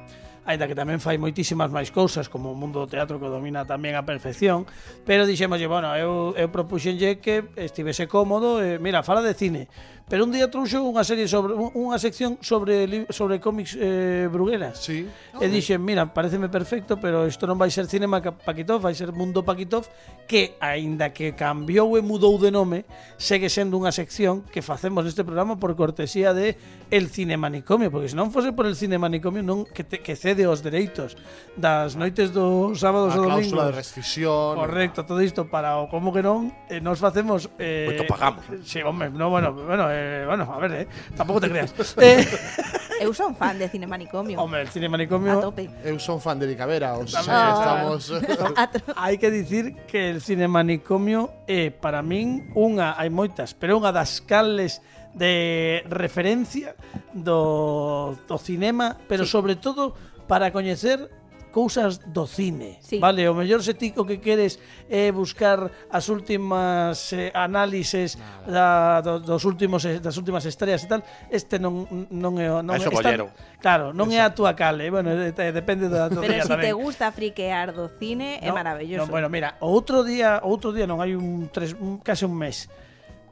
aínda 0.46 0.70
que 0.70 0.78
tamén 0.78 1.02
fai 1.02 1.18
moitísimas 1.18 1.74
máis 1.74 1.90
cousas, 1.90 2.30
como 2.30 2.54
o 2.54 2.56
mundo 2.56 2.80
do 2.80 2.88
teatro 2.88 3.18
que 3.18 3.26
domina 3.26 3.66
tamén 3.66 3.98
a 3.98 4.06
perfección, 4.06 4.62
pero 5.02 5.26
dixémoslle, 5.26 5.66
bueno, 5.66 5.90
eu, 5.98 6.32
eu 6.38 6.48
propuxenlle 6.48 7.18
que 7.18 7.50
estivese 7.58 8.06
cómodo, 8.06 8.62
e, 8.62 8.78
mira, 8.78 9.02
fala 9.02 9.20
de 9.26 9.34
cine, 9.34 9.66
Pero 10.08 10.22
un 10.22 10.30
día 10.30 10.46
trouxo 10.46 10.86
unha 10.86 11.02
serie 11.02 11.26
sobre 11.26 11.58
unha 11.58 11.98
sección 11.98 12.38
sobre 12.38 13.10
sobre 13.10 13.42
cómics 13.42 13.74
eh, 13.74 14.30
Bruguera. 14.30 14.70
Sí. 14.70 15.02
E 15.02 15.46
dixen, 15.50 15.82
mira, 15.82 16.06
pareceme 16.14 16.46
perfecto, 16.46 16.94
pero 17.02 17.26
isto 17.26 17.42
non 17.42 17.58
vai 17.58 17.74
ser 17.74 17.90
Cinema 17.90 18.22
Paquitov, 18.22 18.86
vai 18.86 18.94
ser 18.94 19.10
Mundo 19.10 19.42
Paquitov, 19.42 19.90
que 20.30 20.54
aínda 20.62 21.10
que 21.10 21.34
cambiou 21.34 21.98
e 21.98 22.06
mudou 22.06 22.38
de 22.38 22.54
nome, 22.54 22.86
segue 23.18 23.50
sendo 23.50 23.74
unha 23.74 23.90
sección 23.90 24.46
que 24.46 24.62
facemos 24.62 25.02
neste 25.02 25.26
programa 25.26 25.58
por 25.58 25.74
cortesía 25.74 26.30
de 26.30 26.54
El 26.86 27.10
Cine 27.10 27.34
Manicomio, 27.34 27.90
porque 27.90 28.06
se 28.06 28.14
non 28.14 28.30
fose 28.30 28.54
por 28.54 28.70
El 28.70 28.78
Cine 28.78 29.02
Manicomio 29.02 29.42
non 29.42 29.66
que, 29.66 29.82
te, 29.82 30.06
que 30.06 30.14
cede 30.14 30.46
os 30.46 30.62
dereitos 30.62 31.18
das 31.58 31.98
noites 31.98 32.30
dos 32.30 32.78
sábados 32.78 33.10
a 33.10 33.18
ou 33.18 33.26
domingos. 33.26 33.50
A 33.50 33.58
cláusula 33.58 33.64
de 33.66 33.74
rescisión. 33.74 34.54
Correcto, 34.54 35.02
todo 35.02 35.18
isto 35.18 35.50
para 35.50 35.82
o 35.82 35.90
como 35.90 36.14
que 36.14 36.22
non, 36.22 36.54
eh, 36.70 36.78
nos 36.78 37.02
facemos 37.02 37.50
eh, 37.58 37.90
Moito 37.90 38.06
pagamos. 38.06 38.46
Eh, 38.54 38.62
sí, 38.62 38.78
hombre, 38.86 39.10
no, 39.10 39.34
bueno, 39.34 39.50
bueno, 39.50 39.95
eh, 39.96 40.24
bueno, 40.26 40.44
a 40.52 40.58
ver, 40.60 40.72
eh, 40.72 40.88
tampouco 41.16 41.40
te 41.40 41.48
creas. 41.48 41.72
Eh, 41.96 42.20
Eu 43.00 43.12
son 43.12 43.36
fan 43.36 43.58
de 43.60 43.68
Cine 43.68 43.86
Manicomio. 43.86 44.40
Hombre, 44.40 44.62
el 44.62 44.68
cine 44.68 44.88
manicomio. 44.88 45.36
a 45.36 45.40
tope. 45.40 45.68
Eu 45.84 46.00
son 46.00 46.16
fan 46.20 46.40
de 46.40 46.46
Licavera, 46.48 46.96
o 46.96 47.04
sea, 47.04 47.20
Tamén, 47.20 47.52
estamos... 47.52 48.00
Atro- 48.56 48.96
Hai 48.96 49.20
que 49.20 49.28
dicir 49.28 49.76
que 49.84 50.08
el 50.08 50.24
cine 50.24 50.48
manicomio 50.48 51.44
é 51.44 51.68
para 51.68 52.00
min 52.00 52.48
unha, 52.56 52.96
hai 52.96 53.12
moitas, 53.12 53.52
pero 53.52 53.76
unha 53.76 53.92
das 53.92 54.24
cales 54.24 54.80
de 55.12 55.84
referencia 55.92 56.72
do, 57.12 58.16
do 58.28 58.36
cinema, 58.40 58.96
pero 59.08 59.24
sí. 59.28 59.32
sobre 59.32 59.56
todo 59.60 59.92
para 60.24 60.48
coñecer 60.52 61.08
cousas 61.56 62.04
do 62.04 62.28
cine. 62.28 62.76
Sí. 62.84 63.00
Vale, 63.00 63.24
o 63.24 63.32
mellor 63.32 63.64
se 63.64 63.72
ti 63.72 63.88
o 63.96 64.04
que 64.04 64.20
queres 64.20 64.60
é 64.92 65.08
eh, 65.08 65.10
buscar 65.10 65.72
as 65.88 66.12
últimas 66.12 67.16
eh, 67.16 67.32
análises 67.32 68.20
Nada. 68.20 69.00
da, 69.00 69.00
do, 69.00 69.12
dos 69.24 69.48
últimos 69.48 69.80
eh, 69.88 69.96
das 69.96 70.20
últimas 70.20 70.44
estrellas 70.44 70.84
e 70.84 70.88
tal, 70.92 71.00
este 71.32 71.56
non 71.56 71.88
non 72.12 72.36
é 72.36 72.52
non 72.60 72.76
Eso 72.76 72.92
está, 72.92 73.08
bollero. 73.08 73.32
Claro, 73.56 73.96
non 73.96 74.12
Eso. 74.12 74.20
é 74.20 74.28
a 74.28 74.36
túa 74.36 74.52
cale, 74.52 74.84
eh, 74.84 74.92
bueno, 74.92 75.08
eh, 75.16 75.32
depende 75.32 75.88
da 75.88 76.12
tua 76.12 76.28
Pero 76.28 76.44
se 76.44 76.52
si 76.52 76.60
te 76.60 76.76
gusta 76.76 77.08
friquear 77.08 77.72
do 77.72 77.88
cine, 77.88 78.36
no, 78.44 78.48
é 78.48 78.50
maravilloso. 78.52 79.08
No, 79.08 79.08
bueno, 79.08 79.32
mira, 79.32 79.56
outro 79.64 80.04
día, 80.04 80.44
outro 80.44 80.76
día 80.76 80.84
non 80.84 81.00
hai 81.00 81.16
un 81.16 81.48
tres 81.48 81.72
un, 81.72 82.04
case 82.04 82.28
un 82.28 82.36
mes. 82.36 82.68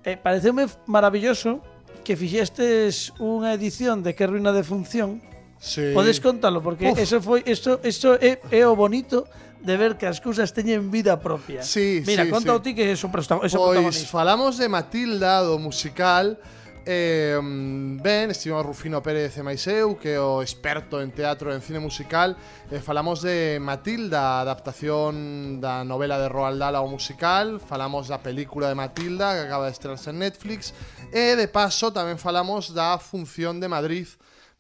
Eh, 0.00 0.16
pareceume 0.16 0.64
maravilloso 0.88 1.60
que 2.00 2.16
fixestes 2.16 3.12
unha 3.20 3.52
edición 3.52 4.00
de 4.00 4.16
Que 4.16 4.24
ruina 4.24 4.56
de 4.56 4.64
función 4.64 5.20
Sí. 5.64 5.96
Podes 5.96 6.20
contalo 6.20 6.61
porque 6.61 6.92
Uf. 6.92 7.00
eso 7.00 7.24
foi 7.24 7.40
isto 7.48 7.81
isto 7.88 8.20
é, 8.20 8.37
é 8.53 8.68
o 8.68 8.77
bonito 8.77 9.24
de 9.64 9.81
ver 9.81 9.96
que 9.96 10.05
as 10.05 10.20
cousas 10.20 10.53
teñen 10.53 10.92
vida 10.92 11.16
propia. 11.16 11.64
Sí, 11.64 12.05
Mira, 12.05 12.29
sí, 12.29 12.31
conta 12.31 12.53
sí. 12.61 12.61
ti 12.61 12.70
que 12.77 12.85
é 12.85 12.92
o 12.92 13.09
eso 13.40 13.57
Pois 13.57 14.05
falamos 14.05 14.61
de 14.61 14.68
Matilda 14.68 15.40
do 15.40 15.57
musical 15.57 16.37
eh, 16.85 17.40
ben, 17.40 18.31
estivemos 18.31 18.66
Rufino 18.66 19.00
Pérez 19.00 19.33
e 19.38 19.42
máis 19.42 19.64
eu, 19.64 19.96
que 19.96 20.12
é 20.12 20.20
o 20.20 20.44
experto 20.44 21.00
en 21.00 21.16
teatro 21.16 21.48
e 21.48 21.57
en 21.57 21.64
cine 21.64 21.81
musical, 21.81 22.37
eh, 22.68 22.77
falamos 22.77 23.24
de 23.24 23.57
Matilda, 23.57 24.37
a 24.37 24.44
adaptación 24.44 25.64
da 25.64 25.81
novela 25.81 26.20
de 26.20 26.29
Roald 26.29 26.61
Dahl 26.61 26.77
ao 26.77 26.85
musical, 26.85 27.57
falamos 27.57 28.12
da 28.12 28.20
película 28.20 28.68
de 28.68 28.77
Matilda 28.77 29.33
que 29.33 29.48
acaba 29.48 29.64
de 29.64 29.72
estrearse 29.72 30.12
en 30.12 30.20
Netflix, 30.20 30.77
e 31.09 31.33
de 31.40 31.48
paso 31.48 31.88
tamén 31.88 32.20
falamos 32.20 32.77
da 32.77 33.00
función 33.00 33.64
de 33.64 33.72
Madrid 33.72 34.05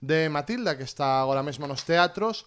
de 0.04 0.28
Matilda, 0.28 0.76
que 0.76 0.84
está 0.84 1.24
agora 1.24 1.42
mesmo 1.42 1.64
nos 1.66 1.88
teatros, 1.88 2.44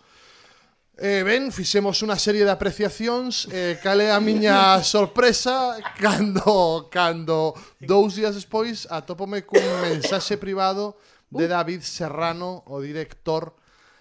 Eh, 0.98 1.22
ben, 1.22 1.54
fixemos 1.54 2.02
unha 2.02 2.18
serie 2.18 2.42
de 2.42 2.50
apreciacións. 2.50 3.46
Eh, 3.54 3.78
Cal 3.86 4.02
é 4.02 4.10
a 4.10 4.18
miña 4.18 4.82
sorpresa 4.82 5.78
Cando, 6.02 6.90
cando 6.90 7.54
Dous 7.78 8.18
días 8.18 8.34
despois 8.34 8.90
Atópome 8.90 9.46
cun 9.46 9.62
mensaxe 9.86 10.42
privado 10.42 10.98
De 11.30 11.46
uh. 11.46 11.54
David 11.54 11.86
Serrano 11.86 12.66
O 12.66 12.82
director 12.82 13.54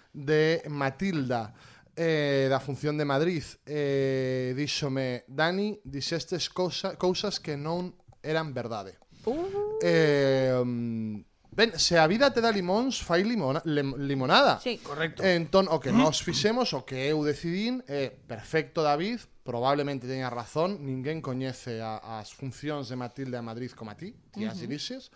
de 0.09 0.65
Matilda 0.73 1.53
eh, 1.93 2.49
Da 2.49 2.57
función 2.57 2.97
de 2.97 3.05
Madrid. 3.05 3.45
Eh, 3.69 4.57
Díxome 4.57 5.21
Dani, 5.29 5.77
dixestes 5.85 6.49
cousa, 6.49 6.97
cousas 6.97 7.37
que 7.37 7.53
non 7.53 7.93
eran 8.25 8.57
verdade 8.57 8.97
uh. 9.29 9.77
eh, 9.85 10.57
mm, 10.65 11.36
Ben, 11.57 11.73
se 11.79 11.97
a 11.97 12.05
vida 12.05 12.29
te 12.29 12.37
dá 12.37 12.53
limóns, 12.53 13.01
fai 13.01 13.25
limona, 13.25 13.65
lim, 13.65 13.97
limonada. 13.97 14.61
Sí. 14.61 14.77
Correcto. 14.77 15.25
Entón, 15.25 15.65
o 15.73 15.81
que 15.81 15.89
nos 15.89 16.21
fixemos, 16.27 16.69
o 16.77 16.85
que 16.85 17.09
eu 17.09 17.25
decidín, 17.25 17.81
é 17.89 18.13
perfecto, 18.13 18.85
David, 18.85 19.25
probablemente 19.41 20.05
teña 20.05 20.29
razón, 20.29 20.85
ninguén 20.85 21.17
coñece 21.17 21.81
a, 21.81 22.21
as 22.21 22.29
funcións 22.29 22.93
de 22.93 22.95
Matilde 23.01 23.41
a 23.41 23.41
Madrid 23.41 23.73
como 23.73 23.89
a 23.89 23.97
ti, 23.97 24.13
ti 24.29 24.45
as 24.45 24.61
dirixes. 24.61 25.09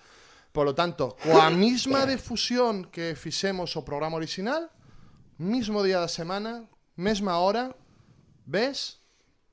Polo 0.50 0.74
tanto, 0.74 1.14
coa 1.22 1.54
mesma 1.54 2.10
difusión 2.10 2.90
que 2.90 3.14
fixemos 3.14 3.78
o 3.78 3.86
programa 3.86 4.18
original, 4.18 4.74
mismo 5.38 5.86
día 5.86 6.02
da 6.02 6.10
semana, 6.10 6.66
mesma 6.98 7.38
hora, 7.38 7.70
ves, 8.50 8.98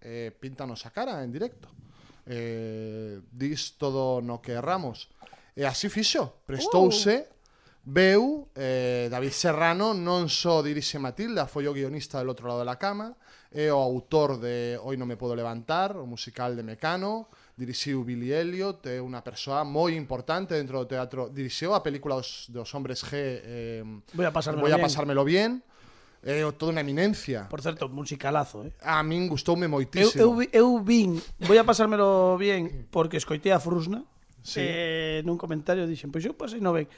eh, 0.01 0.33
píntanos 0.41 0.89
a 0.89 0.91
cara 0.91 1.21
en 1.21 1.37
directo. 1.37 1.69
Eh, 2.25 3.21
dis 3.29 3.77
todo 3.77 4.25
no 4.25 4.41
que 4.41 4.57
erramos. 4.57 5.13
E 5.59 5.67
así 5.67 5.91
fixo, 5.91 6.47
prestouse, 6.47 7.11
uh. 7.11 7.27
veu, 7.83 8.47
eh, 8.55 9.11
David 9.11 9.35
Serrano 9.35 9.91
non 9.91 10.31
só 10.31 10.63
dirixe 10.63 11.03
Matilda, 11.03 11.51
foi 11.51 11.67
o 11.67 11.75
guionista 11.75 12.23
del 12.23 12.31
outro 12.31 12.47
lado 12.47 12.63
da 12.63 12.79
cama, 12.79 13.19
é 13.51 13.67
o 13.67 13.83
autor 13.83 14.39
de 14.39 14.79
Hoy 14.79 14.95
non 14.95 15.11
me 15.11 15.19
podo 15.19 15.35
levantar, 15.35 15.99
o 15.99 16.07
musical 16.07 16.55
de 16.55 16.63
Mecano, 16.63 17.27
dirixiu 17.59 18.07
Billy 18.07 18.31
Elliot, 18.31 18.87
é 18.87 19.03
unha 19.03 19.19
persoa 19.27 19.67
moi 19.67 19.99
importante 19.99 20.55
dentro 20.55 20.79
do 20.79 20.87
teatro, 20.87 21.27
dirixiu 21.35 21.75
a 21.75 21.83
película 21.83 22.23
dos, 22.23 22.47
dos 22.55 22.71
hombres 22.79 23.03
G, 23.03 23.19
eh, 23.19 23.83
voy 24.15 24.31
a 24.31 24.31
pasármelo 24.31 24.63
voy 24.63 24.71
a 24.71 24.79
pasármelo 24.79 25.27
bien, 25.27 25.59
bien 25.59 25.67
É 26.23 26.43
eh, 26.43 26.53
toda 26.55 26.75
unha 26.75 26.83
eminencia. 26.83 27.47
Por 27.47 27.63
certo, 27.63 27.87
musicalazo, 27.87 28.67
eh. 28.67 28.75
A 28.83 29.03
min 29.07 29.31
gustoume 29.31 29.71
moitísimo. 29.71 30.19
Eu, 30.19 30.43
eu, 30.43 30.51
eu 30.51 30.69
vin, 30.83 31.15
voy 31.47 31.59
a 31.59 31.67
pasármelo 31.67 32.35
bien, 32.35 32.91
porque 32.91 33.19
escoitei 33.19 33.55
a 33.55 33.63
Frusna, 33.63 34.03
sí. 34.49 34.65
eh, 34.65 35.21
nun 35.29 35.37
comentario 35.37 35.85
dixen, 35.85 36.09
pois 36.09 36.25
eu 36.25 36.33
pasei 36.33 36.65
no 36.65 36.73
ben. 36.73 36.89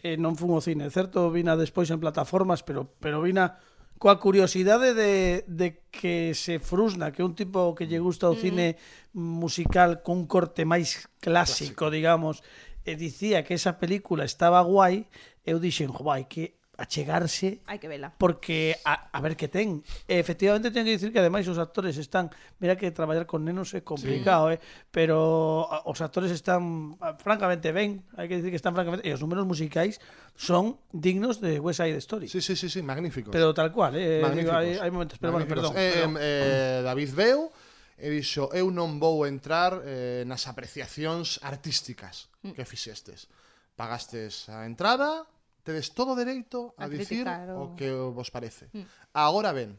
Eh, 0.00 0.16
non 0.16 0.38
fun 0.38 0.54
ao 0.54 0.64
cine, 0.64 0.88
certo, 0.88 1.28
vina 1.28 1.58
despois 1.58 1.90
en 1.90 1.98
plataformas, 1.98 2.62
pero 2.62 2.86
pero 3.02 3.20
vina 3.20 3.58
coa 4.00 4.16
curiosidade 4.16 4.96
de, 4.96 5.44
de 5.44 5.84
que 5.92 6.32
se 6.32 6.56
frusna 6.56 7.12
que 7.12 7.20
un 7.20 7.36
tipo 7.36 7.76
que 7.76 7.84
lle 7.84 8.00
gusta 8.00 8.32
o 8.32 8.38
mm. 8.38 8.40
cine 8.40 8.66
musical 9.12 10.00
con 10.00 10.24
un 10.24 10.26
corte 10.30 10.64
máis 10.64 11.04
clásico, 11.20 11.84
clásico. 11.84 11.92
digamos, 11.92 12.40
e 12.88 12.96
dicía 12.96 13.44
que 13.44 13.60
esa 13.60 13.76
película 13.76 14.24
estaba 14.24 14.64
guai, 14.64 15.04
eu 15.44 15.60
dixen, 15.60 15.92
guai, 15.92 16.24
que 16.24 16.56
achegarse 16.80 17.60
Hai 17.68 17.76
que 17.76 17.86
vela. 17.86 18.16
porque 18.16 18.80
a, 18.88 19.12
a 19.12 19.20
ver 19.20 19.36
que 19.36 19.52
ten. 19.52 19.84
E, 20.08 20.16
efectivamente 20.16 20.72
ten 20.72 20.88
que 20.88 20.96
dicir 20.96 21.12
que 21.12 21.20
ademais 21.20 21.44
os 21.44 21.60
actores 21.60 22.00
están, 22.00 22.32
mira 22.56 22.80
que 22.80 22.88
traballar 22.88 23.28
con 23.28 23.44
nenos 23.44 23.76
é 23.76 23.84
complicado, 23.84 24.48
sí. 24.48 24.56
eh, 24.56 24.58
pero 24.88 25.68
a, 25.68 25.84
os 25.84 26.00
actores 26.00 26.32
están 26.32 26.96
a, 27.04 27.20
francamente 27.20 27.68
ben, 27.76 28.00
hai 28.16 28.26
que 28.26 28.40
dicir 28.40 28.48
que 28.48 28.58
están 28.58 28.72
francamente 28.72 29.04
e 29.04 29.12
os 29.12 29.20
números 29.20 29.44
musicais 29.44 30.00
son 30.32 30.80
dignos 30.90 31.44
de 31.44 31.60
West 31.60 31.84
Side 31.84 32.00
Story. 32.00 32.26
Sí, 32.32 32.40
sí, 32.40 32.56
sí, 32.56 32.72
sí 32.72 32.80
magníficos. 32.80 33.28
Pero 33.28 33.52
tal 33.52 33.68
cual, 33.70 34.00
eh, 34.00 34.24
digo, 34.32 34.56
hai, 34.56 34.80
hai 34.80 34.88
momentos, 34.88 35.20
pero 35.20 35.36
bueno, 35.36 35.44
perdón. 35.44 35.76
Eh, 35.76 35.92
perdón. 35.92 36.16
Eh, 36.16 36.80
eh, 36.80 36.80
David 36.80 37.12
Veo 37.12 37.52
e 38.00 38.08
dixo 38.08 38.48
eu 38.56 38.72
non 38.72 38.96
vou 38.96 39.28
entrar 39.28 39.84
eh, 39.84 40.24
nas 40.24 40.48
apreciacións 40.48 41.44
artísticas 41.44 42.32
mm. 42.40 42.56
que 42.56 42.64
fixestes. 42.64 43.28
Pagastes 43.76 44.48
a 44.48 44.64
entrada, 44.64 45.28
Tedes 45.62 45.92
todo 45.92 46.16
dereito 46.16 46.72
a, 46.80 46.84
a 46.84 46.88
dicir 46.88 47.28
o... 47.56 47.72
o 47.72 47.76
que 47.76 47.92
vos 47.92 48.32
parece. 48.32 48.72
Mm. 48.72 48.86
Agora 49.14 49.52
ben, 49.52 49.76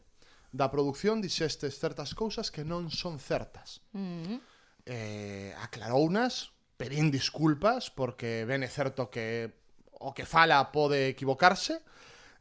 da 0.52 0.70
producción 0.70 1.18
dixestes 1.18 1.78
certas 1.78 2.14
cousas 2.14 2.50
que 2.50 2.62
non 2.62 2.88
son 2.88 3.18
certas. 3.18 3.82
Mm 3.92 4.52
eh, 4.86 5.54
aclarounas, 5.60 6.52
pedín 6.76 7.10
disculpas, 7.10 7.90
porque 7.90 8.44
ben 8.44 8.66
é 8.66 8.70
certo 8.70 9.10
que 9.10 9.50
o 10.02 10.10
que 10.10 10.26
fala 10.26 10.58
pode 10.74 11.14
equivocarse. 11.14 11.78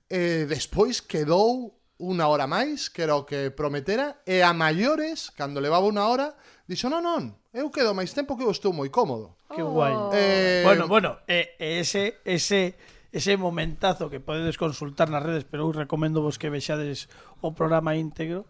Eh, 0.10 0.50
despois 0.50 1.00
quedou 1.02 1.78
unha 2.02 2.26
hora 2.26 2.50
máis, 2.50 2.90
que 2.90 3.06
era 3.06 3.14
o 3.14 3.24
que 3.30 3.54
prometera, 3.54 4.26
e 4.26 4.42
a 4.42 4.50
maiores, 4.58 5.30
cando 5.38 5.62
levaba 5.62 5.86
unha 5.86 6.10
hora, 6.10 6.34
dixo, 6.66 6.90
non, 6.90 7.06
non, 7.06 7.38
eu 7.54 7.70
quedo 7.70 7.94
máis 7.94 8.10
tempo 8.10 8.34
que 8.34 8.42
eu 8.42 8.50
estou 8.50 8.74
moi 8.74 8.90
cómodo. 8.90 9.38
Que 9.54 9.62
guai. 9.62 9.94
Eh, 10.18 10.66
bueno, 10.66 10.90
bueno, 10.90 11.22
eh, 11.30 11.54
ese, 11.62 12.18
ese 12.26 12.74
ese 13.12 13.36
momentazo 13.36 14.08
que 14.08 14.24
podedes 14.24 14.56
consultar 14.56 15.12
nas 15.12 15.24
redes, 15.24 15.44
pero 15.44 15.68
eu 15.68 15.76
recomendo 15.76 16.24
vos 16.24 16.40
que 16.40 16.48
vexades 16.48 17.12
o 17.44 17.52
programa 17.52 18.00
íntegro, 18.00 18.48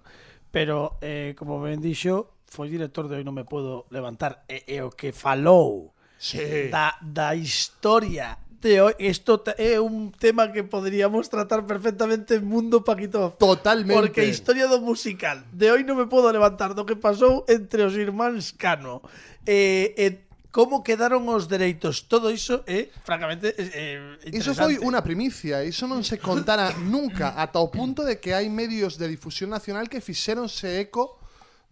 pero 0.53 1.01
eh, 1.01 1.33
como 1.33 1.57
ben 1.57 1.81
dixo, 1.81 2.29
foi 2.45 2.69
director 2.69 3.09
de 3.09 3.17
Hoy 3.17 3.25
non 3.25 3.33
me 3.33 3.47
podo 3.47 3.89
levantar 3.89 4.45
e, 4.45 4.61
e 4.69 4.77
o 4.85 4.93
que 4.93 5.15
falou 5.15 5.97
sí. 6.21 6.69
da, 6.69 6.93
da 7.01 7.33
historia 7.33 8.37
de 8.61 8.81
hoy, 8.81 8.93
isto 8.99 9.41
é 9.57 9.81
un 9.81 10.13
tema 10.13 10.53
que 10.53 10.61
poderíamos 10.61 11.29
tratar 11.33 11.65
perfectamente 11.65 12.37
en 12.37 12.45
Mundo 12.45 12.85
Paquito. 12.85 13.33
Totalmente. 13.39 13.97
Porque 13.97 14.21
a 14.21 14.29
historia 14.29 14.69
do 14.69 14.77
musical 14.77 15.41
de 15.49 15.73
hoy 15.73 15.81
non 15.81 15.97
me 15.97 16.05
podo 16.05 16.29
levantar 16.29 16.77
do 16.77 16.85
que 16.85 16.93
pasou 16.93 17.41
entre 17.49 17.81
os 17.81 17.97
irmáns 17.97 18.53
Cano. 18.53 19.01
Eh, 19.49 19.97
e 19.97 20.05
como 20.51 20.83
quedaron 20.83 21.25
os 21.31 21.47
dereitos. 21.47 22.11
Todo 22.11 22.29
iso 22.29 22.63
é, 22.67 22.91
francamente, 23.07 23.55
é, 23.55 23.55
é 23.55 24.27
eh, 24.27 24.35
Iso 24.35 24.51
foi 24.53 24.77
unha 24.83 24.99
primicia, 24.99 25.63
iso 25.63 25.87
non 25.87 26.03
se 26.03 26.19
contara 26.19 26.75
nunca, 26.75 27.39
ata 27.39 27.63
o 27.63 27.71
punto 27.71 28.03
de 28.03 28.19
que 28.19 28.35
hai 28.35 28.51
medios 28.51 28.99
de 28.99 29.07
difusión 29.07 29.49
nacional 29.49 29.87
que 29.87 30.03
fixeronse 30.03 30.67
eco 30.77 31.17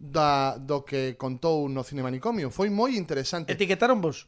da, 0.00 0.56
do 0.56 0.80
que 0.80 1.14
contou 1.20 1.68
no 1.68 1.84
Cinemanicomio. 1.84 2.48
Foi 2.48 2.72
moi 2.72 2.96
interesante. 2.96 3.52
Etiquetaron 3.52 4.00
vos? 4.00 4.24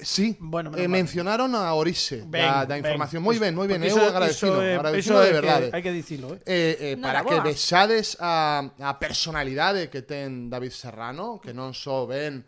Sí, 0.00 0.36
bueno, 0.40 0.72
eh, 0.76 0.88
mencionaron 0.88 1.54
a 1.54 1.72
Orise 1.72 2.26
ben, 2.26 2.42
da, 2.42 2.66
da 2.66 2.76
información. 2.76 3.22
Ben. 3.22 3.26
Moi 3.30 3.36
ben, 3.40 3.52
moi 3.56 3.64
ben, 3.70 3.78
Porque 3.80 3.94
eu 3.94 4.04
iso, 4.04 4.10
agradecido, 4.10 4.58
iso, 4.58 4.62
eh, 4.62 4.74
agradecido 4.74 5.16
iso 5.16 5.24
de 5.24 5.32
verdade. 5.32 5.66
Que, 5.70 5.76
hai 5.78 5.82
que 5.86 5.92
dicilo, 5.94 6.28
eh. 6.34 6.42
eh, 6.44 6.76
eh 6.92 6.94
para 7.00 7.24
que 7.24 7.40
vexades 7.40 8.18
a, 8.20 8.68
a 8.84 8.92
personalidade 9.00 9.88
que 9.88 10.04
ten 10.04 10.52
David 10.52 10.74
Serrano, 10.74 11.40
que 11.40 11.54
non 11.56 11.72
só 11.72 12.04
so 12.04 12.10
ben 12.10 12.44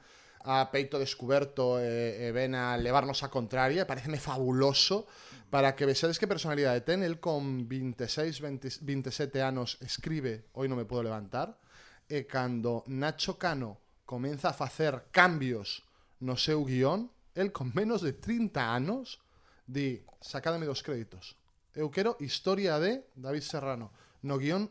a 0.47 0.71
peito 0.71 1.03
descoberto 1.03 1.83
e, 1.83 1.83
eh, 1.83 2.25
e 2.25 2.27
eh, 2.31 2.33
ven 2.33 2.55
a 2.55 2.79
levarnos 2.79 3.27
a 3.27 3.29
contraria, 3.29 3.83
pareceme 3.83 4.23
fabuloso 4.23 5.11
para 5.51 5.75
que 5.75 5.87
vexades 5.87 6.23
que 6.23 6.31
personalidade 6.31 6.87
ten, 6.87 7.03
el 7.03 7.19
con 7.19 7.67
26, 7.67 8.41
20, 8.41 8.87
27 8.87 9.43
anos 9.43 9.79
escribe 9.83 10.47
Hoy 10.55 10.71
non 10.71 10.79
me 10.79 10.87
podo 10.87 11.03
levantar, 11.03 11.59
eh, 12.07 12.23
e 12.23 12.31
cando 12.31 12.87
Nacho 12.87 13.35
Cano 13.35 13.83
comeza 14.07 14.55
a 14.55 14.57
facer 14.57 15.11
cambios 15.11 15.83
no 16.23 16.39
seu 16.39 16.63
guión, 16.63 17.11
el 17.35 17.51
con 17.51 17.75
menos 17.75 18.01
de 18.01 18.15
30 18.15 18.71
anos 18.71 19.19
di, 19.67 20.07
sacádame 20.23 20.71
dos 20.71 20.87
créditos. 20.87 21.35
Eu 21.75 21.91
quero 21.91 22.17
historia 22.23 22.79
de 22.79 23.05
David 23.19 23.43
Serrano, 23.43 23.91
no 24.23 24.39
guión 24.39 24.71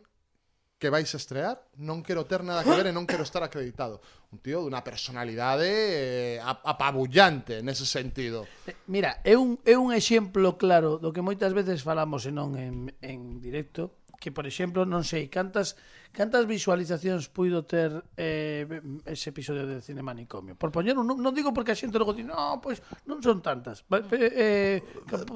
que 0.78 0.90
vais 0.92 1.08
a 1.08 1.18
estrear, 1.18 1.56
non 1.80 2.04
quero 2.04 2.28
ter 2.28 2.44
nada 2.44 2.62
que 2.62 2.76
ver 2.76 2.92
e 2.92 2.96
non 2.96 3.08
quero 3.08 3.24
estar 3.24 3.40
acreditado. 3.42 4.04
Un 4.36 4.44
tío 4.44 4.60
dunha 4.60 4.84
personalidade 4.84 5.72
eh, 5.72 6.38
apabullante 6.44 7.64
nese 7.64 7.88
sentido. 7.88 8.44
Eh, 8.68 8.76
mira, 8.92 9.24
é 9.24 9.40
un, 9.40 9.56
é 9.64 9.80
un 9.80 9.96
exemplo 9.96 10.60
claro 10.60 11.00
do 11.00 11.16
que 11.16 11.24
moitas 11.24 11.56
veces 11.56 11.80
falamos 11.80 12.28
e 12.28 12.32
non 12.36 12.60
en, 12.60 12.92
en 13.00 13.40
directo, 13.40 13.96
que 14.20 14.32
por 14.32 14.48
exemplo, 14.48 14.84
non 14.88 15.04
sei 15.04 15.28
cantas 15.28 15.76
cantas 16.16 16.48
visualizacións 16.48 17.28
puido 17.28 17.68
ter 17.68 17.92
eh, 18.16 18.64
ese 19.04 19.36
episodio 19.36 19.68
de 19.68 19.84
Cine 19.84 20.00
Manicomio. 20.00 20.56
Por 20.56 20.72
poñer 20.72 20.96
un, 20.96 21.06
non 21.06 21.34
digo 21.36 21.52
porque 21.52 21.76
a 21.76 21.78
xente 21.78 22.00
logo 22.00 22.16
di, 22.16 22.24
no, 22.24 22.64
pois 22.64 22.80
non 23.04 23.20
son 23.20 23.44
tantas. 23.44 23.84
Eh, 24.16 24.80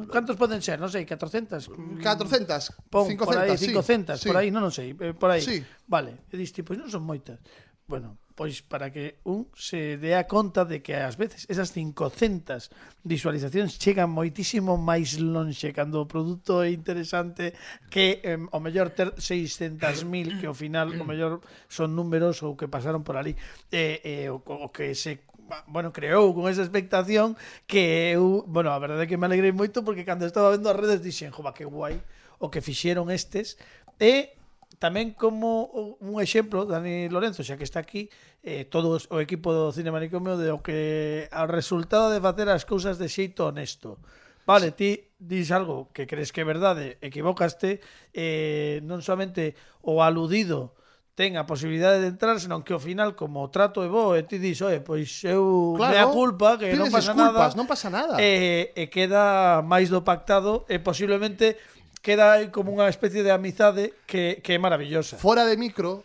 cantos 0.07 0.39
poden 0.39 0.63
ser? 0.63 0.79
Non 0.79 0.87
sei, 0.87 1.03
400. 1.03 1.67
400, 1.99 2.87
Pon, 2.87 3.11
500, 3.11 3.27
por 3.27 3.35
aí, 3.35 3.53
500, 3.59 4.23
sí, 4.23 4.27
por 4.31 4.37
aí, 4.39 4.47
sí. 4.47 4.55
non, 4.55 4.61
non 4.63 4.73
sei, 4.73 4.95
eh, 4.95 5.11
por 5.11 5.29
aí. 5.35 5.43
Sí. 5.43 5.59
Vale, 5.85 6.23
e 6.31 6.35
diste, 6.39 6.63
pois 6.63 6.79
non 6.79 6.87
son 6.87 7.03
moitas. 7.03 7.43
Bueno, 7.83 8.21
Pois 8.39 8.63
para 8.63 8.87
que 8.87 9.19
un 9.27 9.51
se 9.51 9.99
dea 9.99 10.23
conta 10.23 10.63
de 10.63 10.79
que 10.79 10.95
ás 10.95 11.19
veces 11.19 11.43
esas 11.51 11.75
500 11.75 12.71
visualizacións 13.03 13.75
chegan 13.75 14.15
moitísimo 14.15 14.79
máis 14.79 15.19
lonxe 15.19 15.75
cando 15.75 15.99
o 15.99 16.07
produto 16.07 16.63
é 16.63 16.71
interesante 16.71 17.51
que 17.91 18.23
eh, 18.23 18.39
o 18.39 18.59
mellor 18.63 18.95
ter 18.95 19.11
600.000 19.19 20.39
que 20.39 20.47
ao 20.47 20.55
final 20.55 20.87
o 20.87 21.03
mellor 21.03 21.43
son 21.67 21.91
números 21.99 22.39
ou 22.39 22.55
que 22.55 22.71
pasaron 22.71 23.03
por 23.03 23.19
ali 23.19 23.35
eh, 23.75 23.99
eh, 24.07 24.31
o, 24.31 24.39
o 24.39 24.71
que 24.71 24.95
se 24.95 25.19
bueno, 25.67 25.91
creou 25.91 26.31
con 26.31 26.47
esa 26.47 26.63
expectación 26.63 27.35
que 27.67 28.15
eu, 28.15 28.47
bueno, 28.47 28.71
a 28.71 28.79
verdade 28.79 29.03
é 29.03 29.09
que 29.11 29.19
me 29.19 29.27
alegrei 29.27 29.51
moito 29.51 29.83
porque 29.83 30.07
cando 30.07 30.23
estaba 30.23 30.55
vendo 30.55 30.71
as 30.71 30.79
redes 30.79 31.03
dixen, 31.03 31.35
jova, 31.35 31.51
que 31.51 31.67
guai 31.67 31.99
o 32.39 32.47
que 32.47 32.63
fixeron 32.63 33.11
estes 33.11 33.59
e 33.99 34.38
tamén 34.79 35.11
como 35.11 35.67
un 35.99 36.23
exemplo, 36.23 36.63
Dani 36.63 37.11
Lorenzo, 37.11 37.43
xa 37.43 37.59
que 37.59 37.67
está 37.67 37.83
aquí, 37.83 38.07
eh, 38.41 38.63
todo 38.63 38.95
o 38.95 39.17
equipo 39.19 39.51
do 39.51 39.75
Cine 39.75 39.91
Manicomio 39.91 40.39
de 40.39 40.55
o 40.55 40.63
que 40.63 41.27
ao 41.35 41.51
resultado 41.51 42.15
de 42.15 42.23
facer 42.23 42.47
as 42.47 42.63
cousas 42.63 42.95
de 42.95 43.11
xeito 43.11 43.51
honesto. 43.51 43.99
Vale, 44.47 44.71
ti 44.71 45.11
dis 45.19 45.51
algo 45.51 45.91
que 45.91 46.07
crees 46.07 46.31
que 46.31 46.41
é 46.41 46.47
verdade, 46.47 46.95
equivocaste, 47.03 47.83
eh, 48.15 48.79
non 48.87 49.03
somente 49.03 49.53
o 49.83 49.99
aludido 49.99 50.79
ten 51.19 51.35
a 51.35 51.43
posibilidade 51.43 51.99
de 51.99 52.15
entrar, 52.15 52.39
senón 52.39 52.63
que 52.63 52.71
ao 52.71 52.79
final 52.79 53.11
como 53.19 53.43
o 53.43 53.51
trato 53.51 53.83
é 53.83 53.91
bo, 53.91 54.15
e 54.15 54.23
ti 54.23 54.39
dis, 54.39 54.63
"Oe, 54.63 54.79
pois 54.79 55.19
eu 55.27 55.75
claro, 55.75 55.91
mea 55.91 56.07
culpa, 56.07 56.55
que 56.55 56.71
non 56.79 56.87
pasa 56.87 57.11
disculpas, 57.11 57.51
nada." 57.51 57.59
non 57.59 57.67
pasa 57.67 57.87
nada. 57.91 58.15
E, 58.15 58.71
eh, 58.71 58.81
e 58.81 58.83
queda 58.87 59.59
máis 59.59 59.91
do 59.91 59.99
pactado 60.07 60.63
e 60.71 60.79
posiblemente 60.79 61.59
queda 62.01 62.33
aí 62.33 62.47
como 62.49 62.71
unha 62.71 62.87
especie 62.87 63.23
de 63.23 63.31
amizade 63.31 63.93
que, 64.07 64.39
que 64.39 64.55
é 64.55 64.59
maravillosa. 64.59 65.19
Fora 65.19 65.43
de 65.43 65.55
micro, 65.59 66.03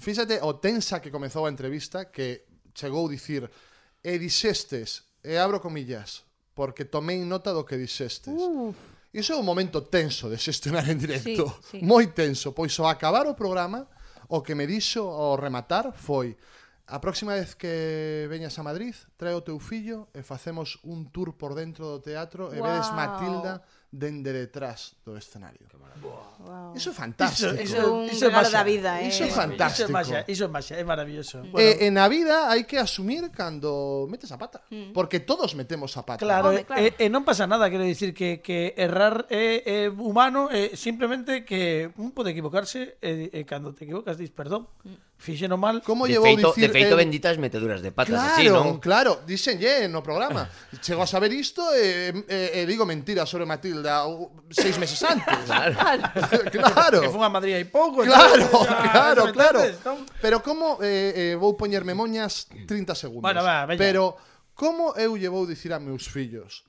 fíxate 0.00 0.40
o 0.44 0.60
tensa 0.60 1.00
que 1.00 1.10
comezou 1.10 1.46
a 1.46 1.52
entrevista 1.52 2.12
que 2.12 2.44
chegou 2.74 3.08
a 3.08 3.10
dicir 3.10 3.48
e 4.04 4.18
dixestes, 4.18 5.04
e 5.24 5.36
abro 5.40 5.60
comillas, 5.60 6.24
porque 6.52 6.84
tomei 6.84 7.24
nota 7.24 7.52
do 7.56 7.64
que 7.64 7.80
dixestes. 7.80 8.34
Uf. 8.34 8.76
Iso 9.14 9.32
é 9.32 9.38
un 9.38 9.46
momento 9.46 9.86
tenso 9.86 10.26
de 10.26 10.36
xestionar 10.36 10.90
en 10.90 10.98
directo. 10.98 11.46
Sí, 11.62 11.78
sí. 11.78 11.86
Moi 11.86 12.10
tenso, 12.10 12.50
pois 12.50 12.74
ao 12.82 12.90
acabar 12.90 13.30
o 13.30 13.38
programa, 13.38 13.86
o 14.26 14.42
que 14.42 14.58
me 14.58 14.66
dixo 14.66 15.06
ao 15.06 15.38
rematar 15.38 15.94
foi 15.94 16.34
A 16.86 17.00
próxima 17.00 17.32
vez 17.32 17.56
que 17.56 18.28
veñas 18.28 18.58
a 18.58 18.62
Madrid, 18.62 18.92
trae 19.16 19.32
o 19.32 19.40
teu 19.40 19.56
fillo 19.56 20.12
e 20.12 20.20
facemos 20.20 20.76
un 20.84 21.08
tour 21.08 21.32
por 21.32 21.56
dentro 21.56 21.88
do 21.88 22.04
teatro 22.04 22.52
wow. 22.52 22.52
e 22.52 22.60
vedes 22.60 22.92
Matilda 22.92 23.64
dende 23.94 24.34
detrás 24.34 24.98
do 25.06 25.14
escenario. 25.14 25.62
Wow. 26.02 26.74
Iso 26.74 26.90
é 26.90 26.92
fantástico. 26.92 27.54
Iso, 27.54 27.62
iso, 27.62 28.02
iso, 28.10 28.26
iso 28.26 28.26
é 28.26 28.50
da 28.50 28.62
vida, 28.66 29.00
eh. 29.00 29.08
Iso 29.08 29.22
é 29.22 29.30
fantástico. 29.30 29.86
Iso 29.86 29.90
é 29.90 29.92
magia, 29.94 30.24
iso 30.26 30.44
é, 30.44 30.48
magia, 30.48 30.76
é 30.76 30.84
maravilloso. 30.84 31.38
Eh, 31.38 31.48
bueno. 31.48 31.62
E, 31.62 31.86
eh, 31.86 31.90
na 31.94 32.08
vida 32.10 32.50
hai 32.50 32.66
que 32.66 32.76
asumir 32.76 33.30
cando 33.30 34.10
metes 34.10 34.28
a 34.34 34.36
pata, 34.36 34.66
mm. 34.68 34.90
porque 34.90 35.22
todos 35.22 35.54
metemos 35.54 35.94
a 35.96 36.02
pata. 36.02 36.26
Claro, 36.26 36.50
Home, 36.50 36.66
claro. 36.66 36.82
E, 36.82 36.90
eh, 36.90 36.94
e 36.98 37.06
eh, 37.06 37.08
non 37.08 37.22
pasa 37.22 37.46
nada, 37.46 37.70
quero 37.70 37.86
dicir 37.86 38.10
que, 38.10 38.42
que 38.42 38.74
errar 38.74 39.30
é, 39.30 39.62
é 39.62 39.78
humano, 39.88 40.50
é 40.50 40.74
simplemente 40.74 41.46
que 41.46 41.94
mm, 41.94 42.02
un 42.02 42.10
pode 42.10 42.34
equivocarse 42.34 42.98
e, 42.98 43.30
e 43.30 43.40
cando 43.46 43.70
te 43.70 43.86
equivocas 43.86 44.18
dis 44.18 44.34
perdón. 44.34 44.66
Mm 44.82 45.13
fíxeno 45.16 45.56
mal. 45.56 45.82
Como 45.82 46.06
de 46.06 46.14
llevou 46.14 46.26
feito, 46.28 46.48
dicir, 46.52 46.68
de 46.68 46.72
feito 46.72 46.94
el... 46.94 47.00
benditas 47.00 47.38
meteduras 47.38 47.80
de 47.80 47.90
patas 47.90 48.20
claro, 48.20 48.34
así, 48.34 48.44
non? 48.48 48.78
Claro, 48.78 49.12
díxenlle 49.26 49.88
no 49.88 50.02
programa. 50.02 50.48
Chego 50.82 51.02
a 51.02 51.08
saber 51.08 51.32
isto 51.32 51.62
e, 51.74 52.12
e, 52.28 52.60
e 52.60 52.66
digo 52.66 52.84
mentira 52.84 53.24
sobre 53.24 53.46
Matilda 53.46 54.04
seis 54.50 54.76
meses 54.76 55.00
antes. 55.02 55.26
claro. 55.48 55.74
claro. 56.52 56.98
Que 57.00 57.10
foi 57.10 57.24
a 57.24 57.32
Madrid 57.32 57.54
hai 57.56 57.66
pouco. 57.66 58.04
Claro, 58.04 58.42
entonces, 58.46 58.78
claro, 58.92 59.22
claro. 59.32 59.60
Pero 60.20 60.42
como 60.42 60.78
eh, 60.84 61.32
eh, 61.32 61.34
vou 61.38 61.56
poñerme 61.56 61.96
moñas 61.96 62.46
30 62.50 62.94
segundos. 62.94 63.24
Bueno, 63.24 63.42
va, 63.42 63.64
veña. 63.64 63.80
Pero 63.80 64.18
como 64.52 64.92
eu 64.94 65.16
llevou 65.16 65.48
dicir 65.48 65.72
a 65.72 65.80
meus 65.80 66.06
fillos 66.06 66.66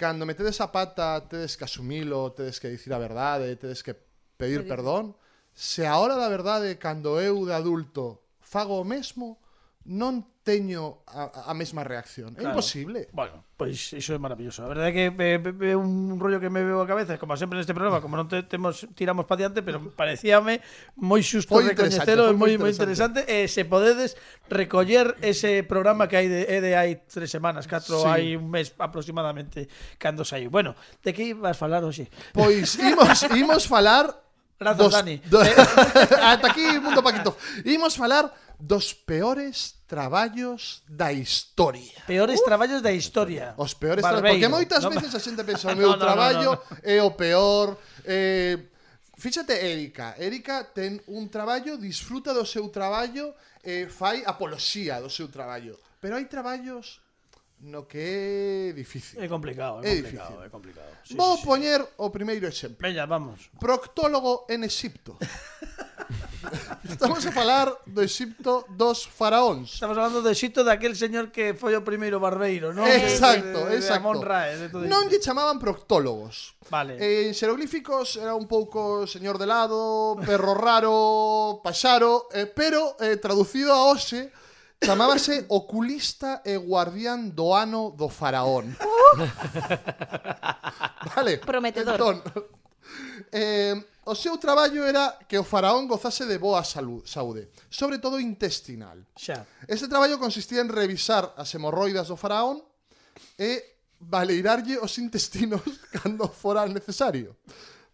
cando 0.00 0.24
metedes 0.24 0.64
a 0.64 0.72
pata 0.72 1.28
tedes 1.28 1.60
que 1.60 1.68
asumilo, 1.68 2.32
tedes 2.32 2.56
que 2.56 2.72
dicir 2.72 2.88
a 2.96 2.98
verdade, 2.98 3.52
tedes 3.60 3.84
que 3.84 3.92
pedir 4.40 4.64
perdón. 4.64 5.12
Se 5.54 5.86
a 5.86 5.98
hora 5.98 6.16
da 6.16 6.28
verdade, 6.28 6.78
cando 6.78 7.20
eu 7.20 7.44
de 7.44 7.52
adulto 7.52 8.20
fago 8.40 8.80
o 8.80 8.84
mesmo, 8.84 9.38
non 9.86 10.22
teño 10.44 11.04
a, 11.08 11.50
a 11.50 11.54
mesma 11.54 11.84
reacción. 11.84 12.32
Claro. 12.34 12.48
É 12.48 12.52
imposible. 12.52 13.08
Bueno, 13.12 13.44
pois 13.56 13.92
iso 13.92 14.12
é 14.12 14.20
maravilloso. 14.20 14.64
A 14.64 14.68
verdade 14.68 14.90
é 14.90 14.94
que 14.94 15.04
é, 15.08 15.36
é 15.72 15.76
un 15.76 16.20
rollo 16.20 16.40
que 16.40 16.52
me 16.52 16.64
veo 16.64 16.80
a 16.80 16.86
cabeza, 16.88 17.16
como 17.16 17.36
sempre 17.36 17.56
neste 17.56 17.72
programa, 17.72 18.00
como 18.04 18.16
non 18.16 18.28
te, 18.28 18.44
temos 18.44 18.88
tiramos 18.92 19.24
para 19.24 19.46
diante, 19.46 19.64
pero 19.64 19.80
parecíame 19.92 20.60
moi 21.00 21.24
xusto 21.24 21.56
recoñecelo, 21.56 22.28
é 22.28 22.34
moi 22.36 22.56
moi 22.60 22.72
interesante. 22.72 23.24
E 23.24 23.44
eh, 23.44 23.46
se 23.48 23.64
podedes 23.64 24.20
recoller 24.48 25.16
ese 25.24 25.64
programa 25.64 26.08
que 26.08 26.16
hai 26.20 26.28
de, 26.28 26.44
é 26.48 26.58
de 26.60 26.72
hai 26.76 27.04
tres 27.08 27.32
semanas, 27.32 27.64
catro, 27.64 28.04
sí. 28.04 28.08
hai 28.08 28.24
un 28.36 28.48
mes 28.52 28.72
aproximadamente 28.76 29.68
cando 29.96 30.28
saiu. 30.28 30.52
Bueno, 30.52 30.76
de 31.00 31.10
que 31.12 31.32
ibas 31.32 31.56
falar 31.56 31.84
hoxe? 31.84 32.08
Pois 32.36 32.76
imos 32.80 33.16
imos 33.42 33.64
falar 33.64 34.29
Grazas, 34.60 34.92
Dani. 34.92 35.16
Do, 35.24 35.40
eh, 35.40 35.56
ata 36.20 36.48
aquí, 36.52 36.78
Mundo 36.78 37.02
Paquito. 37.02 37.34
Imos 37.64 37.96
falar 37.96 38.28
dos 38.60 38.92
peores 38.92 39.80
traballos 39.88 40.84
da 40.84 41.16
historia. 41.16 42.04
Peores 42.06 42.40
uh, 42.40 42.44
traballos 42.44 42.84
da 42.84 42.92
historia. 42.92 43.54
Os 43.56 43.72
peores 43.72 44.04
traballos. 44.04 44.36
Porque 44.36 44.52
moitas 44.52 44.84
no, 44.84 44.92
veces 44.92 45.16
a 45.16 45.18
xente 45.18 45.40
pensa 45.48 45.72
o 45.72 45.76
meu 45.80 45.88
no, 45.88 45.96
no, 45.96 46.04
traballo 46.04 46.50
no, 46.52 46.60
no, 46.60 46.76
no. 46.76 46.84
é 46.84 47.00
o 47.00 47.16
peor. 47.16 47.80
Eh, 48.04 48.68
fíxate, 49.16 49.56
Erika. 49.56 50.20
Erika 50.20 50.68
ten 50.76 51.00
un 51.08 51.32
traballo, 51.32 51.80
disfruta 51.80 52.36
do 52.36 52.44
seu 52.44 52.68
traballo, 52.68 53.32
eh, 53.64 53.88
fai 53.88 54.28
apoloxía 54.28 55.00
do 55.00 55.08
seu 55.08 55.32
traballo. 55.32 55.80
Pero 56.04 56.20
hai 56.20 56.28
traballos 56.28 57.00
no 57.60 57.86
que 57.86 58.70
é 58.70 58.72
difícil. 58.72 59.20
É 59.22 59.28
complicado, 59.28 59.84
é, 59.84 59.92
é 59.92 59.96
complicado, 59.96 60.28
difícil. 60.28 60.44
é 60.44 60.48
complicado. 60.48 60.90
Sí, 61.04 61.14
Vou 61.14 61.36
sí, 61.36 61.44
poñer 61.44 61.80
sí. 61.80 61.88
o 61.98 62.10
primeiro 62.10 62.46
exemplo. 62.48 62.78
Veña, 62.80 63.06
vamos. 63.06 63.50
Proctólogo 63.58 64.46
en 64.48 64.64
Exipto. 64.64 65.18
Estamos 66.88 67.24
a 67.26 67.32
falar 67.32 67.68
do 67.86 68.02
Exipto 68.02 68.64
dos 68.70 69.06
faraóns. 69.06 69.74
Estamos 69.74 69.94
falando 69.96 70.22
do 70.22 70.30
Exipto 70.32 70.64
daquel 70.64 70.96
señor 70.96 71.30
que 71.30 71.52
foi 71.54 71.76
o 71.76 71.84
primeiro 71.84 72.18
barbeiro, 72.18 72.72
non? 72.72 72.88
Exacto, 72.88 73.68
de, 73.68 73.76
de, 73.76 73.84
exacto. 73.84 74.18
De 74.18 74.24
Rae, 74.24 74.56
de 74.56 74.68
todo 74.72 74.88
non 74.88 75.06
lle 75.12 75.20
chamaban 75.20 75.60
proctólogos. 75.60 76.56
Vale. 76.72 76.96
En 76.96 77.36
xeroglíficos 77.36 78.16
era 78.16 78.32
un 78.34 78.48
pouco 78.48 79.04
señor 79.04 79.36
de 79.36 79.46
lado, 79.46 80.16
perro 80.24 80.56
raro, 80.56 81.60
paxaro, 81.62 82.26
eh, 82.32 82.48
pero 82.48 82.96
eh, 82.98 83.20
traducido 83.20 83.70
a 83.76 83.92
hoxe 83.92 84.32
Chamábase 84.80 85.44
Oculista 85.48 86.40
e 86.44 86.56
Guardián 86.56 87.36
do 87.36 87.52
Ano 87.52 87.92
do 87.92 88.08
Faraón. 88.08 88.72
Uh! 88.80 89.28
vale. 91.14 91.38
Prometedor. 91.38 92.00
Entón, 92.00 92.16
eh, 93.32 93.76
o 94.04 94.14
seu 94.16 94.38
traballo 94.38 94.82
era 94.88 95.20
que 95.28 95.38
o 95.38 95.44
faraón 95.44 95.86
gozase 95.86 96.24
de 96.24 96.40
boa 96.40 96.64
salud, 96.64 97.04
saúde, 97.04 97.52
sobre 97.68 98.00
todo 98.00 98.18
intestinal. 98.18 99.04
Xa. 99.14 99.44
Este 99.68 99.86
traballo 99.86 100.18
consistía 100.18 100.64
en 100.64 100.72
revisar 100.72 101.36
as 101.36 101.52
hemorroidas 101.54 102.08
do 102.08 102.16
faraón 102.16 102.64
e 103.36 103.84
baleirarlle 104.00 104.80
os 104.80 104.96
intestinos 104.96 105.62
cando 105.94 106.26
fora 106.32 106.64
necesario. 106.64 107.36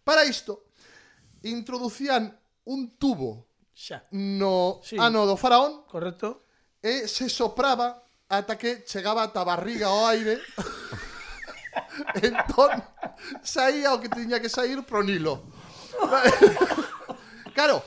Para 0.07 0.23
isto, 0.23 0.71
introducían 1.43 2.31
un 2.65 2.95
tubo 2.95 3.45
Xa. 3.75 4.07
no 4.15 4.79
sí. 4.81 4.95
ano 4.95 5.27
do 5.27 5.35
faraón 5.35 5.83
Correcto 5.85 6.46
e 6.87 7.07
se 7.07 7.27
sopraba 7.27 7.99
ata 8.31 8.55
que 8.55 8.87
chegaba 8.87 9.27
ata 9.27 9.43
a 9.43 9.49
barriga 9.51 9.87
ao 9.91 10.07
aire 10.07 10.39
entón 12.23 12.71
saía 13.43 13.91
o 13.91 13.99
que 13.99 14.07
tiña 14.07 14.39
que 14.39 14.47
sair 14.47 14.79
pro 14.87 15.03
Nilo 15.03 15.43
claro 17.57 17.83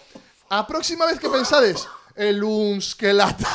a 0.53 0.67
próxima 0.69 1.09
vez 1.09 1.17
que 1.17 1.33
pensades 1.33 1.89
el 2.21 2.37
luns 2.37 2.95
que 2.95 3.13
lata. 3.13 3.49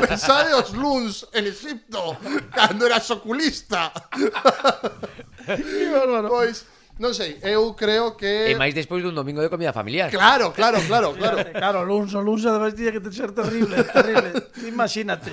Pensade 0.06 0.52
os 0.52 0.74
luns 0.74 1.26
en 1.32 1.46
Egipto, 1.46 2.18
cando 2.52 2.84
eras 2.84 3.08
oculista. 3.10 3.92
pois, 6.28 6.66
Non 7.00 7.16
sei, 7.16 7.40
eu 7.40 7.72
creo 7.72 8.16
que... 8.20 8.52
E 8.52 8.54
máis 8.58 8.76
despois 8.76 9.00
dun 9.00 9.16
domingo 9.16 9.40
de 9.40 9.48
comida 9.48 9.72
familiar. 9.72 10.12
Claro, 10.12 10.52
claro, 10.52 10.76
claro, 10.84 11.16
claro. 11.16 11.38
claro, 11.52 11.78
lunso, 11.88 12.20
lunso, 12.20 12.52
ademais 12.52 12.76
tiña 12.76 12.92
que 12.92 13.00
ser 13.08 13.32
terrible, 13.32 13.80
terrible. 13.88 14.52
Imagínate. 14.68 15.32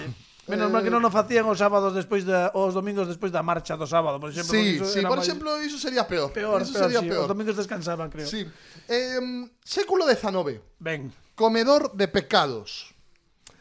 Menos 0.49 0.71
mal 0.73 0.81
que 0.81 0.89
non 0.89 1.05
o 1.05 1.13
facían 1.13 1.45
os 1.45 1.61
sábados 1.61 1.93
despois 1.93 2.25
da 2.25 2.49
os 2.57 2.73
domingos 2.73 3.05
despois 3.05 3.29
da 3.29 3.45
marcha 3.45 3.77
do 3.77 3.85
sábado, 3.85 4.17
por 4.17 4.33
exemplo. 4.33 4.57
Sí, 4.57 4.81
sí, 4.81 4.99
por 5.05 5.21
exemplo, 5.21 5.53
iso 5.61 5.77
sería 5.77 6.09
peor. 6.09 6.33
Peor, 6.33 6.65
iso 6.65 6.73
peor, 6.73 6.89
sería 6.89 7.01
sí. 7.05 7.07
peor. 7.11 7.21
Os 7.27 7.29
domingos 7.29 7.53
descansaban, 7.53 8.09
creo. 8.09 8.25
Sí. 8.25 8.41
Eh, 8.89 9.21
século 9.61 10.09
XIX. 10.09 10.57
Ben. 10.81 11.13
Comedor 11.37 11.93
de 11.93 12.09
pecados. 12.09 12.97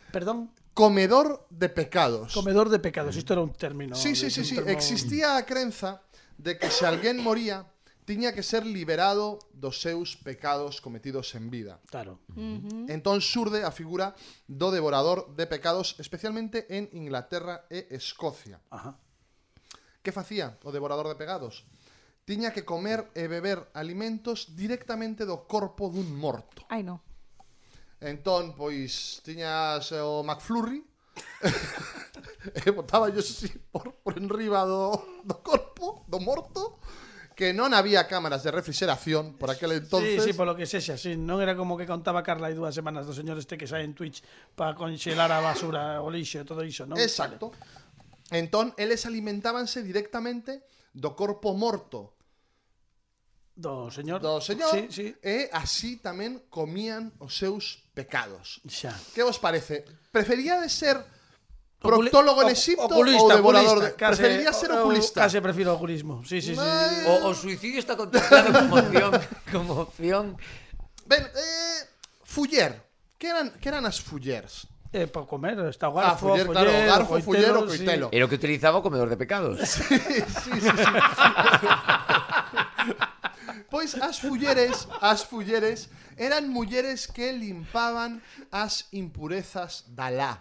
Perdón. 0.08 0.48
Comedor 0.72 1.44
de 1.50 1.68
pecados. 1.68 2.32
Comedor 2.32 2.72
de 2.72 2.78
pecados, 2.78 3.12
isto 3.20 3.37
era 3.37 3.42
un 3.42 3.52
término. 3.52 3.92
Sí, 3.92 4.16
sí, 4.16 4.30
sí, 4.30 4.46
sí. 4.46 4.54
Termo... 4.56 4.70
Existía 4.70 5.37
a 5.37 5.44
crenza 5.44 6.00
de 6.38 6.56
que 6.56 6.70
se 6.70 6.87
alguén 6.87 7.20
moría 7.20 7.66
tiña 8.09 8.33
que 8.33 8.40
ser 8.40 8.64
liberado 8.64 9.37
dos 9.53 9.85
seus 9.85 10.16
pecados 10.16 10.81
cometidos 10.81 11.37
en 11.37 11.53
vida. 11.53 11.77
Claro. 11.92 12.25
Uh 12.33 12.57
-huh. 12.57 12.88
Entón 12.88 13.21
surde 13.21 13.68
a 13.68 13.71
figura 13.71 14.16
do 14.49 14.73
devorador 14.73 15.37
de 15.37 15.44
pecados, 15.44 15.92
especialmente 16.01 16.64
en 16.73 16.88
Inglaterra 16.97 17.68
e 17.68 17.85
Escocia. 17.92 18.64
Ajá. 18.73 18.97
Que 20.01 20.09
facía 20.09 20.57
o 20.64 20.73
devorador 20.73 21.05
de 21.12 21.21
pecados? 21.21 21.68
Tiña 22.25 22.57
que 22.57 22.64
comer 22.64 23.12
e 23.12 23.29
beber 23.29 23.68
alimentos 23.77 24.57
directamente 24.57 25.29
do 25.29 25.44
corpo 25.44 25.92
dun 25.92 26.09
morto. 26.16 26.64
Ai, 26.73 26.81
no. 26.81 27.05
Entón, 28.01 28.57
pois, 28.57 29.21
tiñas 29.21 29.92
o 29.92 30.25
McFlurry, 30.25 30.81
e 32.64 32.71
botaba 32.73 33.12
yo 33.12 33.21
así 33.21 33.53
por, 33.68 34.01
por 34.01 34.16
enriba 34.16 34.64
do, 34.64 34.97
do 35.29 35.37
corpo, 35.44 36.09
do 36.09 36.16
morto, 36.25 36.81
que 37.38 37.55
non 37.55 37.70
había 37.70 38.11
cámaras 38.11 38.42
de 38.42 38.51
refrigeración 38.51 39.38
por 39.38 39.46
aquel 39.46 39.79
entonces. 39.79 40.27
Sí, 40.27 40.35
sí, 40.35 40.35
polo 40.35 40.59
que 40.59 40.66
sexa, 40.66 40.98
sí, 40.98 41.14
non 41.14 41.38
era 41.38 41.55
como 41.55 41.79
que 41.79 41.87
contaba 41.87 42.27
Carla 42.27 42.51
hai 42.51 42.59
dúas 42.59 42.74
semanas 42.74 43.07
do 43.07 43.14
señor 43.14 43.38
este 43.38 43.55
que 43.55 43.70
sai 43.70 43.87
en 43.87 43.94
Twitch 43.94 44.27
para 44.59 44.74
conxelar 44.74 45.31
a 45.31 45.38
basura, 45.38 46.03
o 46.03 46.11
lixo 46.11 46.42
e 46.42 46.44
todo 46.44 46.66
iso, 46.66 46.83
non? 46.83 46.98
Exacto. 46.98 47.55
Vale. 47.55 48.42
Entón, 48.42 48.74
eles 48.74 49.07
alimentábanse 49.07 49.87
directamente 49.87 50.66
do 50.90 51.14
corpo 51.14 51.55
morto 51.55 52.18
do 53.55 53.87
señor. 53.94 54.18
Do 54.18 54.42
señor. 54.42 54.74
Sí, 54.74 54.90
sí. 54.90 55.07
E 55.22 55.46
así 55.55 56.03
tamén 56.03 56.42
comían 56.51 57.14
os 57.22 57.38
seus 57.38 57.87
pecados. 57.94 58.59
Xa. 58.66 58.90
Que 59.14 59.22
vos 59.22 59.38
parece? 59.38 59.87
Prefería 60.11 60.59
de 60.59 60.66
ser 60.66 60.98
Proctólogo 61.78 62.42
en 62.42 62.50
Egipto 62.50 62.90
oculista, 62.90 63.22
ou 63.22 63.38
devorador 63.38 63.78
de... 63.78 63.94
Case, 63.94 64.18
Preferiría 64.18 64.52
ser 64.52 64.70
eh, 64.74 64.82
oculista. 64.82 65.22
Case 65.22 65.38
prefiro 65.40 65.74
oculismo. 65.74 66.24
Sí, 66.26 66.42
sí, 66.42 66.54
sí. 66.58 66.60
O, 67.06 67.30
o 67.30 67.34
suicidio 67.34 67.78
está 67.78 67.94
contemplado 67.94 68.50
como 68.50 68.74
opción. 68.82 69.10
como 69.52 69.72
opción. 69.86 70.24
Ben, 71.06 71.22
eh, 71.22 71.86
fuller. 72.24 72.82
Que 73.18 73.30
eran, 73.30 73.50
que 73.62 73.68
eran 73.68 73.86
as 73.86 74.00
fullers? 74.00 74.66
Eh, 74.92 75.06
para 75.06 75.26
comer, 75.26 75.58
está 75.68 75.88
o 75.88 75.94
garfo, 75.94 76.32
ah, 76.32 76.38
fuller, 76.38 76.46
claro, 76.46 76.70
o 76.70 76.86
garfo, 76.86 77.20
fuller 77.20 77.52
o 77.52 77.66
coitelo. 77.66 78.08
Sí. 78.08 78.16
Era 78.16 78.24
o 78.24 78.28
que 78.28 78.36
utilizaba 78.40 78.78
o 78.78 78.82
comedor 78.82 79.10
de 79.10 79.18
pecados. 79.20 79.60
sí, 79.68 79.84
sí, 79.84 80.22
sí, 80.24 80.60
sí. 80.62 80.88
pois 83.70 83.94
as 84.00 84.18
fulleres, 84.18 84.88
as 85.00 85.22
fulleres 85.22 85.90
eran 86.16 86.48
mulleres 86.48 87.06
que 87.06 87.36
limpaban 87.36 88.22
as 88.50 88.88
impurezas 88.90 89.84
da 89.92 90.08
lá. 90.08 90.40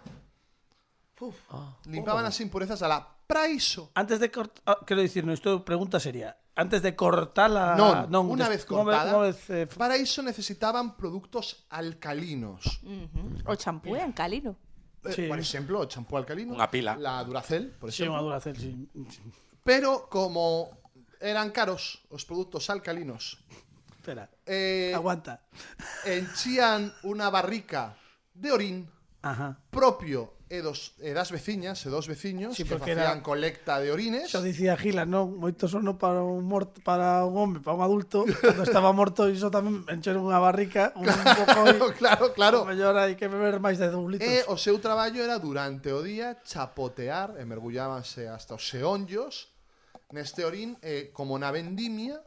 Ah. 1.49 1.77
Limpaban 1.85 2.23
las 2.23 2.39
impurezas 2.41 2.81
a 2.81 2.87
la 2.87 3.07
praiso. 3.27 3.91
Antes 3.93 4.19
de 4.19 4.31
cortar, 4.31 4.63
ah, 4.65 4.79
quiero 4.85 5.01
decir, 5.01 5.25
nuestra 5.25 5.63
pregunta 5.63 5.99
sería, 5.99 6.37
antes 6.55 6.81
de 6.81 6.95
cortarla... 6.95 7.75
No, 7.75 8.07
no 8.07 8.21
una 8.21 8.49
vez 8.49 8.65
cortada, 8.65 9.11
no, 9.11 9.67
para 9.77 9.95
eso 9.95 10.23
necesitaban 10.23 10.95
productos 10.95 11.65
alcalinos. 11.69 12.81
O 13.45 13.55
champú 13.55 13.95
alcalino. 13.95 14.55
Eh, 15.03 15.27
por 15.27 15.39
ejemplo, 15.39 15.85
champú 15.85 16.17
alcalino. 16.17 16.53
Una 16.53 16.69
pila. 16.69 16.97
La 16.97 17.23
Duracel, 17.23 17.69
por 17.71 17.89
ejemplo. 17.89 17.91
Sí, 17.91 18.09
una 18.09 18.21
Duracel, 18.21 18.57
sí. 18.57 18.87
Pero 19.63 20.07
como 20.09 20.69
eran 21.19 21.51
caros 21.51 22.01
los 22.09 22.25
productos 22.25 22.69
alcalinos... 22.69 23.43
Espera, 23.97 24.29
eh, 24.45 24.93
aguanta. 24.95 25.41
Henchían 26.05 26.93
una 27.03 27.29
barrica 27.29 27.97
de 28.33 28.51
orín 28.53 28.89
Ajá. 29.21 29.59
propio 29.69 30.36
e, 30.49 30.61
dos, 30.63 30.95
e 31.03 31.11
das 31.11 31.29
veciñas 31.29 31.83
e 31.83 31.89
dos 31.91 32.07
veciños 32.07 32.55
sí, 32.55 32.63
que 32.63 32.79
facían 32.79 32.99
era, 32.99 33.23
colecta 33.23 33.79
de 33.83 33.91
orines. 33.91 34.31
Xa 34.31 34.39
dicía 34.39 34.79
Gila, 34.79 35.03
non, 35.03 35.35
moito 35.35 35.67
sono 35.67 35.99
para 35.99 36.23
un 36.23 36.47
morto, 36.47 36.79
para 36.81 37.27
un 37.27 37.35
home, 37.35 37.57
para 37.59 37.75
un 37.75 37.83
adulto, 37.83 38.23
cando 38.39 38.63
estaba 38.63 38.95
morto, 38.95 39.27
iso 39.27 39.51
tamén 39.51 39.83
encheron 39.91 40.23
unha 40.23 40.39
barrica, 40.39 40.95
un 40.95 41.05
claro. 41.05 41.91
Claro, 41.97 42.31
claro. 42.31 42.57
Mellor 42.63 42.95
hai 42.95 43.19
que 43.19 43.27
beber 43.27 43.59
máis 43.59 43.75
de 43.75 43.91
dous 43.91 44.07
litros. 44.07 44.29
E 44.29 44.47
o 44.47 44.55
seu 44.55 44.79
traballo 44.79 45.19
era 45.19 45.35
durante 45.41 45.91
o 45.91 45.99
día 45.99 46.39
chapotear 46.47 47.35
e 47.35 47.43
mergullábanse 47.43 48.31
hasta 48.31 48.55
os 48.55 48.63
xeonllos 48.63 49.51
neste 50.15 50.47
orín 50.47 50.79
eh, 50.79 51.11
como 51.11 51.35
na 51.35 51.51
vendimia 51.51 52.23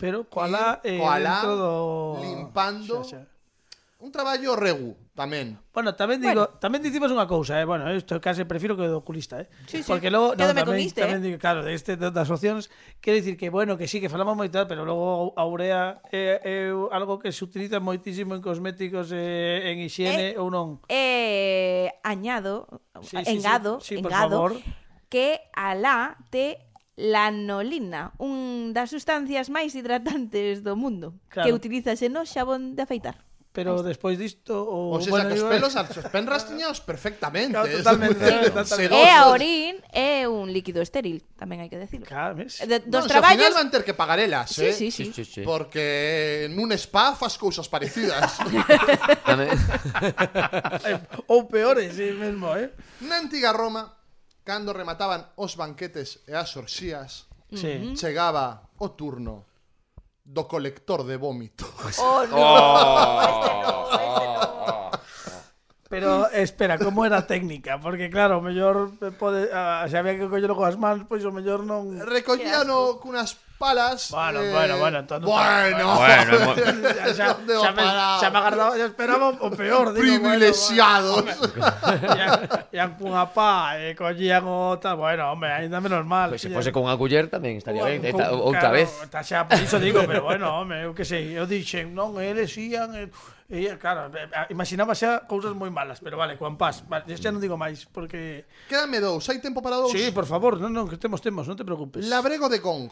pero 0.00 0.24
coalá, 0.24 0.80
eh, 0.82 0.98
coalá 0.98 1.44
dentro 1.44 1.52
do... 1.54 1.72
limpando 2.18 3.04
xa, 3.04 3.22
xa 3.22 3.29
un 4.00 4.10
traballo 4.10 4.56
regu 4.56 4.96
tamén. 5.12 5.60
Bueno, 5.76 5.92
tamén 5.92 6.16
digo, 6.24 6.48
bueno. 6.48 6.56
tamén 6.56 6.80
dicimos 6.80 7.12
unha 7.12 7.28
cousa, 7.28 7.60
eh. 7.60 7.68
Bueno, 7.68 7.84
isto 7.92 8.16
case 8.24 8.48
prefiro 8.48 8.72
que 8.72 8.88
do 8.88 9.04
oculista, 9.04 9.44
eh. 9.44 9.46
Sí, 9.68 9.84
sí. 9.84 9.88
Porque 9.88 10.08
logo 10.08 10.32
no, 10.32 10.40
tamén, 10.40 10.64
comiste, 10.64 11.04
tamén 11.04 11.20
eh? 11.20 11.24
digo, 11.28 11.36
claro, 11.36 11.68
este 11.68 12.00
de 12.00 12.08
das 12.08 12.32
opcións, 12.32 12.72
quero 13.04 13.20
dicir 13.20 13.36
que 13.36 13.52
bueno, 13.52 13.76
que 13.76 13.84
sí 13.84 14.00
que 14.00 14.08
falamos 14.08 14.32
moito, 14.32 14.56
tal, 14.56 14.64
pero 14.64 14.88
logo 14.88 15.36
a 15.36 15.44
urea 15.44 16.00
é 16.08 16.40
eh, 16.40 16.72
eh, 16.72 16.88
algo 16.96 17.20
que 17.20 17.28
se 17.28 17.44
utiliza 17.44 17.76
moitísimo 17.84 18.32
en 18.32 18.40
cosméticos 18.40 19.12
eh, 19.12 19.68
en 19.68 19.84
higiene 19.84 20.32
eh, 20.32 20.40
ou 20.40 20.48
non. 20.48 20.80
Eh, 20.88 21.92
añado, 22.00 22.80
sí, 23.04 23.20
engado, 23.28 23.84
sí, 23.84 23.92
sí, 23.92 24.00
sí, 24.00 24.00
engado, 24.00 24.56
que 25.12 25.44
alá 25.52 26.16
te 26.32 26.64
lanolina, 26.96 28.12
un 28.16 28.72
das 28.72 28.88
sustancias 28.88 29.52
máis 29.52 29.76
hidratantes 29.76 30.64
do 30.64 30.76
mundo, 30.76 31.16
claro. 31.28 31.44
que 31.44 31.52
utilízase 31.52 32.08
no 32.08 32.24
xabón 32.24 32.72
de 32.72 32.88
afeitar. 32.88 33.28
Pero 33.52 33.82
despois 33.82 34.14
disto 34.14 34.62
o 34.62 34.94
Os 34.94 35.10
bueno, 35.10 35.34
que 35.34 35.34
os 35.34 35.42
pelos 35.42 35.74
a 35.74 35.82
os 35.82 36.06
penras 36.14 36.46
tiñaos 36.46 36.78
perfectamente. 36.78 37.58
Claro, 37.58 37.66
eh. 37.66 37.82
totalmente, 37.82 38.22
totalmente. 38.54 38.94
E 38.94 39.10
a 39.10 39.26
orín 39.26 39.82
é 39.90 40.30
un 40.30 40.54
líquido 40.54 40.78
estéril, 40.78 41.26
tamén 41.34 41.58
hai 41.58 41.66
que 41.66 41.74
decirlo. 41.74 42.06
Claro, 42.06 42.38
ves? 42.38 42.62
De, 42.62 42.78
dos 42.86 43.04
no, 43.06 43.10
traballos... 43.10 43.42
Ao 43.42 43.50
final 43.50 43.58
van 43.58 43.68
ter 43.74 43.82
que 43.82 43.90
pagar 43.90 44.22
elas, 44.22 44.54
sí, 44.54 44.70
eh? 44.70 44.70
Sí, 44.70 44.94
sí, 44.94 45.10
sí. 45.10 45.26
sí, 45.26 45.26
sí. 45.26 45.42
Porque 45.42 46.46
nun 46.54 46.70
spa 46.78 47.18
fas 47.18 47.34
cousas 47.34 47.66
parecidas. 47.66 48.38
Eh, 50.80 50.96
ou 51.26 51.50
peores, 51.50 51.98
sí 51.98 52.14
mesmo, 52.14 52.54
eh? 52.54 52.70
Na 53.02 53.18
antiga 53.18 53.50
Roma, 53.50 53.98
cando 54.46 54.70
remataban 54.70 55.26
os 55.34 55.58
banquetes 55.58 56.22
e 56.30 56.32
as 56.38 56.54
orxías, 56.54 57.26
sí. 57.50 57.98
chegaba 57.98 58.70
o 58.78 58.94
turno 58.94 59.49
do 60.24 60.46
colector 60.46 61.04
de 61.04 61.16
vómito. 61.16 61.66
Oh, 62.00 62.24
no. 62.26 62.36
Oh, 62.36 63.30
oh, 63.92 64.90
Pero 65.90 66.30
espera, 66.30 66.78
como 66.78 67.04
era 67.04 67.18
a 67.18 67.26
técnica? 67.26 67.80
Porque 67.82 68.08
claro, 68.08 68.38
o 68.38 68.44
mellor 68.44 68.94
eh, 69.02 69.10
pode, 69.10 69.50
ah, 69.50 69.82
se 69.90 69.98
había 69.98 70.14
que 70.14 70.30
collelo 70.30 70.54
coas 70.54 70.78
mans, 70.78 71.02
pois 71.10 71.26
o 71.26 71.34
mellor 71.34 71.66
non 71.66 71.98
Recollíano 72.06 73.02
cunhas 73.02 73.34
palas. 73.60 74.10
Bueno, 74.10 74.40
eh... 74.40 74.52
bueno, 74.52 74.78
bueno. 74.78 74.98
Entonces, 75.00 75.28
bueno, 75.28 75.96
bueno. 75.96 76.56
ya, 76.96 77.12
ya, 77.12 77.36
ya, 77.36 77.72
me, 77.76 77.84
ya 78.20 78.30
me 78.32 78.78
ya 78.78 78.84
esperaba 78.86 79.28
o 79.28 79.50
peor. 79.50 79.92
Digo, 79.92 80.00
Privilexiados. 80.00 81.22
Bueno, 81.22 81.36
bueno, 81.84 82.60
e 82.72 82.80
an 82.80 82.96
cunha 82.96 83.28
pá, 83.28 83.76
e 83.76 83.92
collían 83.92 84.48
o 84.48 84.80
tal. 84.80 84.96
Bueno, 84.96 85.28
hombre, 85.30 85.52
ainda 85.52 85.76
menos 85.78 86.06
mal. 86.08 86.32
Pois 86.32 86.40
pues, 86.40 86.48
se 86.48 86.56
fose 86.56 86.72
con 86.72 86.88
a 86.88 86.96
culler 86.96 87.28
tamén 87.28 87.60
estaría 87.60 87.84
ben, 87.84 88.00
ta, 88.16 88.32
outra 88.32 88.72
claro, 88.72 88.80
vez. 88.80 88.90
Está 89.04 89.20
xa, 89.20 89.44
por 89.44 89.60
iso 89.60 89.76
digo, 89.76 90.00
pero 90.08 90.24
bueno, 90.24 90.48
hombre, 90.64 90.88
eu 90.88 90.96
que 90.96 91.04
sei, 91.04 91.36
eu 91.36 91.44
dixen, 91.44 91.92
non, 91.92 92.16
eles 92.16 92.56
ian... 92.56 92.96
E, 92.96 93.12
e 93.50 93.74
claro, 93.76 94.08
eh, 94.14 94.24
eh, 94.24 94.46
imaginaba 94.54 94.96
xa 94.96 95.28
cousas 95.28 95.52
moi 95.52 95.68
malas, 95.68 96.00
pero 96.00 96.16
vale, 96.16 96.40
coan 96.40 96.56
paz. 96.56 96.80
Vale, 96.88 97.04
xa 97.12 97.28
non 97.28 97.44
digo 97.44 97.60
máis, 97.60 97.84
porque... 97.84 98.48
Quédame 98.70 99.04
dous, 99.04 99.28
hai 99.28 99.42
tempo 99.42 99.60
para 99.60 99.76
dous? 99.76 99.92
Sí, 99.92 100.08
por 100.14 100.24
favor, 100.24 100.56
non, 100.56 100.72
non, 100.72 100.88
que 100.88 100.96
temos, 100.96 101.20
temos, 101.20 101.44
non 101.44 101.58
te 101.58 101.66
preocupes. 101.66 102.08
Labrego 102.08 102.48
de 102.48 102.62
Gong. 102.62 102.88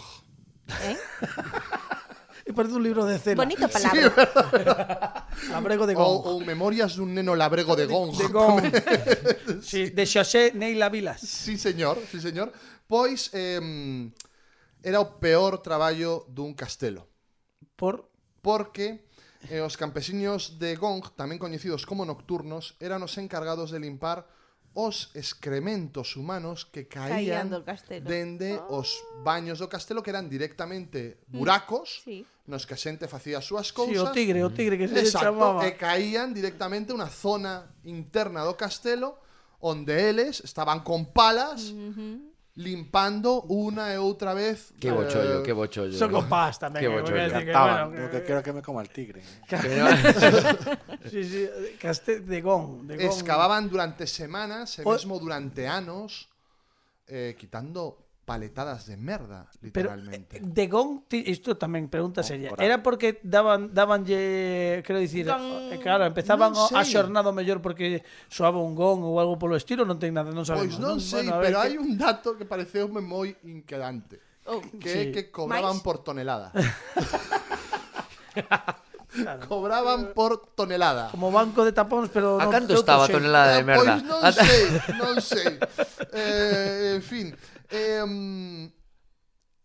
¿Eh? 0.83 0.97
e 2.49 2.53
parece 2.53 2.75
un 2.77 2.85
libro 2.85 3.05
de 3.05 3.19
cena. 3.19 3.45
Bonito 3.45 3.69
palabra. 3.69 5.25
Sí. 5.39 5.55
Labrego 5.55 5.87
de 5.87 5.95
Gong. 5.95 6.27
Ou, 6.27 6.43
Memorias 6.43 6.99
dun 6.99 7.15
neno 7.15 7.39
labrego 7.39 7.79
de 7.79 7.87
Gong. 7.87 8.11
De, 8.11 8.27
de 8.27 8.33
Gong. 8.33 8.65
sí, 9.63 9.95
de 9.95 10.03
Xosé 10.03 10.51
Neila 10.51 10.91
Vilas. 10.91 11.23
Sí, 11.23 11.55
señor, 11.55 11.95
sí, 12.11 12.19
señor. 12.19 12.51
Pois 12.91 13.31
eh, 13.39 13.63
era 14.83 14.99
o 14.99 15.23
peor 15.23 15.63
traballo 15.63 16.27
dun 16.27 16.59
castelo. 16.59 17.07
Por? 17.79 18.11
Porque 18.43 19.07
eh, 19.47 19.63
os 19.63 19.79
campesiños 19.79 20.59
de 20.59 20.75
Gong, 20.75 21.07
tamén 21.15 21.39
coñecidos 21.39 21.87
como 21.87 22.03
nocturnos, 22.03 22.75
eran 22.83 23.07
os 23.07 23.15
encargados 23.15 23.71
de 23.71 23.79
limpar 23.79 24.27
os 24.75 25.11
excrementos 25.15 26.17
humanos 26.17 26.65
que 26.69 26.87
caían, 26.87 27.49
caían 27.49 27.49
do 27.51 27.65
castelo. 27.65 28.07
dende 28.07 28.61
oh. 28.69 28.85
os 28.85 28.95
baños 29.25 29.59
do 29.59 29.67
castelo 29.67 30.05
que 30.05 30.11
eran 30.13 30.29
directamente 30.29 31.25
mm. 31.29 31.39
buracos 31.39 32.03
mm. 32.03 32.05
sí. 32.05 32.19
nos 32.47 32.65
que 32.69 32.75
a 32.75 32.81
xente 32.81 33.09
facía 33.09 33.41
as 33.41 33.47
súas 33.49 33.73
cousas. 33.73 33.93
Sí, 33.93 34.01
o 34.01 34.13
tigre, 34.13 34.41
o 34.45 34.51
tigre 34.53 34.77
que 34.77 34.89
se 34.89 35.01
Exacto, 35.01 35.37
chamaba. 35.37 35.67
e 35.67 35.77
caían 35.77 36.33
directamente 36.33 36.93
unha 36.93 37.09
zona 37.09 37.69
interna 37.85 38.45
do 38.45 38.55
castelo 38.57 39.19
onde 39.59 39.93
eles 39.97 40.41
estaban 40.45 40.87
con 40.87 41.11
palas 41.11 41.75
mm 41.75 41.93
-hmm 41.93 42.28
limpando 42.59 43.43
una 43.43 43.95
y 43.95 43.97
otra 43.97 44.35
vez. 44.35 44.75
Qué 44.81 44.91
bochollo, 44.91 45.41
eh, 45.41 45.43
qué 45.45 45.53
bochollo. 45.53 45.97
Chocopás 45.97 46.59
también. 46.59 46.83
Qué 46.83 46.89
bochollo. 46.89 47.39
Que, 47.39 47.53
bueno, 47.53 48.11
que... 48.11 48.23
Quiero 48.25 48.43
que 48.43 48.53
me 48.53 48.63
coma 48.63 48.83
el 48.83 48.91
tigre. 48.91 49.23
sí, 51.11 51.25
sí, 51.25 51.49
casté 51.81 52.21
de 52.21 52.41
gong, 52.41 52.83
de 52.83 52.97
gong. 52.97 53.07
Excavaban 53.07 53.69
durante 53.69 54.07
semanas, 54.07 54.79
el 54.81 54.87
mismo 54.87 55.19
durante 55.21 55.69
años, 55.69 56.29
eh, 57.07 57.37
quitando 57.39 58.08
paletadas 58.29 58.85
de 58.85 59.01
merda, 59.01 59.49
Pero 59.73 59.97
literalmente. 59.97 60.37
eh, 60.37 60.45
de 60.45 60.65
Gong, 60.69 61.09
isto 61.25 61.57
tamén 61.57 61.89
pregunta 61.89 62.21
seria. 62.21 62.53
por 62.53 62.61
Era 62.61 62.85
porque 62.85 63.17
daban 63.25 63.73
dabanlle, 63.73 64.85
quero 64.85 65.01
dicir, 65.01 65.25
Gong. 65.25 65.73
eh, 65.73 65.81
claro, 65.81 66.05
empezaban 66.05 66.53
Non 66.53 66.69
a 66.77 66.85
sei. 66.85 66.93
xornado 66.93 67.33
mellor 67.33 67.65
porque 67.65 68.05
soaba 68.29 68.61
un 68.61 68.77
gong 68.77 69.01
ou 69.09 69.17
algo 69.17 69.41
polo 69.41 69.57
estilo, 69.57 69.89
non 69.89 69.97
ten 69.97 70.13
nada, 70.13 70.29
non 70.29 70.45
sabemos. 70.45 70.77
Pois 70.77 70.85
non 70.85 71.01
sei, 71.01 71.25
Bueno, 71.25 71.41
pero 71.41 71.57
que- 71.57 71.65
hai 71.65 71.75
un 71.81 71.97
dato 71.97 72.37
que 72.37 72.45
pareceume 72.45 73.01
moi 73.01 73.33
inquedante. 73.49 74.21
Oh. 74.45 74.61
Que 74.77 74.89
Sí. 74.93 74.99
é 75.01 75.05
que 75.13 75.23
cobraban 75.33 75.81
Mais? 75.81 75.85
por 75.85 76.05
tonelada. 76.05 76.53
Claro. 79.13 79.41
cobraban 79.49 80.13
por 80.15 80.53
tonelada. 80.55 81.09
como 81.11 81.33
banco 81.33 81.65
de 81.65 81.73
tapóns, 81.73 82.09
pero 82.13 82.37
A 82.41 82.45
non- 82.45 82.53
canto 82.53 82.77
estaba 82.77 83.05
a 83.05 83.09
tonelada 83.09 83.57
de 83.57 83.65
Eh, 83.65 83.69
merda? 83.69 83.93
Pois 83.97 84.05
non 84.05 84.21
sei, 84.33 84.63
non 85.01 85.15
sei. 85.21 85.49
Eh, 86.13 86.97
en 86.97 87.03
fin, 87.03 87.27
Eh, 87.69 88.05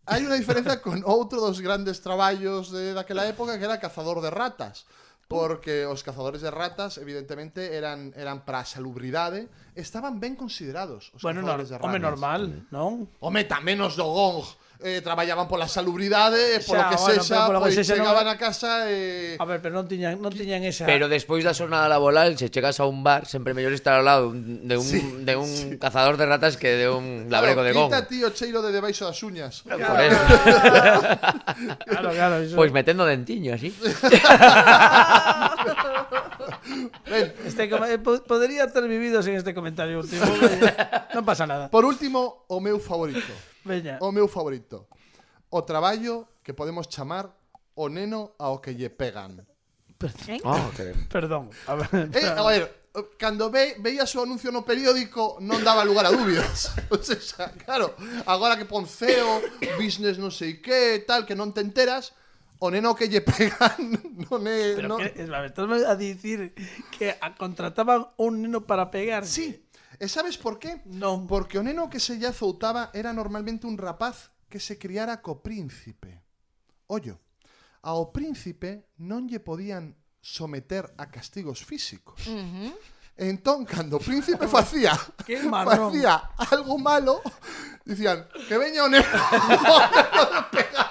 hai 0.04 0.20
unha 0.20 0.36
diferenza 0.36 0.84
con 0.84 1.00
outro 1.08 1.40
dos 1.40 1.64
grandes 1.64 2.04
traballos 2.04 2.68
de, 2.68 2.92
daquela 2.92 3.24
época 3.24 3.56
que 3.56 3.64
era 3.64 3.80
Cazador 3.80 4.20
de 4.20 4.28
Ratas 4.28 4.84
porque 5.28 5.86
os 5.86 6.04
cazadores 6.04 6.44
de 6.44 6.50
ratas 6.52 6.98
evidentemente 6.98 7.76
eran 7.76 8.12
eran 8.12 8.44
para 8.44 8.60
a 8.60 8.68
salubridade, 8.68 9.48
estaban 9.74 10.20
ben 10.20 10.36
considerados 10.36 11.10
os 11.16 11.24
bueno, 11.24 11.40
cazadores 11.40 11.68
no, 11.68 11.72
de 11.72 11.76
ratas. 11.80 11.88
Home 11.88 12.00
normal, 12.00 12.42
non? 12.68 13.08
Home 13.24 13.42
tamén 13.48 13.80
os 13.80 13.96
do 13.96 14.04
gong 14.04 14.44
eh, 14.84 15.00
traballaban 15.00 15.48
pola 15.48 15.66
salubridade, 15.66 16.60
polo 16.60 16.84
xa, 16.84 16.92
que 16.92 16.96
bueno, 17.00 17.24
sexa, 17.24 17.48
polo 17.48 17.64
pois 17.64 17.72
que 17.72 17.88
chegaban 17.88 18.28
non... 18.28 18.32
a 18.32 18.36
casa 18.36 18.92
e... 18.92 19.34
Eh... 19.34 19.36
A 19.40 19.48
ver, 19.48 19.64
pero 19.64 19.72
non 19.72 19.88
tiñan, 19.88 20.20
non 20.20 20.28
tiñan 20.28 20.60
esa... 20.60 20.84
Pero 20.84 21.08
despois 21.08 21.40
da 21.40 21.56
xornada 21.56 21.88
laboral, 21.88 22.36
se 22.36 22.52
chegas 22.52 22.76
a 22.78 22.84
un 22.84 23.00
bar, 23.00 23.24
sempre 23.24 23.56
mellor 23.56 23.72
estar 23.72 23.96
ao 23.96 24.04
lado 24.04 24.36
de 24.36 24.76
un, 24.76 24.84
sí, 24.84 25.00
de 25.24 25.34
un 25.40 25.48
sí. 25.48 25.80
cazador 25.80 26.20
de 26.20 26.28
ratas 26.28 26.60
que 26.60 26.76
de 26.76 26.92
un 26.92 27.32
labrego 27.32 27.64
claro, 27.64 27.64
de 27.64 27.72
gón. 27.72 27.88
Quita 27.88 28.04
ti 28.04 28.20
o 28.20 28.28
cheiro 28.36 28.60
de 28.60 28.76
debaixo 28.76 29.08
das 29.08 29.16
uñas. 29.24 29.64
Claro, 29.64 29.88
por 29.88 30.00
eso. 30.04 30.20
claro, 31.88 32.12
claro, 32.12 32.44
eso. 32.44 32.52
Pois 32.52 32.68
metendo 32.68 33.08
dentiño 33.08 33.56
así. 33.56 33.72
Este 37.44 37.68
com... 37.68 37.84
Eh, 37.84 37.98
podría 37.98 38.66
ter 38.72 38.88
vivido 38.88 39.22
sen 39.22 39.36
este 39.36 39.52
comentario 39.52 40.00
último. 40.00 40.24
non 41.16 41.24
pasa 41.24 41.44
nada. 41.44 41.68
Por 41.68 41.84
último, 41.84 42.48
o 42.48 42.58
meu 42.60 42.80
favorito. 42.80 43.32
Veña. 43.64 44.00
O 44.00 44.12
meu 44.12 44.26
favorito. 44.26 44.88
O 45.52 45.62
traballo 45.62 46.40
que 46.42 46.56
podemos 46.56 46.88
chamar 46.88 47.32
o 47.76 47.88
neno 47.88 48.34
ao 48.40 48.60
que 48.64 48.72
lle 48.72 48.88
pegan. 48.88 49.44
Perdón. 49.98 50.40
Oh, 50.44 50.52
ah, 50.52 50.62
okay. 50.72 50.92
Perdón. 51.08 51.44
A 51.68 51.74
ver, 51.76 51.88
eh, 52.12 52.28
a 52.28 52.44
ver 52.44 52.84
cando 53.18 53.50
ve, 53.50 53.74
veía 53.78 54.04
o 54.04 54.22
anuncio 54.22 54.54
no 54.54 54.62
periódico 54.62 55.42
non 55.42 55.66
daba 55.66 55.82
lugar 55.82 56.06
a 56.06 56.14
dúbidas. 56.14 56.70
O 56.94 57.02
sea, 57.02 57.50
claro, 57.50 57.98
agora 58.22 58.54
que 58.54 58.70
Ponceo, 58.70 59.42
business 59.74 60.14
non 60.14 60.30
sei 60.30 60.62
que, 60.62 61.02
tal, 61.02 61.26
que 61.26 61.34
non 61.34 61.50
te 61.50 61.58
enteras, 61.58 62.14
o 62.64 62.72
neno 62.72 62.96
que 62.96 63.12
lle 63.12 63.20
pegan 63.20 63.76
non 64.24 64.40
é... 64.48 64.72
Pero 64.72 64.88
non... 64.88 64.96
que, 64.96 65.12
estás 65.12 65.84
a 65.84 65.94
dicir 66.00 66.56
que 66.96 67.12
a 67.12 67.36
contrataban 67.36 68.08
un 68.16 68.40
neno 68.40 68.64
para 68.64 68.88
pegar. 68.88 69.28
Sí, 69.28 69.68
e 70.00 70.08
sabes 70.08 70.40
por 70.40 70.56
qué? 70.56 70.80
Non. 70.88 71.28
Porque 71.28 71.60
o 71.60 71.62
neno 71.62 71.92
que 71.92 72.00
se 72.00 72.16
lle 72.16 72.32
azoutaba 72.32 72.88
era 72.96 73.12
normalmente 73.12 73.68
un 73.68 73.76
rapaz 73.76 74.32
que 74.48 74.56
se 74.56 74.80
criara 74.80 75.20
co 75.20 75.44
príncipe. 75.44 76.24
Ollo, 76.88 77.20
ao 77.84 78.08
príncipe 78.16 78.96
non 79.04 79.28
lle 79.28 79.44
podían 79.44 79.92
someter 80.24 80.88
a 80.96 81.12
castigos 81.12 81.60
físicos. 81.60 82.24
Uh 82.24 82.40
-huh. 82.40 82.72
Entón, 83.14 83.62
cando 83.68 84.00
o 84.00 84.02
príncipe 84.02 84.48
facía, 84.48 84.90
qué 85.28 85.38
facía 85.46 86.34
algo 86.50 86.80
malo, 86.80 87.22
dicían, 87.84 88.26
que 88.48 88.58
veña 88.58 88.82
o 88.82 88.90
neno, 88.90 89.06
o 89.06 89.78
neno 90.50 90.83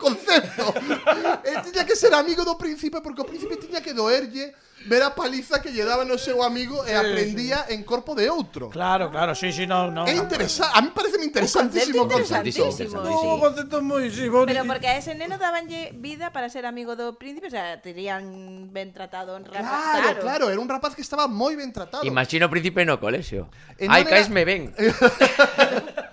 concepto. 0.00 0.72
Eh, 1.44 1.52
e 1.52 1.60
tiña 1.60 1.84
que 1.84 1.94
ser 1.94 2.16
amigo 2.16 2.42
do 2.48 2.56
príncipe 2.56 3.04
porque 3.04 3.20
o 3.20 3.28
príncipe 3.28 3.60
tiña 3.60 3.84
que 3.84 3.92
doerlle 3.92 4.56
ver 4.86 5.02
a 5.02 5.14
paliza 5.14 5.60
que 5.60 5.68
lle 5.68 5.84
daba 5.84 6.08
no 6.08 6.16
seu 6.16 6.40
amigo 6.40 6.80
sí, 6.84 6.92
e 6.92 6.96
aprendía 6.96 7.68
sí. 7.68 7.76
en 7.76 7.84
corpo 7.84 8.16
de 8.16 8.32
outro. 8.32 8.72
Claro, 8.72 9.12
claro, 9.12 9.36
sí, 9.36 9.52
sí, 9.52 9.66
no, 9.68 9.92
no. 9.92 10.08
É 10.08 10.16
interesante, 10.16 10.72
a 10.72 10.80
mí 10.80 10.88
parece 10.94 11.20
interesantísimo 11.20 12.08
concepto. 12.08 12.48
Interesantísimo, 12.48 13.02
no, 13.02 13.36
sí. 13.36 13.40
concepto 13.40 13.76
moi 13.84 14.08
sí, 14.08 14.28
bonito. 14.32 14.48
Pero 14.48 14.64
porque 14.64 14.88
a 14.88 14.96
ese 14.96 15.12
neno 15.12 15.36
dabanlle 15.36 15.92
vida 15.92 16.32
para 16.32 16.48
ser 16.48 16.64
amigo 16.64 16.96
do 16.96 17.20
príncipe, 17.20 17.48
o 17.48 17.52
sea, 17.52 17.76
terían 17.84 18.72
ben 18.72 18.92
tratado 18.96 19.36
en 19.36 19.44
rapaz. 19.44 19.68
Claro, 19.68 20.00
claro, 20.00 20.20
claro, 20.20 20.44
era 20.48 20.60
un 20.60 20.68
rapaz 20.68 20.96
que 20.96 21.04
estaba 21.04 21.28
moi 21.28 21.52
ben 21.56 21.72
tratado. 21.76 22.04
Imagino 22.08 22.48
príncipe 22.48 22.84
no 22.88 22.96
colexio. 22.96 23.52
Eh, 23.76 23.84
Ai, 23.84 24.08
caes 24.08 24.32
me 24.32 24.48
ben. 24.48 24.72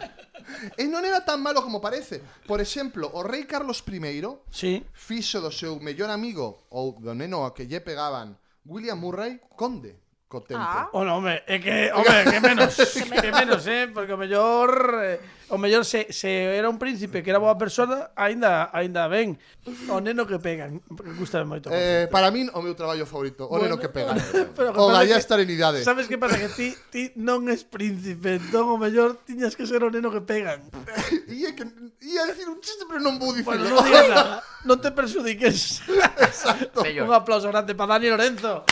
e 0.77 0.85
non 0.87 1.05
era 1.05 1.23
tan 1.23 1.41
malo 1.43 1.61
como 1.61 1.81
parece. 1.83 2.21
Por 2.47 2.59
exemplo, 2.61 3.09
o 3.13 3.21
rei 3.21 3.45
Carlos 3.45 3.83
I 3.85 4.23
sí. 4.49 4.85
fixo 4.93 5.41
do 5.41 5.51
seu 5.51 5.79
mellor 5.79 6.09
amigo 6.09 6.65
ou 6.69 6.97
do 6.97 7.13
neno 7.13 7.45
a 7.45 7.53
que 7.53 7.67
lle 7.67 7.81
pegaban 7.81 8.37
William 8.65 8.99
Murray 8.99 9.39
conde 9.55 10.06
contento. 10.27 10.61
Ah. 10.61 10.89
Oh, 10.91 11.03
no, 11.03 11.17
home, 11.17 11.41
é 11.47 11.59
que, 11.59 11.91
home, 11.91 12.31
que 12.31 12.39
menos, 12.39 12.75
que 13.23 13.31
menos, 13.31 13.65
eh, 13.67 13.87
porque 13.87 14.13
o 14.13 14.17
mellor 14.17 14.99
eh, 15.01 15.19
o 15.49 15.57
mellor 15.57 15.85
se, 15.85 16.11
se 16.11 16.57
era 16.57 16.67
un 16.69 16.77
príncipe 16.77 17.23
que 17.23 17.29
era 17.31 17.39
boa 17.39 17.55
persona, 17.55 18.11
aínda 18.15 18.69
aínda 18.75 19.07
ben. 19.07 19.39
O 19.87 20.03
neno 20.03 20.27
que 20.27 20.39
pegan, 20.43 20.83
gusta 21.15 21.39
moito. 21.47 21.71
Eh, 21.71 22.11
para 22.11 22.27
min 22.35 22.51
o 22.51 22.59
meu 22.59 22.75
traballo 22.75 23.07
favorito, 23.07 23.47
o 23.47 23.55
bueno, 23.55 23.71
neno 23.71 23.77
que 23.79 23.87
pegan. 23.87 24.19
Pero, 24.57 24.75
o 24.75 24.91
gallá 24.91 25.15
estarenidade. 25.15 25.87
Sabes 25.87 26.11
que 26.11 26.19
pasa 26.19 26.35
que 26.35 26.51
ti 26.51 26.75
ti 26.91 27.15
non 27.15 27.47
es 27.47 27.63
príncipe, 27.63 28.43
entón 28.43 28.67
o 28.67 28.75
mellor 28.75 29.23
tiñas 29.23 29.55
que 29.55 29.63
ser 29.63 29.79
o 29.87 29.89
neno 29.91 30.11
que 30.11 30.19
pegan. 30.19 30.67
e 31.31 31.47
é 31.47 31.55
que 31.55 31.63
ia 32.03 32.27
decir 32.27 32.51
un 32.51 32.59
chiste, 32.59 32.83
pero 32.83 32.99
non 32.99 33.15
vou 33.15 33.31
dicir. 33.31 33.47
Bueno, 33.47 33.71
non 33.71 33.87
digas 33.87 34.11
nada. 34.11 34.43
Non 34.67 34.83
te 34.83 34.91
perxudiques. 34.91 35.79
Exacto. 36.19 36.83
un 36.83 37.15
aplauso 37.15 37.47
grande 37.47 37.71
para 37.71 37.95
Dani 37.95 38.11
Lorenzo. 38.11 38.67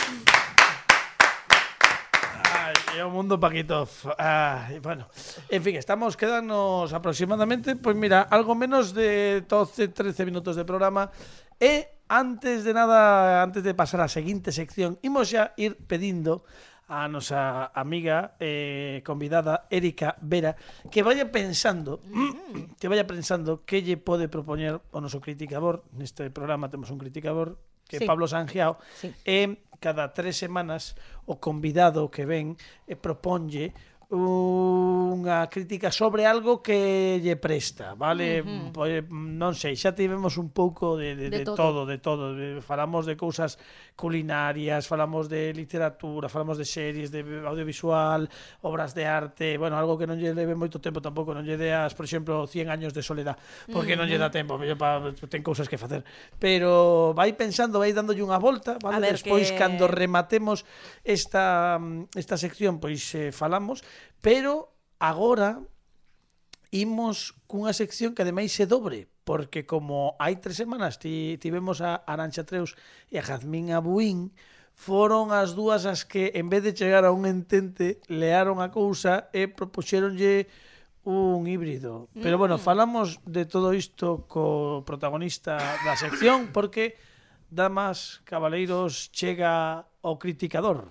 Ai, 2.96 3.02
é 3.02 3.04
o 3.04 3.12
mundo 3.12 3.36
Paquito. 3.36 3.84
Ai, 4.16 4.80
bueno, 4.80 5.04
en 5.52 5.60
fin, 5.60 5.76
estamos 5.76 6.16
quedándonos 6.16 6.96
aproximadamente, 6.96 7.76
pues 7.76 7.92
mira, 7.94 8.22
algo 8.22 8.54
menos 8.54 8.94
de 8.96 9.44
12, 9.44 9.88
13 9.88 10.24
minutos 10.24 10.56
de 10.56 10.64
programa. 10.64 11.12
E 11.60 12.00
antes 12.08 12.64
de 12.64 12.72
nada, 12.72 13.44
antes 13.44 13.60
de 13.60 13.76
pasar 13.76 14.00
á 14.00 14.08
seguinte 14.08 14.48
sección, 14.48 14.96
imos 15.04 15.28
xa 15.28 15.52
ir 15.60 15.76
pedindo 15.84 16.48
a 16.88 17.04
nosa 17.04 17.68
amiga 17.76 18.32
eh, 18.40 19.04
convidada 19.04 19.68
Erika 19.68 20.16
Vera 20.24 20.56
que 20.88 21.04
vaya 21.04 21.28
pensando 21.28 22.00
que 22.80 22.88
vaya 22.88 23.04
pensando 23.04 23.60
que 23.68 23.84
lle 23.84 24.00
pode 24.00 24.32
propoñer 24.32 24.80
o 24.94 24.98
noso 25.04 25.20
criticador 25.20 25.84
neste 25.92 26.32
programa 26.32 26.72
temos 26.72 26.88
un 26.88 26.96
criticador 26.96 27.60
que 27.90 27.98
é 27.98 28.00
Sí. 28.02 28.06
Pablo 28.06 28.30
Sangiao 28.30 28.78
Sí. 29.02 29.10
e 29.26 29.65
cada 29.80 30.12
tres 30.12 30.36
semanas 30.36 30.96
o 31.26 31.36
convidado 31.36 32.08
que 32.10 32.24
ven 32.24 32.56
e 32.88 32.96
proponlle 32.96 33.72
unha 34.06 35.50
crítica 35.50 35.90
sobre 35.90 36.30
algo 36.30 36.62
que 36.62 37.18
lle 37.18 37.34
presta, 37.34 37.98
vale? 37.98 38.38
Uh 38.38 38.46
-huh. 38.46 38.70
Pois, 38.70 39.02
non 39.10 39.58
sei, 39.58 39.74
xa 39.74 39.98
tivemos 39.98 40.38
un 40.38 40.54
pouco 40.54 40.94
de, 40.94 41.18
de, 41.18 41.26
de, 41.26 41.42
de 41.42 41.44
todo. 41.44 41.58
todo, 41.58 41.80
de 41.90 41.98
todo. 41.98 42.24
Falamos 42.62 43.02
de 43.02 43.18
cousas 43.18 43.58
culinarias, 43.98 44.86
falamos 44.86 45.26
de 45.26 45.50
literatura, 45.50 46.30
falamos 46.30 46.54
de 46.54 46.62
series, 46.62 47.10
de 47.10 47.26
audiovisual, 47.42 48.30
obras 48.62 48.94
de 48.94 49.10
arte, 49.10 49.58
bueno, 49.58 49.74
algo 49.74 49.98
que 49.98 50.06
non 50.06 50.22
lle 50.22 50.30
leve 50.30 50.54
moito 50.54 50.78
tempo 50.78 51.02
tampouco, 51.02 51.34
non 51.34 51.42
lle 51.42 51.58
deas, 51.58 51.90
por 51.98 52.06
exemplo, 52.06 52.46
100 52.46 52.70
años 52.70 52.94
de 52.94 53.02
soledad, 53.02 53.34
porque 53.74 53.98
uh 53.98 53.98
-huh. 53.98 54.06
non 54.06 54.06
lle 54.06 54.22
dá 54.22 54.30
tempo, 54.30 54.54
pa, 54.78 55.02
ten 55.26 55.42
cousas 55.42 55.66
que 55.66 55.82
facer. 55.82 56.06
Pero 56.38 57.10
vai 57.10 57.34
pensando, 57.34 57.82
vai 57.82 57.90
dándolle 57.90 58.22
unha 58.22 58.38
volta, 58.38 58.78
vale? 58.78 59.10
Ver, 59.10 59.18
Despois, 59.18 59.50
que... 59.50 59.58
cando 59.58 59.90
rematemos 59.90 60.62
esta, 61.02 61.80
esta 62.14 62.38
sección, 62.38 62.78
pois 62.78 63.02
eh, 63.18 63.34
falamos, 63.34 63.82
Pero 64.20 64.72
agora 64.98 65.62
imos 66.70 67.34
cunha 67.46 67.72
sección 67.72 68.14
que 68.14 68.22
ademais 68.22 68.52
se 68.52 68.66
dobre, 68.66 69.06
porque 69.24 69.66
como 69.66 70.14
hai 70.18 70.38
tres 70.38 70.58
semanas 70.58 70.98
ti, 70.98 71.38
tivemos 71.38 71.80
a 71.80 72.02
Arancha 72.06 72.44
Treus 72.44 72.74
e 73.10 73.18
a 73.18 73.26
Jazmín 73.26 73.72
Abuín, 73.72 74.34
foron 74.76 75.32
as 75.32 75.56
dúas 75.56 75.88
as 75.88 76.04
que 76.04 76.36
en 76.36 76.52
vez 76.52 76.60
de 76.60 76.76
chegar 76.76 77.08
a 77.08 77.14
un 77.14 77.24
entente 77.24 77.98
learon 78.12 78.60
a 78.60 78.68
cousa 78.68 79.32
e 79.32 79.48
propuxeronlle 79.48 80.46
un 81.06 81.46
híbrido. 81.46 82.10
Pero 82.18 82.36
bueno, 82.36 82.58
mm. 82.58 82.62
falamos 82.62 83.22
de 83.24 83.46
todo 83.46 83.72
isto 83.72 84.26
co 84.28 84.82
protagonista 84.84 85.56
da 85.86 85.96
sección 85.96 86.50
porque 86.52 86.98
Damas 87.48 88.20
Cabaleiros 88.26 89.14
chega 89.14 89.86
o 90.02 90.18
criticador. 90.18 90.90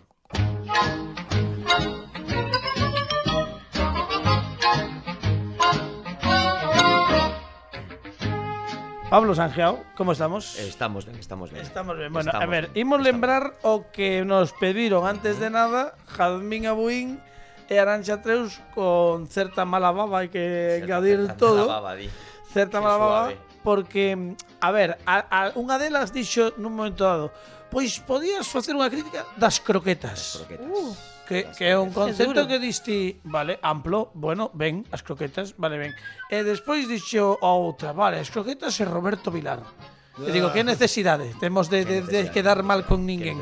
Pablo 9.10 9.36
Sanjeao, 9.36 9.86
como 9.96 10.14
estamos? 10.14 10.58
Estamos 10.58 11.06
ben, 11.06 11.16
estamos 11.20 11.52
ben. 11.52 11.62
Estamos 11.62 11.96
ben. 11.98 12.12
Bueno, 12.12 12.30
estamos, 12.32 12.44
a 12.44 12.50
ver, 12.50 12.72
imos 12.74 13.00
estamos. 13.00 13.06
lembrar 13.06 13.54
o 13.62 13.86
que 13.94 14.26
nos 14.26 14.52
pediron 14.54 15.06
antes 15.06 15.40
de 15.40 15.50
nada 15.52 15.94
Jazmín 16.10 16.66
Abuín 16.66 17.22
e 17.70 17.78
Arancha 17.78 18.26
Treus 18.26 18.58
con 18.74 19.30
certa 19.30 19.62
mala 19.62 19.94
baba, 19.94 20.26
hai 20.26 20.34
que 20.34 20.82
engadir 20.82 21.22
certa 21.22 21.38
todo. 21.38 21.70
Mala 21.70 21.86
baba, 21.86 21.94
di. 21.94 22.10
Certa 22.50 22.82
mala 22.82 22.98
baba, 22.98 23.26
porque, 23.62 24.18
a 24.58 24.70
ver, 24.74 24.98
a, 25.06 25.22
a 25.30 25.40
unha 25.54 25.78
delas 25.78 26.10
dixo 26.10 26.58
nun 26.58 26.74
momento 26.74 27.06
dado, 27.06 27.30
pois 27.70 28.02
podías 28.02 28.50
facer 28.50 28.74
unha 28.74 28.90
crítica 28.90 29.22
das 29.38 29.62
croquetas. 29.62 30.42
Das 30.42 30.50
croquetas. 30.50 30.66
Uh. 30.66 31.15
Que, 31.26 31.50
que 31.58 31.74
é 31.74 31.76
un 31.76 31.90
concepto 31.90 32.46
que 32.46 32.62
diste, 32.62 33.18
vale, 33.26 33.58
amplo, 33.66 34.14
bueno, 34.14 34.54
ben, 34.54 34.86
as 34.94 35.02
croquetas, 35.02 35.58
vale, 35.58 35.82
ben. 35.82 35.92
E 36.30 36.46
despois 36.46 36.86
dixo 36.86 37.42
a 37.42 37.52
outra, 37.58 37.98
vale, 37.98 38.22
as 38.22 38.30
croquetas 38.30 38.78
e 38.78 38.86
Roberto 38.86 39.34
Vilar. 39.34 39.66
E 40.22 40.30
digo, 40.30 40.54
que 40.54 40.62
necesidade? 40.62 41.34
Temos 41.42 41.68
de, 41.68 41.84
de, 41.84 42.00
de 42.06 42.30
quedar 42.30 42.62
mal 42.62 42.86
con 42.86 43.04
ninguén. 43.04 43.42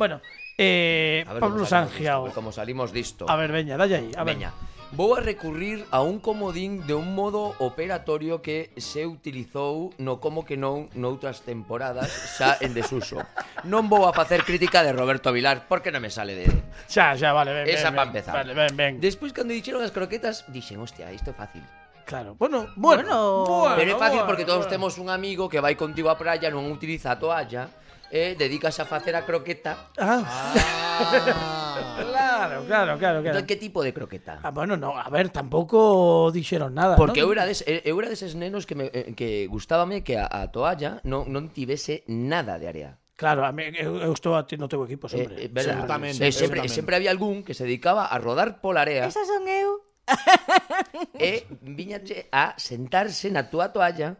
Bueno, 0.00 0.24
eh, 0.56 1.22
Pablo 1.38 1.62
Sangiao. 1.68 2.32
Como 2.34 2.50
salimos 2.50 2.90
disto. 2.90 3.28
A 3.28 3.36
ver, 3.36 3.52
veña, 3.52 3.76
dalle 3.76 3.96
aí. 3.96 4.10
A 4.16 4.24
ver. 4.24 4.34
Veña. 4.34 4.50
Vou 4.92 5.14
a 5.14 5.20
recurrir 5.20 5.84
a 5.90 6.00
un 6.00 6.18
comodín 6.18 6.86
de 6.86 6.94
un 6.94 7.14
modo 7.14 7.52
operatorio 7.58 8.40
que 8.40 8.72
se 8.78 9.04
utilizou 9.04 9.92
no 10.00 10.16
como 10.16 10.48
que 10.48 10.56
non 10.56 10.88
noutras 10.96 11.44
temporadas 11.44 12.08
xa 12.08 12.56
en 12.64 12.72
desuso. 12.72 13.20
Non 13.68 13.84
vou 13.92 14.08
a 14.08 14.16
facer 14.16 14.48
crítica 14.48 14.80
de 14.80 14.96
Roberto 14.96 15.28
Vilar 15.28 15.68
porque 15.68 15.92
non 15.92 16.00
me 16.00 16.08
sale 16.08 16.32
de... 16.32 16.48
Xa, 16.88 17.12
xa, 17.20 17.36
vale, 17.36 17.52
ben, 17.52 17.64
Esa 17.68 17.92
ben, 17.92 18.00
ben, 18.00 18.08
empezar. 18.08 18.32
Vale, 18.32 18.56
ben, 18.56 18.72
ben. 18.72 18.92
Despois, 18.96 19.36
cando 19.36 19.52
dixeron 19.52 19.84
as 19.84 19.92
croquetas, 19.92 20.48
dixen, 20.48 20.80
hostia, 20.80 21.12
isto 21.12 21.30
é 21.30 21.36
fácil. 21.36 21.60
Claro, 22.08 22.40
bueno, 22.40 22.72
bueno, 22.72 23.04
bueno, 23.04 23.44
bueno 23.44 23.76
pero 23.76 23.92
é 23.92 23.96
fácil 24.00 24.24
bueno, 24.24 24.28
porque 24.32 24.48
todos 24.48 24.64
bueno. 24.64 24.72
temos 24.72 24.96
un 24.96 25.12
amigo 25.12 25.52
que 25.52 25.60
vai 25.60 25.76
contigo 25.76 26.08
á 26.08 26.16
praia, 26.16 26.48
non 26.48 26.64
utiliza 26.72 27.12
a 27.12 27.20
toalla, 27.20 27.68
e 28.10 28.34
dedicas 28.34 28.80
a 28.80 28.84
facer 28.84 29.14
a 29.16 29.22
croqueta. 29.24 29.92
Ah. 29.98 30.22
ah. 30.24 30.78
claro, 32.02 32.64
claro, 32.66 32.98
claro, 32.98 33.18
claro. 33.22 33.38
Entón, 33.38 33.46
que 33.46 33.56
tipo 33.56 33.82
de 33.82 33.92
croqueta? 33.92 34.40
Ah, 34.42 34.50
bueno, 34.50 34.76
no, 34.76 34.98
a 34.98 35.08
ver, 35.10 35.30
tampouco 35.30 36.30
dixeron 36.32 36.74
nada, 36.74 36.96
Porque 36.96 37.20
¿no? 37.20 37.28
eu 37.28 37.32
era 37.32 37.46
des, 37.46 37.62
eh, 37.66 37.82
eu 37.84 37.98
era 38.00 38.08
deses 38.08 38.34
nenos 38.34 38.66
que 38.66 38.74
me 38.74 38.90
eh, 38.92 39.14
que 39.14 39.46
gustábame 39.46 40.02
que 40.02 40.18
a, 40.18 40.26
a 40.26 40.50
toalla 40.50 41.00
non 41.04 41.28
non 41.30 41.52
tivese 41.52 42.02
nada 42.08 42.58
de 42.58 42.66
área. 42.66 42.90
Claro, 43.18 43.44
a 43.44 43.50
mí, 43.50 43.64
eu, 43.74 43.98
eu 43.98 44.12
estou 44.14 44.38
a 44.38 44.46
ti 44.46 44.54
no 44.54 44.70
teu 44.70 44.78
equipo 44.86 45.10
sempre. 45.10 45.34
Eh, 45.34 45.44
eh, 45.46 45.50
verdad, 45.50 45.82
Absolutamente. 45.82 46.22
Eh, 46.22 46.30
sempre, 46.30 46.62
eh, 46.62 46.70
sempre 46.70 46.94
había 46.94 47.10
algún 47.10 47.42
que 47.42 47.50
se 47.50 47.66
dedicaba 47.66 48.06
a 48.06 48.16
rodar 48.22 48.62
pola 48.62 48.86
area. 48.86 49.10
Esas 49.10 49.26
son 49.26 49.42
eu. 49.50 49.82
E 51.18 51.44
viñache 51.60 52.30
a 52.30 52.54
sentarse 52.56 53.28
na 53.34 53.50
túa 53.50 53.74
toalla 53.74 54.16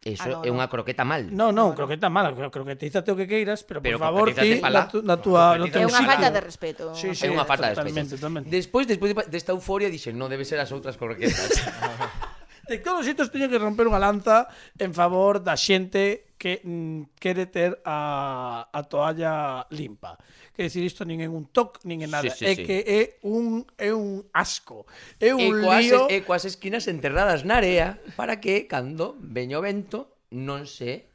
Eso 0.00 0.24
ah, 0.24 0.40
no, 0.40 0.48
é 0.48 0.50
unha 0.50 0.64
croqueta 0.64 1.04
mal. 1.04 1.28
Non, 1.28 1.52
non, 1.52 1.76
croqueta 1.76 2.08
mala, 2.08 2.32
croquetízate 2.32 3.12
o 3.12 3.16
que 3.20 3.28
queiras, 3.28 3.60
pero, 3.68 3.84
pero 3.84 4.00
por 4.00 4.08
favor, 4.08 4.26
ti 4.32 4.56
na, 4.56 4.88
tu, 4.88 5.04
na 5.04 5.20
tua 5.20 5.60
no 5.60 5.68
É 5.68 5.84
unha 5.84 6.00
falta 6.00 6.32
de 6.32 6.40
respeto. 6.40 6.96
Sí, 6.96 7.12
sí, 7.12 7.28
é 7.28 7.30
unha 7.30 7.44
falta 7.44 7.68
de 7.68 7.84
respeto. 7.84 8.16
Despois, 8.48 8.88
despois 8.88 9.12
desta 9.28 9.52
euforia 9.52 9.92
dixen, 9.92 10.16
non 10.16 10.32
debe 10.32 10.48
ser 10.48 10.56
as 10.56 10.72
outras 10.72 10.96
croquetas. 10.96 11.52
de 12.70 12.78
todos 12.78 13.04
os 13.04 13.28
teño 13.28 13.52
que 13.52 13.60
romper 13.60 13.90
unha 13.90 14.00
lanza 14.00 14.48
en 14.80 14.96
favor 14.96 15.44
da 15.44 15.58
xente 15.58 16.32
que 16.40 16.64
mm, 16.64 17.20
quere 17.20 17.44
ter 17.50 17.76
a, 17.84 18.72
a 18.72 18.80
toalla 18.88 19.68
limpa. 19.68 20.16
É 20.60 20.68
dicir, 20.68 20.84
isto 20.84 21.08
nin 21.08 21.24
en 21.24 21.32
un 21.32 21.48
toc, 21.48 21.80
nin 21.88 22.04
en 22.04 22.12
nada. 22.12 22.28
Sí, 22.28 22.44
sí, 22.44 22.44
é 22.44 22.52
sí. 22.52 22.68
que 22.68 22.76
é 22.84 23.00
un, 23.24 23.64
é 23.80 23.96
un 23.96 24.28
asco. 24.36 24.84
É 25.16 25.32
un 25.32 25.40
e 25.40 25.48
coas, 25.64 25.80
lío... 25.88 26.04
E 26.12 26.20
coas 26.20 26.44
esquinas 26.44 26.84
enterradas 26.84 27.48
na 27.48 27.56
area 27.56 27.96
para 28.12 28.44
que, 28.44 28.68
cando 28.68 29.16
veño 29.16 29.64
vento, 29.64 30.20
non 30.28 30.68
se 30.68 31.09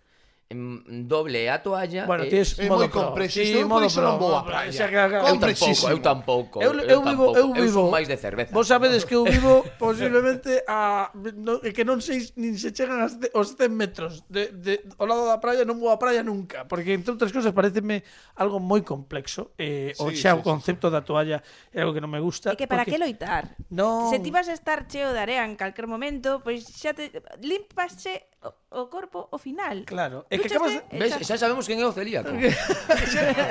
en 0.50 1.08
doble 1.08 1.50
a 1.50 1.64
toalla 1.64 2.06
Bueno, 2.06 2.24
eh, 2.24 2.28
e... 2.28 2.30
tes 2.30 2.54
modo 2.70 2.86
moi 2.86 2.90
comprexo, 2.94 3.42
sí, 3.42 3.66
modo 3.66 3.90
pro. 3.90 4.06
non 4.06 4.22
vou 4.22 4.38
a 4.38 4.46
praia. 4.46 4.70
Eu 4.70 5.42
tampouco, 5.42 5.86
eu 5.90 6.00
tampouco. 6.00 6.58
Eu, 6.62 6.72
eu, 6.86 7.02
vivo, 7.02 7.26
eu 7.34 7.48
vivo. 7.50 7.90
Eu 7.90 7.90
máis 7.90 8.06
de 8.06 8.14
cerveza. 8.14 8.54
Vos 8.54 8.70
sabedes 8.70 9.02
que 9.10 9.18
eu 9.18 9.26
vivo 9.36 9.66
posiblemente 9.82 10.62
a 10.70 11.10
no, 11.18 11.58
que 11.66 11.82
non 11.82 11.98
sei 11.98 12.30
nin 12.38 12.62
se 12.62 12.70
chegan 12.70 13.02
as 13.02 13.18
de, 13.18 13.34
os 13.34 13.58
100 13.58 13.74
metros 13.74 14.22
de, 14.30 14.54
de, 14.54 14.86
ao 15.02 15.10
lado 15.10 15.26
da 15.26 15.42
praia, 15.42 15.66
non 15.66 15.82
vou 15.82 15.90
á 15.90 15.98
praia 15.98 16.22
nunca, 16.22 16.70
porque 16.70 16.94
entre 16.94 17.10
outras 17.10 17.34
cousas 17.34 17.50
pareceme 17.50 18.06
algo 18.38 18.62
moi 18.62 18.86
complexo 18.86 19.58
eh, 19.58 19.98
sí, 19.98 20.02
o 20.06 20.14
xa 20.14 20.38
sí, 20.38 20.38
o 20.38 20.46
concepto 20.46 20.88
sí. 20.88 20.94
da 20.94 21.02
toalla 21.02 21.42
é 21.74 21.82
algo 21.82 21.98
que 21.98 22.04
non 22.06 22.14
me 22.14 22.22
gusta. 22.22 22.54
É 22.54 22.60
que 22.60 22.70
para 22.70 22.86
porque... 22.86 22.94
que 22.94 23.02
loitar? 23.02 23.58
Non. 23.74 24.14
Se 24.14 24.22
ti 24.22 24.30
vas 24.30 24.46
a 24.46 24.54
estar 24.54 24.86
cheo 24.86 25.10
de 25.10 25.18
area 25.26 25.42
en 25.42 25.58
calquer 25.58 25.90
momento, 25.90 26.46
pois 26.46 26.70
pues 26.70 26.78
xa 26.78 26.94
te 26.94 27.10
limpaxe 27.42 28.30
o 28.70 28.90
corpo 28.92 29.30
ao 29.32 29.40
final. 29.40 29.86
Claro. 29.86 30.26
É 30.30 30.38
que 30.38 30.48
acabas 30.50 30.74
de... 30.74 30.82
Ves, 30.94 31.18
xa 31.24 31.38
sabemos 31.38 31.66
quen 31.66 31.80
é 31.82 31.88
o 31.88 31.94
celíaco. 31.96 32.30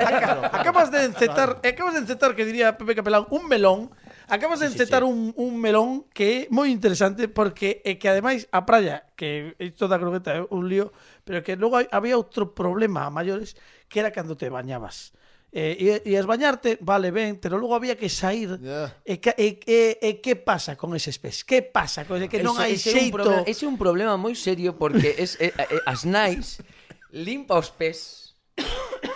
Ah, 0.05 0.61
acabas 0.61 0.91
de 0.91 1.05
encetar, 1.05 1.59
acabas 1.63 1.93
de 1.95 2.01
encetar 2.05 2.35
que 2.35 2.45
diría 2.45 2.77
Pepe 2.77 2.95
Capelán, 2.95 3.25
un 3.31 3.47
melón 3.47 3.89
Acabas 4.27 4.59
de 4.59 4.67
encetar 4.67 5.03
sí, 5.03 5.09
sí, 5.09 5.15
sí. 5.15 5.33
un, 5.37 5.53
un 5.53 5.61
melón 5.61 6.09
que 6.09 6.25
é 6.25 6.39
moi 6.49 6.73
interesante 6.73 7.29
porque 7.29 7.85
é 7.85 8.01
que 8.01 8.09
ademais 8.09 8.49
a 8.49 8.65
praia, 8.65 9.05
que 9.13 9.53
isto 9.61 9.85
da 9.85 10.01
croqueta 10.01 10.33
é 10.33 10.41
un 10.49 10.65
lío, 10.65 10.89
pero 11.21 11.45
que 11.45 11.53
logo 11.53 11.77
había 11.77 12.17
outro 12.17 12.57
problema 12.57 13.05
a 13.05 13.13
maiores 13.13 13.53
que 13.85 14.01
era 14.01 14.09
cando 14.09 14.33
te 14.33 14.49
bañabas 14.49 15.13
eh, 15.55 16.03
e, 16.03 16.11
e 16.11 16.19
esbañarte, 16.19 16.75
vale, 16.83 17.15
ben, 17.15 17.39
pero 17.39 17.55
logo 17.55 17.79
había 17.79 17.95
que 17.95 18.11
sair. 18.11 18.59
Yeah. 18.59 18.91
E, 19.07 19.15
e, 19.39 19.47
e, 19.63 19.79
e 20.03 20.09
que 20.19 20.35
pasa 20.35 20.75
con 20.75 20.91
eses 20.91 21.15
pés? 21.15 21.47
Que 21.47 21.63
pasa? 21.63 22.03
Con, 22.03 22.19
que 22.27 22.43
non 22.43 22.59
ese, 22.59 22.67
hai 22.67 22.73
ese 22.75 22.91
xeito... 22.91 23.23
Un 23.23 23.23
problema, 23.23 23.47
ese 23.47 23.63
é 23.63 23.69
un 23.71 23.79
problema 23.79 24.13
moi 24.19 24.35
serio 24.35 24.75
porque 24.75 25.15
es, 25.15 25.39
eh, 25.39 25.55
as 25.87 26.03
nais 26.03 26.59
limpa 27.15 27.55
os 27.55 27.71
pés 27.71 28.35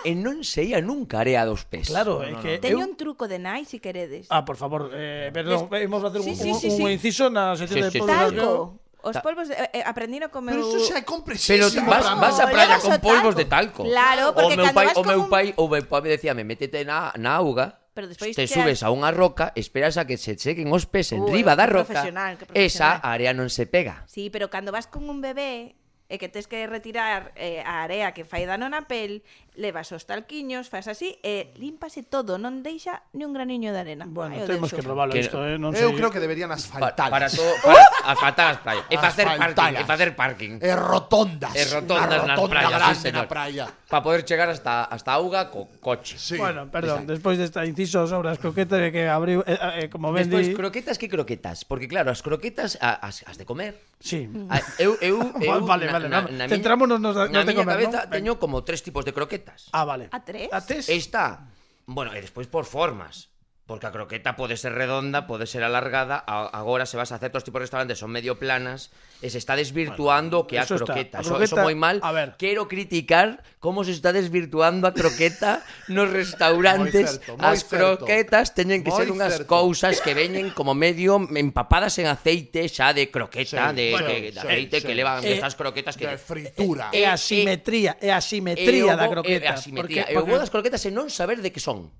e 0.07 0.15
non 0.15 0.47
se 0.47 0.63
ia 0.63 0.79
nunca 0.79 1.19
area 1.19 1.43
dos 1.43 1.67
pés. 1.67 1.91
Claro, 1.91 2.23
no, 2.23 2.27
é 2.27 2.31
que... 2.39 2.51
Teño 2.63 2.87
un 2.87 2.95
truco 2.95 3.27
de 3.27 3.35
nai, 3.35 3.67
se 3.67 3.75
si 3.75 3.83
queredes. 3.83 4.31
Ah, 4.31 4.47
por 4.47 4.55
favor, 4.55 4.95
eh, 4.95 5.35
perdón, 5.35 5.67
es... 5.67 5.91
vamos 5.91 6.07
a 6.07 6.07
facer 6.07 6.23
sí, 6.23 6.31
un, 6.31 6.35
sí, 6.39 6.49
sí, 6.55 6.67
un, 6.71 6.75
sí. 6.79 6.83
un 6.87 6.89
inciso 6.95 7.27
na 7.27 7.59
sección 7.59 7.83
sí, 7.83 7.85
de... 7.87 7.91
Sí, 7.91 7.99
sí, 7.99 8.07
talco, 8.07 8.79
Os 9.01 9.15
Ta 9.15 9.23
polvos 9.23 9.47
de, 9.47 9.55
eh, 9.55 9.79
eh 9.79 9.83
aprendino 9.87 10.27
con 10.27 10.43
meu 10.43 10.59
Pero 10.59 10.67
iso 10.75 10.79
xa 10.91 10.99
é 10.99 11.07
Pero 11.07 11.11
comprensísimo. 11.15 11.87
vas, 11.87 12.03
vas 12.19 12.35
a 12.43 12.51
praia 12.51 12.75
Levas 12.75 12.83
con 12.83 12.93
o 12.93 12.99
polvos 12.99 13.35
de 13.39 13.45
talco. 13.47 13.83
Claro, 13.87 14.35
porque 14.35 14.53
o 14.53 14.59
meu 14.59 14.65
cando 14.67 14.75
pai, 14.75 14.85
vas 14.91 14.97
o 14.97 15.01
con 15.01 15.07
meu 15.07 15.19
un- 15.23 15.29
pai, 15.31 15.45
o 15.55 15.65
meu 15.71 15.83
pai 15.87 16.01
me 16.03 16.09
decía, 16.11 16.35
"Me 16.35 16.43
métete 16.43 16.83
na, 16.83 17.15
na 17.15 17.39
auga, 17.39 17.79
Pero 17.95 18.11
despois 18.11 18.35
te 18.35 18.43
cheas- 18.43 18.51
subes 18.59 18.79
a 18.83 18.91
unha 18.91 19.11
roca, 19.15 19.55
esperas 19.55 19.95
a 19.95 20.03
que 20.03 20.19
se 20.19 20.35
chequen 20.35 20.67
os 20.75 20.83
pés 20.83 21.15
en 21.15 21.23
Uh, 21.23 21.31
riba 21.31 21.55
da 21.55 21.63
que 21.63 21.79
roca, 21.79 21.87
profesional, 21.95 22.35
que 22.35 22.43
profesional. 22.51 22.99
esa 22.99 22.99
área 22.99 23.31
non 23.31 23.47
se 23.47 23.63
pega. 23.71 24.03
Sí, 24.03 24.27
pero 24.27 24.51
cando 24.51 24.75
vas 24.75 24.87
con 24.91 25.07
un 25.07 25.23
bebé 25.23 25.78
e 26.09 26.17
que 26.17 26.25
tes 26.25 26.49
que 26.49 26.65
retirar 26.65 27.31
eh, 27.37 27.61
a 27.61 27.85
area 27.85 28.17
que 28.17 28.25
fai 28.25 28.49
dano 28.49 28.65
na 28.65 28.89
pel, 28.89 29.21
levas 29.53 29.93
os 29.93 30.09
talquiños, 30.09 30.65
fas 30.65 30.89
así 30.89 31.21
e 31.21 31.53
límpase 31.61 32.01
todo, 32.01 32.41
non 32.41 32.65
deixa 32.65 33.05
ni 33.13 33.29
un 33.29 33.31
graniño 33.31 33.69
de 33.69 33.79
arena. 33.85 34.09
Bueno, 34.09 34.41
Ai, 34.41 34.49
temos 34.49 34.73
que 34.73 34.81
probarlo 34.81 35.13
que... 35.13 35.21
isto, 35.21 35.37
eh? 35.45 35.61
Non 35.61 35.69
Eu 35.77 35.93
sei... 35.93 35.97
creo 36.01 36.09
que 36.09 36.17
deberían 36.17 36.49
asfaltar. 36.49 36.97
Pa, 36.97 37.13
para 37.13 37.29
todo, 37.29 37.53
para 37.61 37.85
asfaltar 38.09 38.57
as 38.57 38.59
praias. 38.65 38.85
E 38.89 38.97
facer 38.97 39.25
parking, 39.29 39.73
e 39.77 39.83
facer 39.85 40.09
parking. 40.17 40.53
E 40.57 40.71
rotondas. 40.73 41.53
E 41.53 41.63
rotondas, 41.69 42.09
rotonda 42.09 42.25
nas 42.25 42.49
praias, 42.49 42.73
grande 42.73 42.97
sí, 42.97 43.01
señor. 43.05 43.23
na 43.23 43.29
praia 43.29 43.65
para 43.89 44.03
poder 44.05 44.21
chegar 44.23 44.47
hasta 44.49 44.85
hasta 44.85 45.11
auga 45.17 45.49
co 45.49 45.67
coche. 45.81 46.15
Sí. 46.21 46.37
Bueno, 46.37 46.69
perdón, 46.69 47.09
Exacto. 47.09 47.13
despois 47.17 47.35
desta 47.41 47.65
inciso 47.65 48.05
sobre 48.05 48.29
as 48.29 48.37
croquetas 48.37 48.79
que 48.93 49.09
abriu 49.09 49.41
eh, 49.49 49.57
eh, 49.57 49.87
como 49.89 50.13
ben 50.13 50.29
Despois 50.29 50.47
di... 50.47 50.53
croquetas 50.53 51.01
que 51.01 51.09
croquetas, 51.09 51.65
porque 51.65 51.89
claro, 51.89 52.13
as 52.13 52.21
croquetas 52.21 52.77
a, 52.79 53.01
as, 53.01 53.25
as 53.25 53.41
de 53.41 53.49
comer. 53.49 53.81
Sí. 53.97 54.29
A, 54.53 54.61
eu 54.77 54.93
eu 55.01 55.17
eu 55.41 55.65
vale, 55.65 55.89
na, 55.89 55.97
vale, 55.97 56.07
na, 56.07 56.21
na, 56.29 56.45
na 56.45 56.45
centrámonos 56.45 57.01
nos, 57.01 57.17
nos 57.17 57.33
na 57.33 57.41
de 57.41 57.57
comer, 57.57 57.75
cabeza 57.81 58.05
¿no? 58.05 58.13
teño 58.13 58.31
como 58.37 58.61
tres 58.61 58.85
tipos 58.85 59.01
de 59.03 59.11
croquetas. 59.11 59.73
Ah, 59.73 59.83
vale. 59.83 60.07
A 60.13 60.21
tres. 60.21 60.47
A 60.53 60.61
tres. 60.61 60.85
Está 60.87 61.49
Bueno, 61.89 62.13
e 62.13 62.21
despois 62.21 62.45
por 62.45 62.69
formas. 62.69 63.28
Porque 63.69 63.85
a 63.85 63.93
croqueta 63.93 64.33
pode 64.33 64.57
ser 64.57 64.73
redonda, 64.73 65.29
pode 65.29 65.45
ser 65.45 65.61
alargada, 65.61 66.17
a, 66.25 66.49
agora 66.57 66.89
se 66.89 66.97
vas 66.97 67.13
a 67.13 67.21
certos 67.21 67.45
tipos 67.45 67.61
de 67.61 67.69
restaurantes 67.69 68.01
son 68.01 68.09
medio 68.09 68.41
planas, 68.41 68.89
e 69.21 69.29
se 69.29 69.37
está 69.37 69.53
desvirtuando 69.53 70.41
bueno, 70.41 70.49
que 70.49 70.57
a 70.57 70.65
croqueta. 70.65 71.21
Está. 71.21 71.21
A 71.21 71.21
croqueta 71.21 71.45
eso, 71.45 71.61
eso 71.61 71.61
moi 71.61 71.77
mal. 71.77 72.01
A 72.01 72.09
ver. 72.09 72.33
Quero 72.41 72.65
criticar 72.65 73.45
como 73.61 73.85
se 73.85 73.93
está 73.93 74.09
desvirtuando 74.09 74.89
a 74.89 74.97
croqueta 74.97 75.61
nos 75.93 76.09
restaurantes. 76.09 77.21
Muy 77.21 77.21
certo, 77.21 77.37
muy 77.37 77.45
As 77.45 77.61
croquetas 77.61 78.57
teñen 78.57 78.81
que 78.81 78.89
moi 78.89 79.05
ser 79.05 79.13
unhas 79.13 79.45
certo. 79.45 79.53
cousas 79.53 80.01
que 80.01 80.17
veñen 80.17 80.49
como 80.49 80.73
medio 80.73 81.21
empapadas 81.21 81.93
en 82.01 82.09
aceite 82.09 82.65
xa 82.73 82.89
de 82.97 83.13
croqueta, 83.13 83.69
sí, 83.69 83.77
de, 83.77 83.85
bueno, 83.93 84.09
que, 84.09 84.17
de 84.17 84.31
sí, 84.33 84.39
aceite 84.49 84.81
sí, 84.81 84.85
que 84.89 84.93
sí. 84.95 84.97
levan 84.97 85.21
eh, 85.21 85.37
esas 85.37 85.53
croquetas 85.53 85.93
que 85.93 86.09
de 86.09 86.17
fritura. 86.17 86.89
É 86.89 87.05
a 87.05 87.13
eh, 87.13 87.21
eh 87.21 87.21
asimetría, 87.21 88.01
a 88.01 88.17
asimetría 88.17 88.95
eh, 88.95 88.97
da 88.97 89.05
croqueta. 89.05 89.45
É 89.45 89.53
asimetría. 89.53 90.09
Porque, 90.09 90.33
o 90.33 90.41
das 90.41 90.49
croquetas 90.49 90.81
é 90.81 90.89
non 90.89 91.13
saber 91.13 91.37
de 91.45 91.53
que 91.53 91.61
son. 91.61 91.93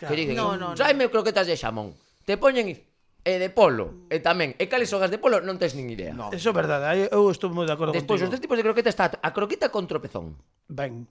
Claro. 0.00 0.08
Que 0.08 0.16
dicen, 0.16 0.36
no, 0.36 0.56
no, 0.56 0.72
tráeme 0.72 1.04
no. 1.04 1.12
croquetas 1.12 1.44
de 1.44 1.60
xamón. 1.60 1.92
Te 2.24 2.40
poñen 2.40 2.72
e 3.20 3.36
de 3.36 3.52
polo, 3.52 4.08
e 4.08 4.16
tamén, 4.24 4.56
e 4.56 4.64
cales 4.64 4.88
son 4.88 5.04
as 5.04 5.12
de 5.12 5.20
polo, 5.20 5.44
non 5.44 5.60
tes 5.60 5.76
nin 5.76 5.92
idea. 5.92 6.16
No. 6.16 6.32
Eso 6.32 6.50
é 6.50 6.54
verdade, 6.56 7.12
eu 7.12 7.28
estou 7.28 7.52
moi 7.52 7.68
de 7.68 7.74
acordo 7.76 7.92
Despois, 7.92 8.16
contigo. 8.16 8.24
os 8.24 8.32
tres 8.32 8.40
tipos 8.40 8.56
de 8.56 8.64
croqueta 8.64 8.88
está 8.88 9.12
a 9.12 9.30
croqueta 9.36 9.68
con 9.68 9.84
tropezón. 9.84 10.40
Ben. 10.72 11.04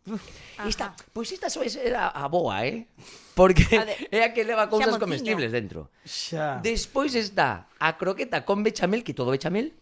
Esta, 0.65 0.97
pois 1.13 1.29
pues 1.29 1.37
esta 1.37 1.53
sois 1.53 1.77
era 1.77 2.09
a 2.09 2.25
boa, 2.25 2.65
eh? 2.65 2.89
Porque 3.37 3.61
a 3.77 3.85
de, 3.85 3.93
é 4.09 4.25
a 4.25 4.33
que 4.33 4.41
leva 4.41 4.65
cousas 4.73 4.97
comestibles 4.97 5.53
dentro. 5.53 5.93
Xa. 6.01 6.57
Despois 6.65 7.13
está 7.13 7.69
a 7.77 7.93
croqueta 8.01 8.41
con 8.41 8.65
bechamel, 8.65 9.05
que 9.05 9.13
todo 9.13 9.29
bechamel, 9.29 9.77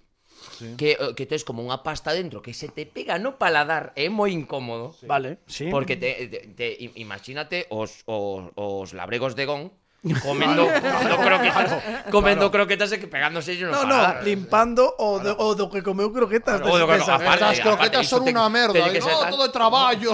sí. 0.57 0.75
que, 0.77 0.97
eh, 0.99 1.13
que 1.15 1.25
tes 1.25 1.43
como 1.43 1.63
unha 1.63 1.81
pasta 1.81 2.13
dentro 2.13 2.41
que 2.41 2.53
se 2.53 2.69
te 2.69 2.85
pega 2.85 3.17
no 3.17 3.37
paladar, 3.41 3.93
é 3.97 4.09
moi 4.09 4.33
incómodo. 4.33 4.93
Sí. 4.97 5.05
Vale, 5.05 5.41
sí. 5.45 5.67
Porque 5.69 5.95
te, 5.95 6.27
te, 6.27 6.39
te 6.53 6.67
imagínate 6.97 7.67
os, 7.69 8.05
os, 8.05 8.53
os 8.55 8.87
labregos 8.93 9.35
de 9.35 9.45
gong 9.45 9.73
comendo, 10.23 10.67
comendo 10.67 11.17
croquetas, 11.17 11.83
comendo 12.11 12.45
claro. 12.47 12.51
croquetas 12.51 12.91
e 12.93 12.97
que 13.01 13.09
pegándose 13.09 13.57
no, 13.57 13.73
no, 13.73 13.97
paladar. 13.97 14.21
no, 14.21 14.29
limpando 14.29 14.83
o, 14.97 15.17
do, 15.19 15.33
o 15.41 15.47
do 15.57 15.65
que 15.73 15.81
comeu 15.81 16.13
croquetas. 16.13 16.61
Claro, 16.61 16.69
o 16.69 16.77
do 16.77 16.85
que, 16.85 17.01
aparte, 17.01 17.43
as 17.43 17.59
croquetas 17.59 18.05
son 18.05 18.21
unha 18.29 18.45
merda, 18.47 18.77
e 18.77 18.97
¿eh? 18.97 19.01
no, 19.01 19.09
tan... 19.09 19.33
todo 19.33 19.49
é 19.49 19.51
traballo. 19.51 20.13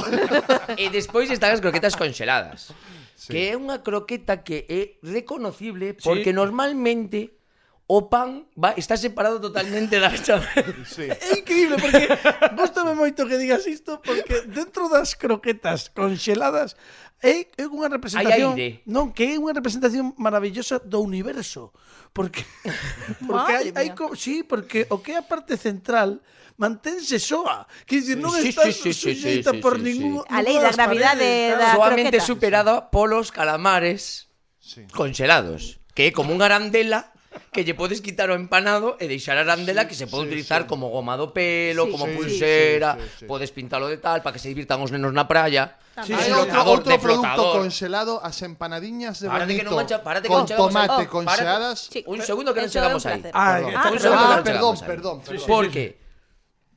e 0.80 0.88
despois 0.96 1.28
están 1.28 1.52
as 1.52 1.60
croquetas 1.60 2.00
conxeladas. 2.00 2.72
Sí. 3.20 3.36
Que 3.36 3.42
é 3.52 3.60
unha 3.60 3.84
croqueta 3.84 4.42
que 4.42 4.66
é 4.72 4.82
reconocible 5.04 6.00
porque 6.00 6.32
sí. 6.32 6.36
normalmente 6.36 7.43
o 7.88 8.08
pan 8.10 8.48
va, 8.56 8.74
está 8.78 8.96
separado 8.96 9.40
totalmente 9.40 10.00
da 10.00 10.10
bechamel. 10.10 10.48
Sí. 10.88 11.08
É 11.10 11.40
increíble, 11.40 11.78
porque 11.80 12.08
gostame 12.56 12.96
moito 12.96 13.28
que 13.28 13.38
digas 13.38 13.68
isto, 13.68 14.00
porque 14.02 14.48
dentro 14.48 14.88
das 14.88 15.16
croquetas 15.16 15.92
conxeladas 15.92 16.76
é, 17.24 17.48
é 17.56 17.64
unha 17.68 17.88
representación... 17.88 18.56
Hai 18.60 18.84
aire. 18.84 18.88
Non, 18.88 19.16
que 19.16 19.36
é 19.36 19.40
unha 19.40 19.56
representación 19.56 20.12
maravillosa 20.20 20.80
do 20.84 21.00
universo. 21.00 21.72
Porque, 22.12 22.44
porque 23.28 23.52
hai, 23.52 23.68
hai, 23.76 23.90
sí, 24.20 24.44
porque 24.44 24.88
o 24.92 25.00
que 25.00 25.16
é 25.16 25.24
a 25.24 25.26
parte 25.26 25.56
central 25.56 26.20
mantense 26.60 27.20
soa. 27.20 27.64
Que 27.88 28.04
dicir, 28.04 28.20
non 28.20 28.36
sí, 28.36 28.52
está 28.52 28.68
sí, 28.68 28.92
sí, 28.92 29.16
sí, 29.16 29.40
sí, 29.40 29.54
por 29.64 29.80
sí, 29.80 29.88
ningún... 29.88 30.24
Sí. 30.24 30.36
A 30.36 30.40
lei 30.44 30.60
da 30.60 30.72
gravidade 30.76 31.56
da 31.56 31.80
Soamente 31.80 32.20
croqueta. 32.20 32.28
superada 32.28 32.74
polos 32.92 33.32
calamares 33.32 34.28
sí. 34.60 34.84
conxelados, 34.92 35.80
que 35.96 36.10
é 36.10 36.12
como 36.12 36.36
unha 36.36 36.52
arandela 36.52 37.13
que 37.54 37.62
lle 37.62 37.78
podes 37.78 38.02
quitar 38.02 38.30
o 38.30 38.36
empanado 38.36 38.98
e 38.98 39.06
deixar 39.06 39.38
a 39.38 39.46
arandela 39.46 39.86
sí, 39.86 39.94
que 39.94 39.96
se 39.96 40.06
pode 40.10 40.26
sí, 40.26 40.34
utilizar 40.34 40.64
sí. 40.64 40.68
como 40.68 40.90
goma 40.90 41.14
do 41.16 41.30
pelo, 41.30 41.86
sí, 41.86 41.92
como 41.94 42.06
sí, 42.06 42.14
pulsera, 42.18 42.98
sí, 42.98 43.02
sí, 43.02 43.10
sí. 43.20 43.26
podes 43.26 43.54
pintalo 43.54 43.86
de 43.88 44.02
tal 44.02 44.26
para 44.26 44.34
que 44.34 44.42
se 44.42 44.50
divirtan 44.50 44.82
os 44.82 44.90
nenos 44.90 45.14
na 45.14 45.28
praia. 45.30 45.78
Sí, 46.02 46.10
sí, 46.18 46.26
sí, 46.26 46.32
outro, 46.34 46.60
outro 46.66 46.98
producto 46.98 47.54
conxelado, 47.54 48.18
as 48.18 48.42
empanadiñas 48.42 49.22
de 49.22 49.30
párate 49.30 49.54
bonito, 49.54 49.62
que 49.62 49.70
non 49.70 49.78
mancha, 49.78 49.98
párate 50.02 50.26
que 50.26 50.34
con 50.34 50.46
non 50.46 50.58
tomate, 50.58 51.04
oh, 51.06 51.14
conxeladas. 51.14 51.78
Sí, 51.94 52.02
un 52.10 52.20
segundo 52.26 52.50
que 52.50 52.66
non 52.66 52.72
chegamos 52.74 53.06
aí. 53.06 53.22
Ah, 53.30 53.62
perdón, 53.94 54.14
ah, 54.18 54.42
perdón, 54.42 54.76
perdón, 54.82 55.16
perdón. 55.22 55.46
Porque 55.46 56.02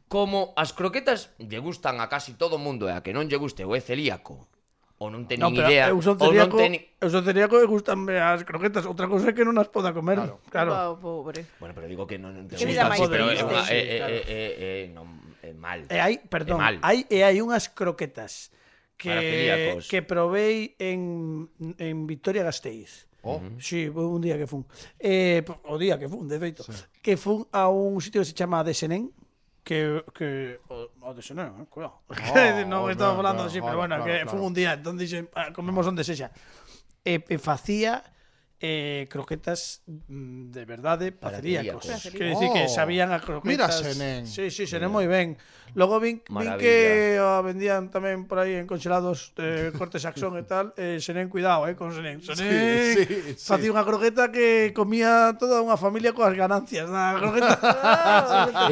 como 0.07 0.53
as 0.55 0.77
croquetas 0.77 1.33
lle 1.41 1.59
gustan 1.59 1.99
a 1.99 2.07
casi 2.07 2.39
todo 2.39 2.57
o 2.57 2.63
mundo 2.63 2.87
e 2.87 2.95
a 2.95 3.03
que 3.03 3.17
non 3.17 3.27
lle 3.27 3.41
guste 3.41 3.65
o 3.65 3.75
é 3.75 3.81
celíaco, 3.81 4.47
ou 4.97 5.13
non 5.13 5.29
teñen 5.29 5.45
no, 5.45 5.53
idea, 5.53 5.93
eu 5.93 6.01
son 6.01 6.17
celíaco, 6.17 6.57
ou 6.57 6.65
non 6.65 6.73
teñen... 6.73 6.81
Eu 6.97 7.09
son 7.13 7.23
celíaco 7.23 7.61
e 7.61 7.69
gustanme 7.69 8.17
as 8.17 8.41
croquetas, 8.49 8.89
outra 8.89 9.05
cousa 9.05 9.29
é 9.31 9.37
que 9.37 9.45
non 9.45 9.57
as 9.61 9.69
poda 9.69 9.93
comer, 9.93 10.17
claro. 10.17 10.41
claro. 10.49 10.71
Oh, 10.73 10.97
pobre. 10.97 11.45
Bueno, 11.61 11.77
pero 11.77 11.85
digo 11.85 12.09
que 12.09 12.17
non, 12.17 12.33
non 12.33 12.49
te 12.49 12.57
gusta, 12.57 12.97
sí, 12.97 13.05
pero 13.05 13.29
é 13.29 13.37
unha, 13.45 13.63
é, 13.69 13.77
é, 13.77 13.99
é, 14.01 14.41
é, 14.65 14.75
non, 14.97 15.21
é 15.45 15.53
mal. 15.53 15.85
E 15.93 15.99
hai, 16.01 16.17
perdón, 16.25 16.65
é 16.65 16.81
hai, 16.81 17.05
e 17.13 17.21
hai 17.21 17.37
unhas 17.45 17.69
croquetas 17.69 18.49
que, 18.97 19.77
que 19.85 20.01
probei 20.01 20.75
en, 20.81 21.49
en 21.77 22.07
Victoria 22.09 22.43
Gasteiz. 22.43 23.05
Oh. 23.21 23.43
Sí, 23.59 23.89
un 23.89 24.23
día 24.23 24.39
que 24.39 24.47
fun. 24.47 24.65
Eh, 24.99 25.45
o 25.69 25.77
día 25.77 25.99
que 25.99 26.09
fun, 26.09 26.25
de 26.29 26.39
feito. 26.39 26.63
Sí. 26.63 26.73
Que 27.03 27.17
fun 27.21 27.45
a 27.53 27.69
un 27.69 28.01
sitio 28.01 28.23
que 28.23 28.31
se 28.31 28.33
chama 28.33 28.65
Desenen, 28.65 29.13
que, 29.67 30.05
que 30.15 30.61
o, 30.69 30.89
Ah, 31.07 31.11
o 31.11 31.15
19, 31.15 31.63
eh, 31.63 31.67
cuidado. 31.71 32.03
Oh, 32.11 32.67
non 32.67 32.91
estamos 32.91 33.15
falando 33.15 33.47
así, 33.47 33.63
claro, 33.63 33.67
pero 33.71 33.79
bueno, 33.79 33.95
claro, 34.03 34.11
que 34.11 34.15
claro. 34.27 34.31
foi 34.35 34.41
un 34.43 34.51
día, 34.51 34.75
entón 34.75 34.99
dixen, 34.99 35.31
ah, 35.39 35.55
comemos 35.55 35.87
onde 35.87 36.03
sexa. 36.03 36.35
E, 37.07 37.23
eh, 37.23 37.31
e 37.31 37.35
eh, 37.35 37.39
facía 37.39 38.03
eh, 38.61 39.07
croquetas 39.11 39.83
mm, 39.87 40.51
de 40.51 40.65
verdade 40.65 41.07
celíacos. 41.13 41.85
celíacos. 41.85 42.13
Quero 42.13 42.31
dicir 42.31 42.49
que 42.53 42.65
Oh. 42.65 42.69
sabían 42.73 43.13
a 43.13 43.21
croquetas. 43.21 43.45
Mira, 43.45 43.69
Senén. 43.93 44.25
Sí, 44.27 44.49
sí, 44.51 44.65
Senén 44.67 44.89
moi 44.89 45.05
ben. 45.07 45.37
Logo 45.77 46.01
vin, 46.01 46.23
vin 46.25 46.33
Maravilla. 46.33 46.57
que 46.63 47.19
a 47.21 47.43
vendían 47.45 47.93
tamén 47.93 48.25
por 48.25 48.41
aí 48.41 48.57
en 48.57 48.65
congelados 48.65 49.37
eh, 49.37 49.75
corte 49.77 50.01
saxón 50.01 50.39
e 50.41 50.45
tal. 50.49 50.73
Eh, 50.81 50.97
cuidado, 51.29 51.69
eh, 51.69 51.77
con 51.77 51.93
Senén. 51.93 52.23
Senén 52.25 52.97
sí, 52.97 53.05
sí. 53.05 53.45
facía 53.45 53.69
unha 53.77 53.85
croqueta 53.85 54.33
que 54.33 54.73
comía 54.73 55.37
toda 55.37 55.61
unha 55.61 55.77
familia 55.77 56.17
coas 56.17 56.33
ganancias 56.33 56.89
da 56.89 57.13
croqueta. 57.21 57.61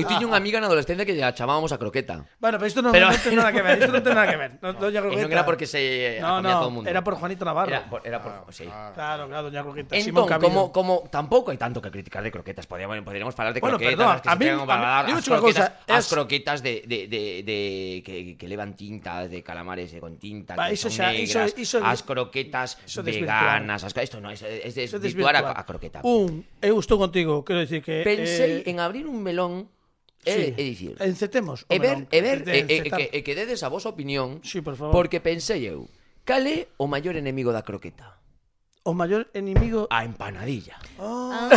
Eu 0.01 0.07
tiño 0.09 0.33
unha 0.33 0.41
amiga 0.41 0.63
na 0.65 0.71
adolescencia 0.71 1.05
que 1.05 1.13
a 1.21 1.35
chamábamos 1.37 1.75
a 1.75 1.79
croqueta. 1.83 2.25
bueno, 2.41 2.57
pero 2.57 2.69
isto 2.73 2.81
non, 2.81 2.95
Pero- 2.95 3.11
non 3.13 3.21
ten 3.21 3.37
nada 3.37 3.53
que 3.53 3.61
ver. 3.61 3.77
Isto 3.85 3.93
non 3.93 4.01
ten 4.07 4.15
nada 4.17 4.29
que 4.31 4.39
ver. 4.41 4.51
No, 4.65 4.73
doña 4.73 5.01
E 5.01 5.03
croqueta. 5.05 5.25
non 5.29 5.35
era 5.35 5.45
porque 5.45 5.67
se 5.69 6.19
No, 6.25 6.41
no, 6.41 6.49
todo 6.57 6.69
o 6.71 6.73
mundo. 6.73 6.89
era 6.89 7.05
por 7.05 7.21
Juanito 7.21 7.45
Navarro. 7.45 7.69
Era 7.69 7.85
por, 7.91 8.01
era 8.07 8.19
por 8.23 8.33
sí. 8.55 8.65
Claro, 8.97 9.29
claro, 9.29 9.51
doña 9.53 9.61
croqueta. 9.61 9.74
croquetas. 9.75 10.07
Entón, 10.07 10.31
como, 10.39 10.71
como 10.71 10.93
tampouco 11.11 11.51
hai 11.51 11.59
tanto 11.59 11.83
que 11.83 11.91
criticar 11.91 12.23
de 12.23 12.31
croquetas, 12.31 12.71
podíamos, 12.71 13.03
podríamos 13.03 13.35
falar 13.35 13.51
de 13.51 13.59
bueno, 13.59 13.77
croquetas, 13.77 14.23
perdón, 14.23 14.31
a 14.31 14.35
mí, 14.39 14.47
a 14.47 15.03
mí, 15.03 15.13
as, 15.13 15.27
croquetas, 15.27 15.69
cosa, 15.75 15.91
as 15.91 16.05
es... 16.07 16.13
croquetas 16.15 16.59
de, 16.63 16.87
de, 16.87 17.11
de, 17.11 17.23
de 17.43 17.59
que, 18.07 18.39
que 18.39 18.47
levan 18.47 18.79
tinta 18.79 19.27
de 19.27 19.43
calamares 19.43 19.91
de, 19.91 19.99
con 19.99 20.17
tinta, 20.23 20.55
bah, 20.55 20.71
que 20.71 20.79
iso 20.79 20.87
son 20.87 21.03
xa, 21.03 21.11
negras, 21.11 21.51
iso, 21.59 21.83
iso, 21.83 21.85
as 21.85 22.07
croquetas 22.07 22.79
iso 22.87 23.03
veganas, 23.03 23.83
as, 23.83 23.93
isto 23.99 24.23
non, 24.23 24.31
iso, 24.31 24.47
é 24.47 24.63
desvirtuar 24.63 25.43
a, 25.43 25.59
a 25.59 25.63
croqueta. 25.67 25.99
Un, 26.07 26.47
eu 26.63 26.79
estou 26.79 26.97
contigo, 26.97 27.43
quero 27.43 27.67
dicir 27.67 27.83
que... 27.83 28.07
Pensei 28.07 28.63
eh... 28.63 28.71
en 28.71 28.79
abrir 28.79 29.11
un 29.11 29.19
melón 29.19 29.67
É, 30.25 30.33
sí. 30.33 30.57
é 30.57 30.63
dicir, 30.65 30.97
encetemos 31.05 31.69
o 31.69 31.73
e 31.75 31.77
ver, 31.77 32.01
melón, 32.01 32.09
e 32.09 32.19
ver, 32.25 32.39
e, 32.49 32.65
e, 32.65 32.89
que, 32.89 33.05
e 33.13 33.21
que 33.21 33.37
dedes 33.37 33.61
a 33.61 33.69
vosa 33.69 33.93
opinión, 33.93 34.41
sí, 34.41 34.65
por 34.65 34.73
favor. 34.73 34.97
porque 34.97 35.21
pensei 35.21 35.69
eu, 35.69 35.85
cal 36.25 36.41
é 36.49 36.65
o 36.81 36.89
maior 36.89 37.13
enemigo 37.13 37.53
da 37.53 37.61
croqueta? 37.61 38.24
O 38.85 38.93
maior 38.93 39.27
enemigo 39.35 39.87
A 39.91 40.05
empanadilla. 40.05 40.77
Ah. 41.01 41.49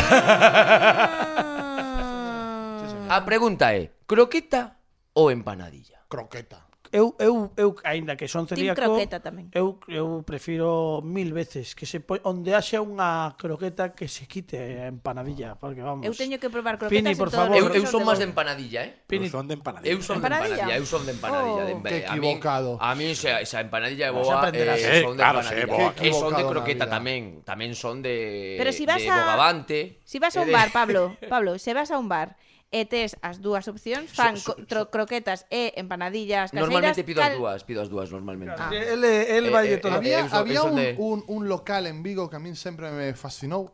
A 3.10 3.22
pregunta 3.22 3.72
é, 3.72 3.92
croqueta 4.06 4.76
ou 5.16 5.32
empanadilla? 5.32 6.00
Croqueta. 6.10 6.67
Eu, 6.92 7.16
eu, 7.20 7.52
eu 7.58 7.76
aínda 7.84 8.16
que 8.16 8.28
son 8.28 8.48
celíaco, 8.48 8.80
croqueta 8.80 9.20
tamén. 9.20 9.52
Eu, 9.52 9.80
eu 9.92 10.24
prefiro 10.24 11.04
mil 11.04 11.36
veces 11.36 11.76
que 11.76 11.84
se 11.84 12.00
poi, 12.00 12.24
onde 12.24 12.56
haxa 12.56 12.80
unha 12.80 13.36
croqueta 13.36 13.92
que 13.92 14.08
se 14.08 14.28
quite 14.28 14.56
a 14.56 14.88
empanadilla, 14.88 15.60
porque 15.60 15.84
vamos. 15.84 16.08
Eu 16.08 16.16
teño 16.16 16.40
que 16.40 16.48
probar 16.48 16.80
croquetas 16.80 17.04
Pini, 17.04 17.20
por 17.20 17.32
favor. 17.32 17.56
Eu, 17.56 17.72
eu 17.76 17.84
son 17.88 18.08
máis 18.08 18.20
de 18.20 18.28
empanadilla, 18.28 18.88
eh? 18.88 18.92
Pini. 19.04 19.28
Eu 19.28 19.36
son 19.36 19.46
de 19.48 19.56
empanadilla. 19.60 19.92
Eu 19.92 20.00
son 20.00 20.20
de 20.20 20.24
empanadilla, 20.24 20.74
eu 20.78 20.86
son 20.88 21.04
de 21.04 21.12
empanadilla. 21.12 21.64
Oh, 21.64 21.68
de... 21.68 21.90
Que 21.90 21.98
equivocado. 22.08 22.72
A 22.80 22.96
mí, 22.96 23.06
a 23.06 23.08
mí 23.10 23.12
esa, 23.12 23.42
esa 23.44 23.60
empanadilla 23.60 24.06
de 24.08 24.14
boa 24.16 24.48
eh, 24.54 25.00
eh, 25.00 25.02
son 25.04 25.16
de 25.16 25.24
claro, 25.24 25.40
empanadilla. 25.44 25.68
Boa. 25.68 25.92
E 26.00 26.10
son 26.14 26.32
de 26.36 26.44
croqueta 26.48 26.86
tamén, 26.88 27.44
tamén 27.44 27.76
son 27.76 28.00
de 28.00 28.56
Pero 28.56 28.72
si 28.72 28.88
vas 28.88 29.04
de 29.04 29.12
a... 29.12 29.16
bogavante. 29.16 30.00
Si 30.08 30.20
vas 30.20 30.36
a 30.36 30.42
eh, 30.42 30.46
un 30.48 30.50
bar, 30.56 30.72
Pablo, 30.72 31.20
Pablo, 31.28 31.60
se 31.60 31.76
vas 31.76 31.92
a 31.92 32.00
un 32.00 32.08
bar 32.08 32.40
e 32.68 32.84
tes 32.84 33.16
as 33.24 33.40
dúas 33.40 33.64
opcións, 33.72 34.12
fan 34.12 34.36
so, 34.36 34.52
so, 34.52 34.68
so. 34.68 34.92
croquetas 34.92 35.48
e 35.48 35.72
empanadillas 35.80 36.52
caseiras. 36.52 36.68
Normalmente 36.68 37.04
pido 37.08 37.24
cal... 37.24 37.32
as 37.32 37.40
dúas, 37.40 37.60
pido 37.64 37.80
as 37.80 37.90
dúas 37.90 38.12
normalmente. 38.12 38.60
Ah. 38.60 38.72
El, 38.76 39.04
el 39.04 39.46
eh, 39.48 39.52
vai 39.52 39.68
eh, 39.72 39.80
todavía. 39.80 40.20
Eh, 40.20 40.24
eh 40.24 40.28
eso, 40.28 40.36
había 40.36 40.60
eso 40.60 40.68
un, 40.68 40.76
de... 40.76 40.96
un, 41.00 41.20
un 41.28 41.48
local 41.48 41.88
en 41.88 42.04
Vigo 42.04 42.28
que 42.28 42.36
a 42.36 42.44
min 42.44 42.60
sempre 42.60 42.92
me 42.92 43.16
fascinou 43.16 43.72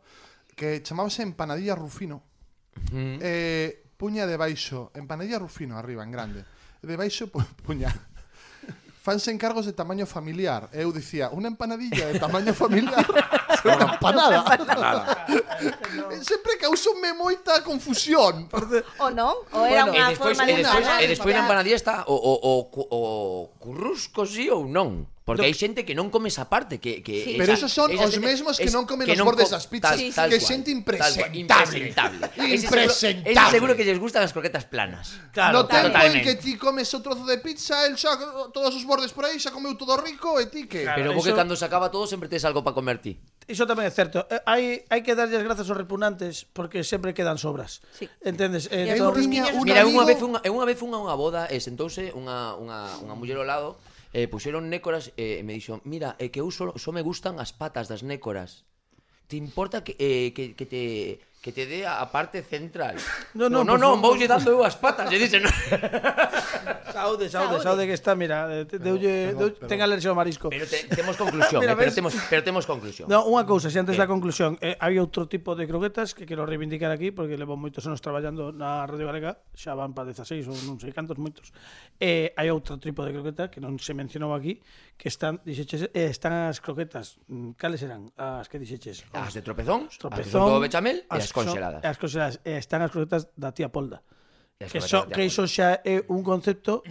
que 0.53 0.85
chamábase 0.85 1.25
Empanadilla 1.25 1.73
Rufino. 1.73 2.21
Uh 2.93 2.93
-huh. 2.93 3.17
eh, 3.21 3.69
puña 3.97 4.29
de 4.29 4.37
baixo, 4.37 4.93
Empanadilla 4.93 5.41
Rufino 5.41 5.77
arriba, 5.77 6.05
en 6.05 6.11
grande. 6.13 6.45
De 6.81 6.93
baixo, 6.93 7.33
pu 7.33 7.41
puña 7.65 7.89
fanse 9.03 9.31
encargos 9.31 9.65
de 9.65 9.73
tamaño 9.73 10.05
familiar. 10.07 10.71
Eu 10.71 10.95
dicía, 10.95 11.27
unha 11.27 11.51
empanadilla 11.51 12.07
de 12.07 12.23
tamaño 12.23 12.55
familiar 12.55 13.03
Unha 13.65 13.87
empanada. 13.95 14.39
Nada. 14.65 15.03
Eh, 16.11 16.21
Sempre 16.23 16.57
causoume 16.57 17.13
moita 17.13 17.61
confusión. 17.61 18.49
O 18.99 19.07
non? 19.13 19.45
O 19.53 19.63
era 19.65 19.85
Bueno, 19.85 19.93
E 19.93 19.99
unha 20.01 20.09
despois, 20.11 20.35
forma 20.37 20.43
e 20.43 20.55
de 20.55 20.63
despois, 20.63 20.85
e 20.87 21.05
despois 21.07 21.33
na 21.35 21.41
empanadilla 21.45 21.77
está 21.77 21.95
o, 22.09 22.15
o, 22.15 22.33
o, 22.41 22.53
cu- 22.73 22.87
o 22.89 23.01
currusco 23.61 24.25
sí 24.25 24.49
ou 24.49 24.65
non. 24.67 25.05
Porque 25.23 25.47
hai 25.47 25.55
xente 25.55 25.87
que 25.87 25.95
non 25.95 26.11
come 26.11 26.27
esa 26.27 26.51
parte 26.51 26.83
que, 26.83 26.99
que 26.99 27.23
sí. 27.23 27.31
esa, 27.31 27.39
Pero 27.39 27.51
esos 27.55 27.71
son 27.71 27.87
esa 27.95 28.11
os 28.11 28.11
xente, 28.11 28.27
mesmos 28.27 28.59
que 28.59 28.67
es, 28.67 28.75
non 28.75 28.83
comen 28.83 29.07
que 29.07 29.15
os 29.15 29.19
non 29.23 29.31
bordes 29.31 29.47
das 29.55 29.71
pizzas 29.71 29.95
tal, 29.95 30.11
tal 30.11 30.27
Que 30.27 30.43
cual, 30.43 30.51
xente 30.51 30.69
impresentable 30.75 31.47
tal 31.47 31.63
cual, 31.63 31.79
Impresentable 31.79 32.23
Impresentable 32.59 33.31
Ese 33.31 33.39
seguro, 33.39 33.51
seguro 33.55 33.71
que 33.79 33.87
lles 33.87 33.99
gustan 34.03 34.19
as 34.27 34.35
croquetas 34.35 34.67
planas 34.67 35.15
claro, 35.31 35.63
No 35.63 35.71
claro, 35.71 35.87
tempo 35.87 35.95
totalmente. 35.95 36.19
en 36.19 36.23
que 36.27 36.33
ti 36.43 36.59
comes 36.59 36.91
o 36.91 36.99
trozo 36.99 37.23
de 37.23 37.39
pizza 37.39 37.87
El 37.87 37.95
xa 37.95 38.19
todos 38.51 38.75
os 38.75 38.83
bordes 38.83 39.15
por 39.15 39.23
aí 39.23 39.39
Xa 39.39 39.55
comeu 39.55 39.79
todo 39.79 39.95
rico 39.95 40.43
e 40.43 40.51
ti 40.51 40.67
que 40.67 40.83
claro, 40.83 40.99
Pero 40.99 41.09
vos 41.15 41.23
eso... 41.23 41.31
que 41.31 41.39
cando 41.39 41.55
se 41.55 41.63
acaba 41.63 41.87
todo 41.87 42.03
sempre 42.03 42.27
tes 42.27 42.43
algo 42.43 42.59
para 42.59 42.75
comer 42.75 42.99
ti 42.99 43.15
Iso 43.47 43.67
tamén 43.67 43.87
é 43.87 43.91
certo. 43.91 44.23
Eh, 44.31 44.39
hai 44.47 44.63
hai 44.87 45.03
que 45.03 45.19
darlles 45.19 45.43
grazas 45.43 45.67
aos 45.67 45.75
repugnantes 45.75 46.47
porque 46.55 46.79
sempre 46.87 47.11
quedan 47.11 47.35
sobras. 47.35 47.83
Sí. 47.91 48.07
Entendes? 48.23 48.71
Eh, 48.71 48.95
entón... 48.95 49.11
Mira, 49.27 49.83
unha 49.83 50.07
vez 50.07 50.19
unha, 50.23 50.39
unha 50.47 50.63
vez 50.63 50.79
unha 50.79 50.95
unha 50.95 51.15
boda 51.15 51.51
e 51.51 51.59
sentouse 51.59 52.15
unha 52.15 52.55
unha 52.55 53.03
unha 53.03 53.15
muller 53.19 53.35
ao 53.35 53.47
lado 53.47 53.69
eh, 54.13 54.29
puxeron 54.29 54.69
nécoras 54.69 55.11
eh, 55.17 55.37
e 55.37 55.41
eh, 55.41 55.43
me 55.43 55.57
dixo, 55.57 55.81
mira, 55.83 56.15
é 56.21 56.25
eh, 56.25 56.29
que 56.31 56.39
eu 56.39 56.49
só, 56.53 56.71
só 56.77 56.89
me 56.93 57.01
gustan 57.01 57.41
as 57.41 57.51
patas 57.51 57.89
das 57.91 58.05
nécoras. 58.05 58.63
Te 59.27 59.35
importa 59.35 59.83
que, 59.83 59.97
eh, 59.97 60.29
que, 60.37 60.53
que 60.53 60.65
te 60.69 60.83
que 61.43 61.51
te 61.51 61.67
dé 61.67 61.83
a 61.85 62.07
parte 62.07 62.41
central. 62.41 62.95
No, 63.33 63.49
no, 63.49 63.65
no, 63.65 63.77
non, 63.81 63.99
voulle 63.99 64.29
dando 64.29 64.53
eu 64.53 64.61
as 64.63 64.77
patas, 64.77 65.09
e 65.09 65.17
dixen. 65.17 65.41
Saúde, 66.93 67.27
saúde, 67.27 67.57
saúde 67.63 67.87
que 67.89 67.97
está, 67.97 68.13
mira, 68.13 68.45
eh, 68.53 68.65
deulle 68.77 69.33
deu, 69.33 69.49
ten 69.65 69.81
alergia 69.81 70.13
ao 70.13 70.15
marisco. 70.15 70.53
Pero 70.53 70.69
te, 70.69 70.85
temos 70.93 71.17
conclusión, 71.17 71.57
mira, 71.65 71.73
eh, 71.73 71.75
pero 71.75 71.89
temos 71.89 72.13
pero 72.29 72.45
temos 72.45 72.69
conclusión. 72.69 73.09
No, 73.09 73.25
unha 73.25 73.41
cousa, 73.49 73.73
se 73.73 73.81
antes 73.81 73.97
da 73.97 74.05
eh. 74.05 74.11
conclusión, 74.13 74.61
eh, 74.61 74.77
había 74.77 75.01
outro 75.01 75.25
tipo 75.25 75.57
de 75.57 75.65
croquetas 75.65 76.13
que 76.13 76.29
quero 76.29 76.45
reivindicar 76.45 76.93
aquí 76.93 77.09
porque 77.09 77.33
levo 77.33 77.57
moitos 77.57 77.81
anos 77.89 77.97
traballando 77.97 78.53
na 78.53 78.85
Radio 78.85 79.09
Galega, 79.09 79.41
xa 79.57 79.73
van 79.73 79.97
para 79.97 80.13
16 80.13 80.45
ou 80.45 80.55
non 80.69 80.77
sei 80.77 80.93
cantos 80.93 81.17
moitos. 81.17 81.49
Eh, 81.97 82.29
hai 82.37 82.53
outro 82.53 82.77
tipo 82.77 83.01
de 83.01 83.09
croqueta 83.09 83.49
que 83.49 83.57
non 83.57 83.81
se 83.81 83.97
mencionou 83.97 84.37
aquí, 84.37 84.61
que 84.93 85.09
están 85.09 85.41
dixeches, 85.41 85.89
eh, 85.97 86.13
están 86.13 86.45
as 86.45 86.61
croquetas, 86.61 87.17
mm, 87.25 87.57
cales 87.57 87.81
eran? 87.81 88.13
As 88.21 88.45
que 88.45 88.61
dixeches? 88.61 89.01
As 89.17 89.33
de 89.33 89.41
tropezóns, 89.41 89.97
tropezón, 89.97 90.45
as 90.45 90.61
de 90.61 90.63
bechamel, 90.69 90.97
as 91.09 91.32
conxeladas. 91.33 91.81
Son, 91.81 91.89
as 91.89 91.97
conxeladas. 91.97 92.35
E 92.45 92.61
están 92.61 92.85
as 92.85 92.93
croquetas 92.93 93.27
da 93.33 93.49
tía 93.51 93.73
Polda. 93.73 94.05
Que, 94.63 94.79
so, 94.79 95.09
que 95.09 95.25
iso 95.25 95.43
xa 95.43 95.83
é 95.83 96.05
un 96.07 96.23
concepto 96.23 96.85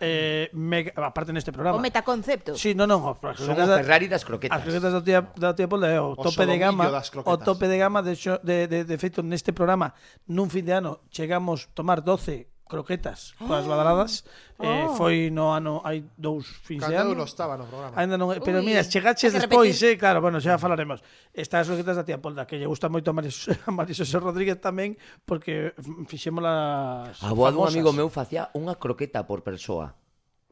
eh, 0.00 0.48
mega, 0.54 0.96
aparte 0.96 1.34
neste 1.34 1.52
programa. 1.52 1.76
O 1.76 1.82
metaconcepto. 1.82 2.56
Sí, 2.56 2.72
non, 2.72 2.88
non, 2.88 3.04
as 3.04 3.36
son 3.36 3.52
o 3.52 3.68
Ferrari 3.68 4.08
das 4.08 4.24
croquetas. 4.24 4.56
As 4.56 4.64
croquetas 4.64 4.92
da 4.96 5.02
tía, 5.04 5.20
da 5.36 5.52
tía 5.52 5.68
Polda 5.68 5.92
é 5.92 6.00
o, 6.00 6.14
o 6.14 6.24
tope 6.24 6.48
de 6.48 6.56
gama, 6.56 6.88
o 6.88 7.36
tope 7.36 7.68
de 7.68 7.76
gama 7.76 8.00
de, 8.00 8.16
xo, 8.16 8.40
de, 8.40 8.64
de, 8.64 8.88
de 8.88 8.96
feito 8.96 9.20
neste 9.20 9.52
programa 9.52 9.92
nun 10.24 10.48
fin 10.48 10.64
de 10.64 10.72
ano 10.72 11.04
chegamos 11.12 11.68
tomar 11.76 12.00
12 12.00 12.48
croquetas 12.68 13.32
eh, 13.34 13.42
oh. 13.42 13.48
coas 13.48 13.64
badaladas 13.64 14.28
oh. 14.60 14.64
eh, 14.64 14.86
foi 14.94 15.32
no 15.32 15.50
ano 15.56 15.80
hai 15.82 16.04
dous 16.14 16.46
fins 16.62 16.84
Cando 16.84 16.92
de 16.92 17.00
ano. 17.00 17.10
Cando 17.16 17.24
estaba 17.24 17.56
no 17.56 17.64
programa. 17.64 17.96
Ainda 17.96 18.20
non, 18.20 18.30
eh, 18.30 18.44
pero 18.44 18.60
Ui, 18.60 18.68
mira, 18.68 18.84
chegaches 18.84 19.32
despois, 19.32 19.74
eh, 19.82 19.96
claro, 19.96 20.20
bueno, 20.20 20.38
xa 20.38 20.60
falaremos. 20.60 21.00
Estas 21.32 21.66
croquetas 21.66 21.96
da 21.96 22.04
tía 22.04 22.20
Polda 22.20 22.44
que 22.44 22.60
lle 22.60 22.68
gusta 22.68 22.92
moito 22.92 23.10
a 23.10 23.14
Maris, 23.16 23.48
a 23.66 23.70
Maris 23.72 23.98
José 23.98 24.20
Rodríguez 24.20 24.60
tamén 24.60 24.94
porque 25.24 25.72
fixémolas 26.06 27.16
A 27.24 27.32
boa 27.32 27.50
dun 27.50 27.66
amigo 27.66 27.90
meu 27.90 28.12
facía 28.12 28.52
unha 28.54 28.76
croqueta 28.76 29.24
por 29.24 29.40
persoa. 29.40 29.96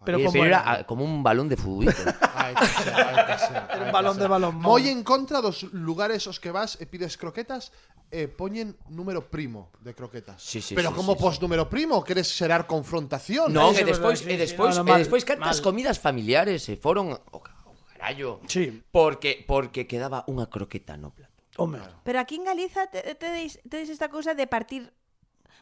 Pero 0.04 0.22
como 0.22 0.44
era, 0.44 0.60
era 0.60 0.86
como 0.86 1.04
un 1.04 1.22
balón 1.22 1.48
de 1.48 1.56
fútbol. 1.56 1.88
Ay, 2.34 2.54
que 2.54 3.78
que 3.78 3.84
un 3.84 3.92
balón 3.92 4.18
de 4.18 4.28
balón. 4.28 4.54
Moi 4.60 4.84
en 4.92 5.00
contra 5.00 5.40
dos 5.40 5.64
lugares 5.72 6.28
os 6.28 6.36
que 6.36 6.52
vas 6.52 6.76
e 6.76 6.84
pides 6.84 7.16
croquetas 7.16 7.72
e 8.12 8.24
eh, 8.24 8.28
poñen 8.28 8.76
número 8.92 9.26
primo 9.26 9.72
de 9.80 9.96
croquetas. 9.96 10.38
Sí, 10.38 10.60
sí, 10.60 10.76
Pero 10.76 10.92
sí, 10.92 10.96
como 11.00 11.16
sí, 11.16 11.20
pos 11.24 11.34
sí. 11.36 11.42
número 11.42 11.66
primo, 11.66 12.04
queres 12.04 12.28
xerar 12.28 12.68
confrontación. 12.68 13.50
Non, 13.50 13.72
que 13.72 13.82
e 13.82 13.88
despois, 13.88 14.20
sí, 14.22 14.30
e 14.30 14.36
despois, 14.36 14.76
sí, 14.76 14.84
no, 14.84 14.86
no, 14.86 14.92
mal, 14.94 15.00
e 15.00 15.08
despois 15.08 15.24
cantas 15.24 15.58
mal. 15.58 15.64
comidas 15.64 15.96
familiares 15.98 16.62
se 16.62 16.76
foron 16.76 17.16
o 17.16 17.18
oh, 17.32 17.42
carallo. 17.42 18.44
Sí. 18.46 18.84
Porque 18.92 19.42
porque 19.42 19.88
quedaba 19.88 20.22
unha 20.28 20.46
croqueta 20.46 20.94
no 21.00 21.10
plato. 21.10 21.34
Hombre. 21.56 21.82
Pero 22.04 22.20
aquí 22.20 22.36
en 22.36 22.44
Galiza 22.44 22.86
tedes 22.92 23.16
te, 23.16 23.64
te, 23.64 23.84
te 23.86 23.92
esta 23.92 24.12
cousa 24.12 24.36
de 24.36 24.46
partir 24.46 24.92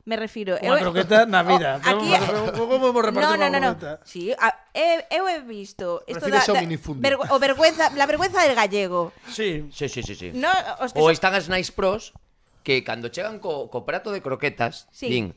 me 0.04 0.16
refiro... 0.16 0.60
Unha 0.60 0.80
eu, 0.80 0.84
croqueta 0.84 1.24
na 1.24 1.40
oh, 1.40 1.48
vida. 1.48 1.80
Oh, 1.80 1.88
aquí, 1.88 2.08
como 2.52 2.76
hemos 2.76 3.04
repartido 3.04 3.36
no, 3.36 3.48
no, 3.48 3.58
no, 3.60 3.72
no. 3.72 3.98
Sí, 4.04 4.36
a, 4.36 4.52
eu, 4.76 5.00
eu 5.08 5.24
he 5.28 5.40
visto... 5.40 6.04
Isto 6.06 6.28
da, 6.28 6.44
da, 6.44 6.60
vergo, 7.00 7.24
o 7.32 7.36
vergüenza, 7.40 7.88
la 7.96 8.04
vergüenza 8.04 8.44
del 8.44 8.54
gallego. 8.54 9.12
Sí, 9.32 9.68
sí, 9.72 9.88
sí. 9.88 10.02
sí, 10.04 10.14
sí. 10.14 10.28
No, 10.36 10.52
os 10.80 10.92
que 10.92 11.00
o 11.00 11.08
son... 11.08 11.12
están 11.12 11.32
as 11.32 11.48
nice 11.48 11.72
pros 11.72 12.12
que 12.64 12.84
cando 12.84 13.12
chegan 13.12 13.40
co, 13.40 13.68
co 13.68 13.84
prato 13.84 14.12
de 14.12 14.24
croquetas, 14.24 14.88
sí. 14.92 15.08
din, 15.12 15.36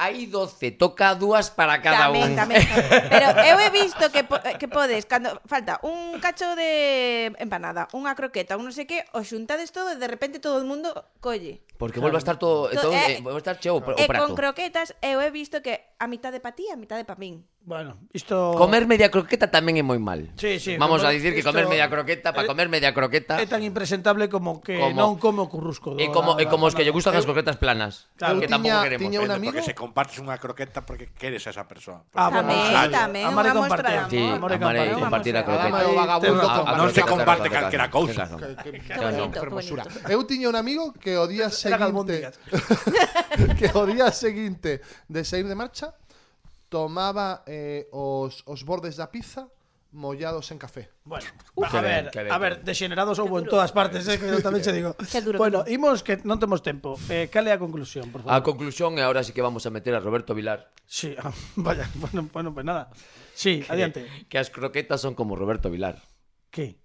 hai 0.00 0.24
12, 0.24 0.80
toca 0.80 1.12
dúas 1.12 1.52
para 1.52 1.84
cada 1.84 2.08
tamén, 2.08 2.32
un. 2.32 2.40
Tamén, 2.40 2.64
Pero 3.12 3.36
eu 3.44 3.60
he 3.60 3.68
visto 3.68 4.08
que, 4.08 4.24
po 4.24 4.40
eh, 4.40 4.56
que 4.56 4.64
podes, 4.64 5.04
cando 5.04 5.36
falta 5.44 5.76
un 5.84 6.16
cacho 6.24 6.56
de 6.56 7.28
empanada, 7.36 7.84
unha 7.92 8.16
croqueta, 8.16 8.56
un 8.56 8.64
non 8.64 8.72
sei 8.72 8.88
que, 8.88 9.04
o 9.12 9.20
xuntades 9.20 9.76
todo 9.76 9.92
e 9.92 10.00
de 10.00 10.08
repente 10.08 10.40
todo 10.40 10.56
o 10.56 10.64
mundo 10.64 10.88
colle. 11.20 11.60
Porque 11.76 12.00
claro. 12.00 12.08
volve 12.08 12.16
a 12.16 12.24
estar 12.24 12.40
todo, 12.40 12.72
todo, 12.72 12.80
todo 12.88 12.96
eh, 12.96 13.20
eh, 13.20 13.20
volve 13.20 13.36
a 13.36 13.44
estar 13.44 13.60
cheo 13.60 13.76
o 13.76 13.84
eh, 13.84 13.92
prato. 13.92 14.00
E 14.00 14.08
con 14.08 14.32
croquetas 14.32 14.96
eu 15.04 15.20
he 15.20 15.28
visto 15.28 15.60
que 15.60 15.92
a 16.00 16.08
mitade 16.08 16.40
pa 16.40 16.56
ti, 16.56 16.64
a 16.72 16.80
mitade 16.80 17.04
pa 17.04 17.20
min. 17.20 17.44
Bueno, 17.62 17.98
isto... 18.12 18.54
Comer 18.56 18.88
media 18.88 19.12
croqueta 19.12 19.52
tamén 19.52 19.76
é 19.76 19.84
moi 19.84 20.00
mal. 20.00 20.32
Sí, 20.40 20.56
sí, 20.56 20.80
Vamos 20.80 21.04
comer, 21.04 21.12
a 21.12 21.14
dicir 21.14 21.36
que 21.36 21.44
comer 21.44 21.68
isto... 21.68 21.72
media 21.76 21.92
croqueta, 21.92 22.32
para 22.32 22.48
comer 22.48 22.72
media 22.72 22.96
croqueta... 22.96 23.36
É 23.36 23.44
tan 23.44 23.60
impresentable 23.60 24.32
como 24.32 24.64
que 24.64 24.80
como... 24.80 24.96
non 24.96 25.20
como 25.20 25.44
o 25.44 25.48
currusco. 25.52 25.92
Do, 25.92 26.00
e 26.00 26.08
como, 26.08 26.32
da, 26.32 26.40
da, 26.40 26.42
e 26.42 26.46
como 26.48 26.64
os 26.64 26.72
que 26.72 26.88
lle 26.88 26.90
gustan 26.90 27.12
eu... 27.12 27.20
as 27.20 27.28
croquetas 27.28 27.60
planas, 27.60 28.08
claro, 28.16 28.40
que 28.40 28.48
tiña, 28.48 28.56
tampouco 28.56 28.80
queremos. 28.80 29.04
Tiña 29.04 29.20
un 29.20 29.28
eh, 29.28 29.36
amigo... 29.36 29.52
Porque 29.52 29.68
se 29.68 29.76
compartes 29.76 30.16
unha 30.24 30.40
croqueta 30.40 30.88
porque 30.88 31.12
queres 31.12 31.44
a 31.44 31.52
esa 31.52 31.68
persoa. 31.68 32.08
Ah, 32.16 32.32
tamén, 32.32 32.64
bueno, 32.64 32.96
tamén, 32.96 33.24
amare 33.28 33.52
compartir. 33.52 34.00
Sí, 34.08 34.22
amar 34.24 34.50
e 34.56 34.96
compartir 34.96 35.34
a 35.36 35.42
croqueta. 35.44 36.74
Non 36.80 36.88
se 36.96 37.02
comparte 37.04 37.52
calquera 37.52 37.92
cousa. 37.92 38.24
Eu 40.08 40.24
tiña 40.24 40.48
un 40.48 40.56
amigo 40.56 40.96
que 40.96 41.20
o 41.20 41.28
día 41.28 41.52
seguinte... 41.52 42.32
que 43.60 43.68
o 43.76 43.84
día 43.84 44.08
seguinte 44.16 44.80
de 45.12 45.20
sair 45.28 45.44
de 45.44 45.52
marcha 45.52 45.92
tomaba 46.70 47.42
eh, 47.50 47.90
os, 47.92 48.46
os 48.46 48.62
bordes 48.62 48.96
da 48.96 49.10
pizza 49.10 49.50
mollados 49.92 50.50
en 50.52 50.58
café. 50.58 50.90
Bueno, 51.04 51.26
Uf, 51.54 51.74
a 51.74 51.80
ver, 51.80 51.82
que 51.82 51.90
ben, 51.90 52.10
que 52.10 52.22
ben. 52.22 52.32
a 52.32 52.38
ver, 52.38 52.62
degenerados 52.62 53.18
houve 53.18 53.42
en 53.42 53.46
todas 53.50 53.72
partes, 53.72 54.06
eh, 54.06 54.18
que 54.18 54.30
eu 54.30 54.38
tamén 54.38 54.62
che 54.62 54.70
digo. 54.70 54.94
Duro, 55.26 55.42
bueno, 55.42 55.66
imos 55.66 56.06
que 56.06 56.22
non 56.22 56.38
temos 56.38 56.62
tempo. 56.62 56.94
Eh, 57.10 57.26
cale 57.26 57.50
a 57.50 57.58
conclusión, 57.58 58.06
por 58.14 58.22
favor? 58.22 58.30
A 58.30 58.46
conclusión 58.46 58.94
é 58.96 59.02
ahora 59.02 59.26
sí 59.26 59.34
que 59.34 59.42
vamos 59.42 59.66
a 59.66 59.74
meter 59.74 59.98
a 59.98 60.00
Roberto 60.00 60.30
Vilar. 60.30 60.70
Sí, 60.86 61.18
ah, 61.18 61.34
vaya, 61.58 61.90
bueno, 61.98 62.30
bueno, 62.30 62.54
pues 62.54 62.62
nada. 62.62 62.94
Sí, 63.34 63.66
que, 63.66 63.72
adiante. 63.74 64.00
Que 64.30 64.38
as 64.38 64.54
croquetas 64.54 65.02
son 65.02 65.18
como 65.18 65.34
Roberto 65.34 65.74
Vilar. 65.74 65.98
Que? 66.54 66.78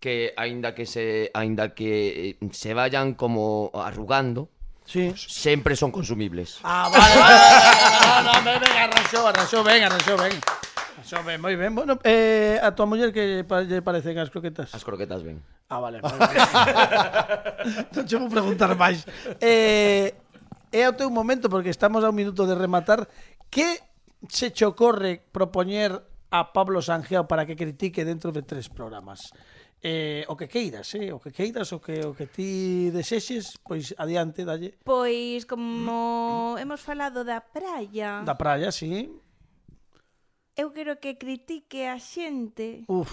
Que 0.00 0.32
aínda 0.40 0.72
que 0.72 0.88
se 0.88 1.28
aínda 1.36 1.76
que 1.76 2.40
eh, 2.40 2.48
se 2.56 2.72
vayan 2.72 3.12
como 3.12 3.68
arrugando, 3.76 4.48
Sí. 4.86 5.12
Sempre 5.16 5.74
son 5.74 5.90
consumibles. 5.90 6.60
Ah, 6.62 6.88
vale, 6.90 7.14
vale, 7.20 7.38
vale, 8.06 8.40
vale, 8.40 8.58
venga, 8.66 8.86
Raxó, 8.86 9.32
Raxó, 9.32 9.64
venga, 9.64 9.88
Raxó, 9.88 10.16
venga. 10.16 10.40
Raxó, 10.96 11.22
ben, 11.24 11.40
moi 11.40 11.56
ben. 11.58 11.74
Bueno, 11.74 11.98
eh, 12.06 12.58
a 12.62 12.70
tua 12.72 12.86
muller 12.86 13.12
que 13.12 13.44
pa, 13.44 13.66
lle 13.66 13.82
parecen 13.82 14.16
as 14.16 14.30
croquetas? 14.30 14.72
As 14.72 14.86
croquetas 14.86 15.26
ben. 15.26 15.42
Ah, 15.68 15.82
vale. 15.82 15.98
vale. 16.00 16.16
non 17.92 18.06
che 18.06 18.16
vou 18.16 18.30
preguntar 18.30 18.72
máis. 18.78 19.02
Eh, 19.42 20.14
é 20.70 20.82
o 20.86 20.94
teu 20.94 21.10
momento, 21.10 21.50
porque 21.50 21.74
estamos 21.74 22.06
a 22.06 22.10
un 22.10 22.16
minuto 22.16 22.46
de 22.46 22.54
rematar. 22.54 23.10
Que 23.50 23.82
se 24.30 24.50
chocorre 24.50 25.22
propoñer 25.30 26.02
a 26.30 26.52
Pablo 26.52 26.82
Sanjeo 26.82 27.26
para 27.26 27.46
que 27.46 27.56
critique 27.56 28.04
dentro 28.04 28.32
de 28.32 28.42
tres 28.42 28.68
programas? 28.68 29.20
eh, 29.86 30.24
o 30.26 30.34
que 30.34 30.48
queiras, 30.48 30.90
eh, 30.98 31.14
o 31.14 31.22
que 31.22 31.30
queiras, 31.30 31.70
o 31.70 31.78
que 31.78 32.02
o 32.02 32.10
que 32.10 32.26
ti 32.26 32.90
desexes, 32.90 33.54
pois 33.62 33.94
adiante, 33.94 34.42
dalle. 34.42 34.74
Pois 34.82 35.46
como 35.46 36.56
hemos 36.58 36.82
falado 36.82 37.22
da 37.22 37.38
praia. 37.38 38.26
Da 38.26 38.34
praia, 38.34 38.74
sí. 38.74 39.06
Eu 40.58 40.72
quero 40.74 40.98
que 40.98 41.14
critique 41.14 41.86
a 41.86 42.00
xente 42.02 42.82
Uf. 42.88 43.12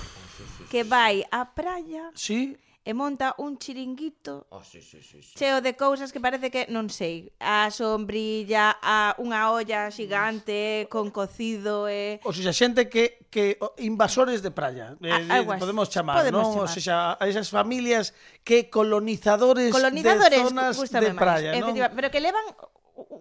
que 0.71 0.81
vai 0.81 1.21
á 1.29 1.45
praia. 1.45 2.09
Sí 2.17 2.57
e 2.83 2.91
monta 2.91 3.31
un 3.39 3.55
chiringuito 3.55 4.45
oh, 4.51 4.59
sí, 4.63 4.83
sí, 4.83 4.99
sí, 4.99 5.23
sí. 5.23 5.33
cheo 5.39 5.63
de 5.63 5.75
cousas 5.79 6.11
que 6.11 6.19
parece 6.19 6.51
que 6.51 6.67
non 6.67 6.91
sei, 6.91 7.31
a 7.39 7.71
sombrilla, 7.71 8.75
a 8.83 9.15
unha 9.23 9.55
olla 9.55 9.87
xigante 9.87 10.91
con 10.91 11.07
cocido 11.07 11.87
e 11.87 12.19
Ou 12.27 12.35
seja, 12.35 12.51
xente 12.51 12.91
que 12.91 13.23
que 13.33 13.57
invasores 13.81 14.43
de 14.43 14.51
praia, 14.51 14.93
eh, 15.01 15.09
a, 15.09 15.41
eh, 15.41 15.57
podemos 15.57 15.89
chamar, 15.89 16.21
podemos 16.21 16.43
non? 16.43 16.53
Chamar. 16.53 16.67
Ou 16.67 16.69
seja, 16.69 16.95
a 17.17 17.23
esas 17.25 17.49
familias 17.49 18.13
que 18.43 18.69
colonizadores, 18.69 19.71
colonizadores 19.71 20.43
de 20.43 20.45
zonas 20.45 20.77
de 20.77 21.11
praia, 21.15 21.49
non? 21.57 21.73
Pero 21.73 22.11
que 22.11 22.21
levan 22.21 22.45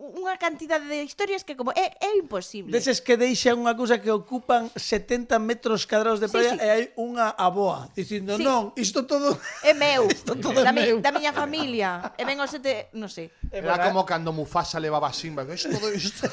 unha 0.02 0.34
cantidade 0.34 0.82
de 0.90 1.06
historias 1.06 1.46
que 1.46 1.54
como 1.54 1.70
é, 1.78 1.94
é 2.02 2.18
imposible. 2.18 2.74
Deses 2.74 2.98
que 2.98 3.14
deixa 3.14 3.54
unha 3.54 3.78
cousa 3.78 4.02
que 4.02 4.10
ocupan 4.10 4.66
70 4.74 5.38
metros 5.38 5.86
cadrados 5.86 6.18
de 6.18 6.26
praia 6.26 6.54
sí, 6.54 6.58
sí. 6.58 6.66
e 6.66 6.68
hai 6.68 6.82
unha 6.98 7.30
aboa 7.38 7.86
dicindo 7.94 8.34
sí. 8.34 8.42
non, 8.42 8.74
isto 8.74 9.06
todo 9.06 9.38
é 9.62 9.70
meu, 9.70 10.10
isto 10.10 10.34
todo 10.34 10.58
da, 10.58 10.70
é 10.70 10.74
meu. 10.74 10.98
Da 10.98 11.14
miña 11.14 11.30
familia. 11.30 12.10
E 12.18 12.26
ven 12.26 12.42
o 12.42 12.46
sete, 12.50 12.90
non 12.98 13.06
sei. 13.06 13.30
Era 13.54 13.78
como 13.78 14.02
cando 14.02 14.34
Mufasa 14.34 14.82
levaba 14.82 15.06
a 15.06 15.14
Simba, 15.14 15.46
isto 15.46 15.70
todo 15.70 15.86
isto. 15.94 16.26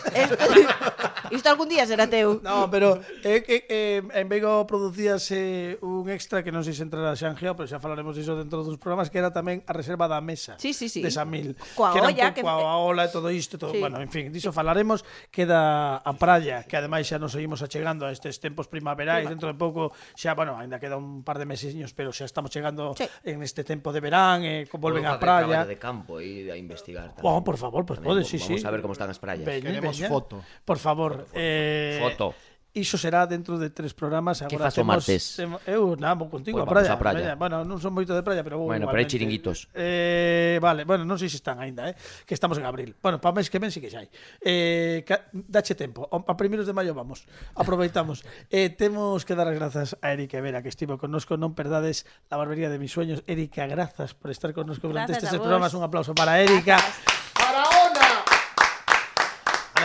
isto 1.38 1.46
algún 1.46 1.70
día 1.70 1.86
será 1.86 2.10
teu. 2.10 2.42
No, 2.42 2.66
pero 2.74 2.98
eh, 3.22 3.46
eh, 3.46 3.64
eh, 3.70 4.02
en 4.02 4.26
Vigo 4.26 4.66
producíase 4.66 5.78
un 5.86 6.10
extra 6.10 6.42
que 6.42 6.50
non 6.50 6.66
sei 6.66 6.74
se 6.74 6.82
entrará 6.82 7.14
xa 7.14 7.30
en 7.30 7.38
Geo, 7.38 7.54
pero 7.54 7.70
xa 7.70 7.78
falaremos 7.78 8.18
iso 8.18 8.34
dentro 8.34 8.66
dos 8.66 8.82
programas 8.82 9.14
que 9.14 9.22
era 9.22 9.30
tamén 9.30 9.62
a 9.70 9.74
reserva 9.78 10.10
da 10.10 10.18
mesa. 10.26 10.58
Sí, 10.58 10.74
sí, 10.74 10.90
sí. 10.90 11.06
De 11.06 11.14
Samil. 11.14 11.54
Coa 11.78 11.94
que 11.94 12.02
era 12.02 12.10
olla, 12.10 12.34
que, 12.34 12.42
coa 12.42 12.58
eh, 12.58 12.90
ola 12.90 13.06
e 13.06 13.14
todo 13.14 13.30
isto 13.30 13.59
todo, 13.60 13.76
sí. 13.76 13.80
bueno, 13.84 14.00
en 14.00 14.10
fin, 14.10 14.32
diso 14.32 14.56
falaremos, 14.56 15.04
queda 15.30 16.00
a 16.00 16.14
praia, 16.16 16.64
que 16.64 16.80
ademais 16.80 17.06
xa 17.06 17.20
nos 17.20 17.36
seguimos 17.36 17.60
achegando 17.60 18.08
a 18.08 18.16
estes 18.16 18.40
tempos 18.40 18.72
primaverais, 18.72 19.28
dentro 19.28 19.52
de 19.52 19.60
pouco 19.60 19.92
xa, 20.16 20.34
bueno, 20.34 20.56
ainda 20.56 20.80
queda 20.80 20.96
un 20.96 21.22
par 21.22 21.38
de 21.38 21.46
mesiños, 21.46 21.92
pero 21.92 22.16
xa 22.16 22.24
estamos 22.26 22.50
chegando 22.50 22.96
sí. 22.96 23.06
en 23.28 23.44
este 23.44 23.68
tempo 23.68 23.92
de 23.92 24.00
verán, 24.00 24.48
eh, 24.48 24.64
volven 24.80 25.04
á 25.06 25.20
praia. 25.20 25.68
De 25.68 25.76
campo 25.76 26.24
e 26.24 26.48
a 26.48 26.56
investigar 26.56 27.12
tamén. 27.14 27.28
Oh, 27.28 27.44
por 27.44 27.60
favor, 27.60 27.84
pues 27.84 28.00
tamén, 28.00 28.16
podes, 28.16 28.32
sí, 28.32 28.40
sí. 28.40 28.56
Vamos 28.58 28.66
a 28.66 28.72
ver 28.72 28.82
como 28.82 28.94
están 28.96 29.12
as 29.12 29.20
praias. 29.20 29.44
Veña, 29.44 29.76
Queremos 29.76 30.00
veña. 30.00 30.08
foto. 30.08 30.40
Por 30.64 30.80
favor, 30.80 31.28
por 31.28 31.28
favor. 31.28 31.38
eh 31.38 32.00
Foto. 32.00 32.34
Iso 32.80 32.98
será 32.98 33.28
dentro 33.28 33.60
de 33.60 33.70
tres 33.70 33.94
programas 33.94 34.42
agora 34.42 34.72
Que 34.72 34.72
faz 34.72 34.86
martes? 34.88 35.36
Temo, 35.36 35.60
eu 35.68 36.00
namo 36.00 36.32
contigo 36.32 36.64
pues 36.64 36.66
a 36.66 36.72
praia, 36.72 36.92
a 36.94 37.00
praia. 37.00 37.20
praia. 37.20 37.36
Bueno, 37.36 37.68
non 37.68 37.78
son 37.84 37.92
moito 37.92 38.16
de 38.16 38.24
praia, 38.24 38.40
pero 38.40 38.58
vou 38.58 38.72
Bueno, 38.72 38.88
pero 38.88 39.04
hai 39.04 39.08
chiringuitos. 39.08 39.68
Eh, 39.76 40.58
vale, 40.64 40.88
bueno, 40.88 41.04
non 41.04 41.20
sei 41.20 41.28
se 41.28 41.38
están 41.38 41.60
aínda, 41.60 41.92
eh, 41.92 41.96
que 42.24 42.34
estamos 42.34 42.56
en 42.56 42.66
abril. 42.66 42.96
Bueno, 43.04 43.20
para 43.20 43.36
mes 43.36 43.52
que 43.52 43.60
ven 43.60 43.70
si 43.70 43.78
sí 43.78 43.86
que 43.86 43.92
xa 43.92 44.02
hai. 44.02 44.10
Eh, 44.40 45.04
dache 45.34 45.76
tempo. 45.76 46.08
A 46.08 46.34
primeiros 46.40 46.64
de 46.64 46.74
maio 46.74 46.96
vamos. 46.96 47.28
Aproveitamos. 47.60 48.24
eh, 48.50 48.72
temos 48.72 49.28
que 49.28 49.36
dar 49.36 49.52
as 49.52 49.58
grazas 49.60 50.00
a 50.00 50.16
Erika 50.16 50.40
Vera 50.40 50.64
que 50.64 50.72
estivo 50.72 50.96
connosco, 50.96 51.36
non 51.36 51.52
perdades 51.52 52.08
la 52.32 52.40
barbería 52.40 52.72
de 52.72 52.80
mis 52.80 52.96
sueños. 52.96 53.28
Erika, 53.28 53.68
grazas 53.68 54.16
por 54.16 54.32
estar 54.32 54.56
connosco 54.56 54.88
durante 54.88 55.20
estes 55.20 55.36
programas. 55.36 55.76
Un 55.76 55.84
aplauso 55.84 56.16
para 56.16 56.40
Erika. 56.40 56.80
Gracias. 56.80 57.29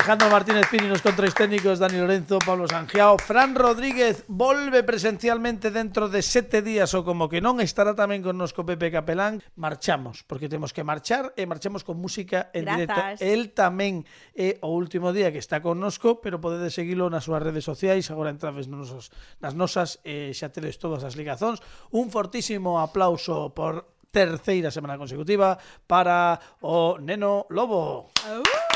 Alejandro 0.05 0.29
Martínez 0.29 0.67
Pini, 0.71 0.89
con 1.01 1.17
tres 1.17 1.33
técnicos, 1.33 1.79
Dani 1.79 1.97
Lorenzo, 1.97 2.39
Pablo 2.39 2.69
Sangiao, 2.69 3.17
Fran 3.17 3.55
Rodríguez 3.55 4.25
volve 4.29 4.85
presencialmente 4.85 5.71
dentro 5.71 6.11
de 6.11 6.21
sete 6.21 6.61
días 6.61 6.93
ou 6.93 7.09
como 7.09 7.25
que 7.25 7.41
non 7.41 7.57
estará 7.65 7.97
tamén 7.97 8.21
con 8.21 8.37
nosco 8.37 8.69
Pepe 8.69 8.93
Capelán. 8.93 9.41
Marchamos, 9.57 10.21
porque 10.29 10.53
temos 10.53 10.77
que 10.77 10.85
marchar 10.85 11.33
e 11.41 11.49
marchamos 11.49 11.89
con 11.89 11.97
música 11.97 12.53
en 12.53 12.69
Grazas. 12.69 13.17
directo. 13.17 13.25
El 13.25 13.57
tamén 13.57 14.05
é 14.37 14.61
o 14.61 14.77
último 14.77 15.09
día 15.17 15.33
que 15.33 15.41
está 15.41 15.65
con 15.65 15.81
nosco, 15.81 16.21
pero 16.21 16.37
podedes 16.37 16.77
seguilo 16.77 17.09
nas 17.09 17.25
súas 17.25 17.41
redes 17.41 17.65
sociais, 17.65 18.13
agora 18.13 18.29
entrades 18.29 18.69
nos 18.69 18.93
nosos, 18.93 19.09
nas 19.41 19.57
nosas, 19.57 20.05
eh, 20.05 20.37
xa 20.37 20.53
tedes 20.53 20.77
todas 20.77 21.01
as 21.09 21.17
ligazóns. 21.17 21.65
Un 21.97 22.13
fortísimo 22.13 22.77
aplauso 22.77 23.57
por 23.57 23.89
terceira 24.13 24.69
semana 24.69 25.01
consecutiva 25.01 25.57
para 25.89 26.37
o 26.61 27.01
Neno 27.01 27.49
Lobo. 27.49 28.13
Uh! 28.29 28.74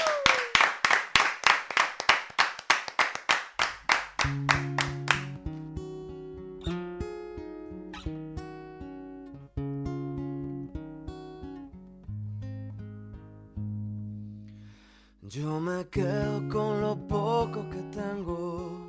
Yo 15.31 15.61
me 15.61 15.87
quedo 15.89 16.49
con 16.49 16.81
lo 16.81 16.97
poco 17.07 17.69
que 17.69 17.83
tengo 17.95 18.81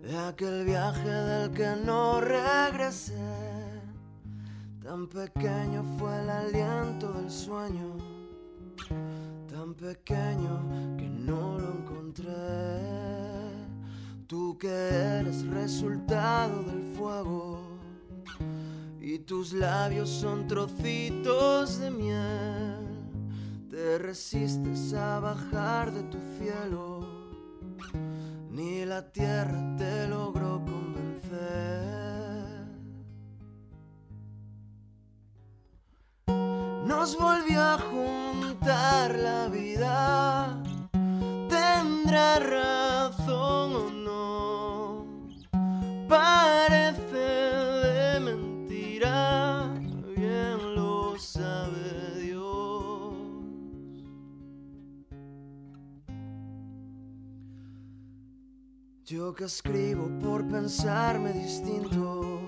de 0.00 0.16
aquel 0.16 0.64
viaje 0.64 1.08
del 1.08 1.50
que 1.50 1.74
no 1.84 2.20
regresé. 2.20 3.18
Tan 4.80 5.08
pequeño 5.08 5.82
fue 5.98 6.20
el 6.22 6.30
aliento 6.30 7.12
del 7.14 7.28
sueño, 7.28 7.96
tan 9.50 9.74
pequeño 9.74 10.93
que 14.64 15.18
eres 15.20 15.46
resultado 15.48 16.62
del 16.62 16.94
fuego 16.96 17.60
y 18.98 19.18
tus 19.18 19.52
labios 19.52 20.08
son 20.08 20.46
trocitos 20.46 21.80
de 21.80 21.90
miel. 21.90 22.78
Te 23.68 23.98
resistes 23.98 24.94
a 24.94 25.20
bajar 25.20 25.92
de 25.92 26.04
tu 26.04 26.16
cielo, 26.38 27.06
ni 28.48 28.86
la 28.86 29.12
tierra 29.12 29.76
te 29.76 30.08
logró 30.08 30.62
convencer. 30.64 31.84
Nos 36.86 37.18
volvió 37.18 37.60
a 37.60 37.78
juntar 37.78 39.14
la 39.14 39.48
vida, 39.48 40.58
Yo 59.14 59.32
que 59.32 59.44
escribo 59.44 60.10
por 60.18 60.44
pensarme 60.48 61.32
distinto 61.32 62.40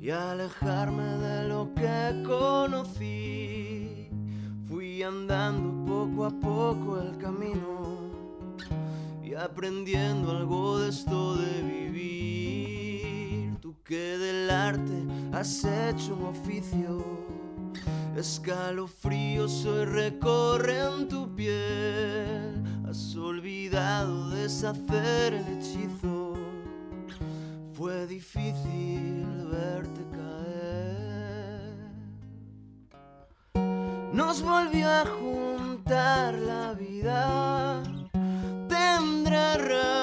y 0.00 0.10
alejarme 0.10 1.02
de 1.02 1.48
lo 1.48 1.74
que 1.74 2.22
conocí. 2.24 4.08
Fui 4.68 5.02
andando 5.02 5.84
poco 5.84 6.26
a 6.26 6.30
poco 6.30 7.00
el 7.00 7.18
camino 7.18 8.12
y 9.24 9.34
aprendiendo 9.34 10.30
algo 10.30 10.78
de 10.78 10.90
esto 10.90 11.34
de 11.34 11.62
vivir. 11.62 13.56
Tú 13.60 13.74
que 13.82 14.18
del 14.18 14.48
arte 14.50 15.04
has 15.32 15.64
hecho 15.64 16.14
un 16.14 16.26
oficio, 16.26 17.04
escalofríos 18.16 19.64
hoy 19.64 19.84
recorren 19.84 21.08
tu 21.08 21.34
piel. 21.34 22.79
Has 22.90 23.14
olvidado 23.14 24.30
deshacer 24.30 25.34
el 25.34 25.46
hechizo, 25.46 26.34
fue 27.72 28.04
difícil 28.08 29.46
verte 29.48 30.00
caer. 30.10 31.76
Nos 34.12 34.42
volvió 34.42 34.88
a 34.88 35.04
juntar 35.06 36.34
la 36.34 36.72
vida 36.72 37.80
tendrá 38.68 39.56
razón 39.56 39.99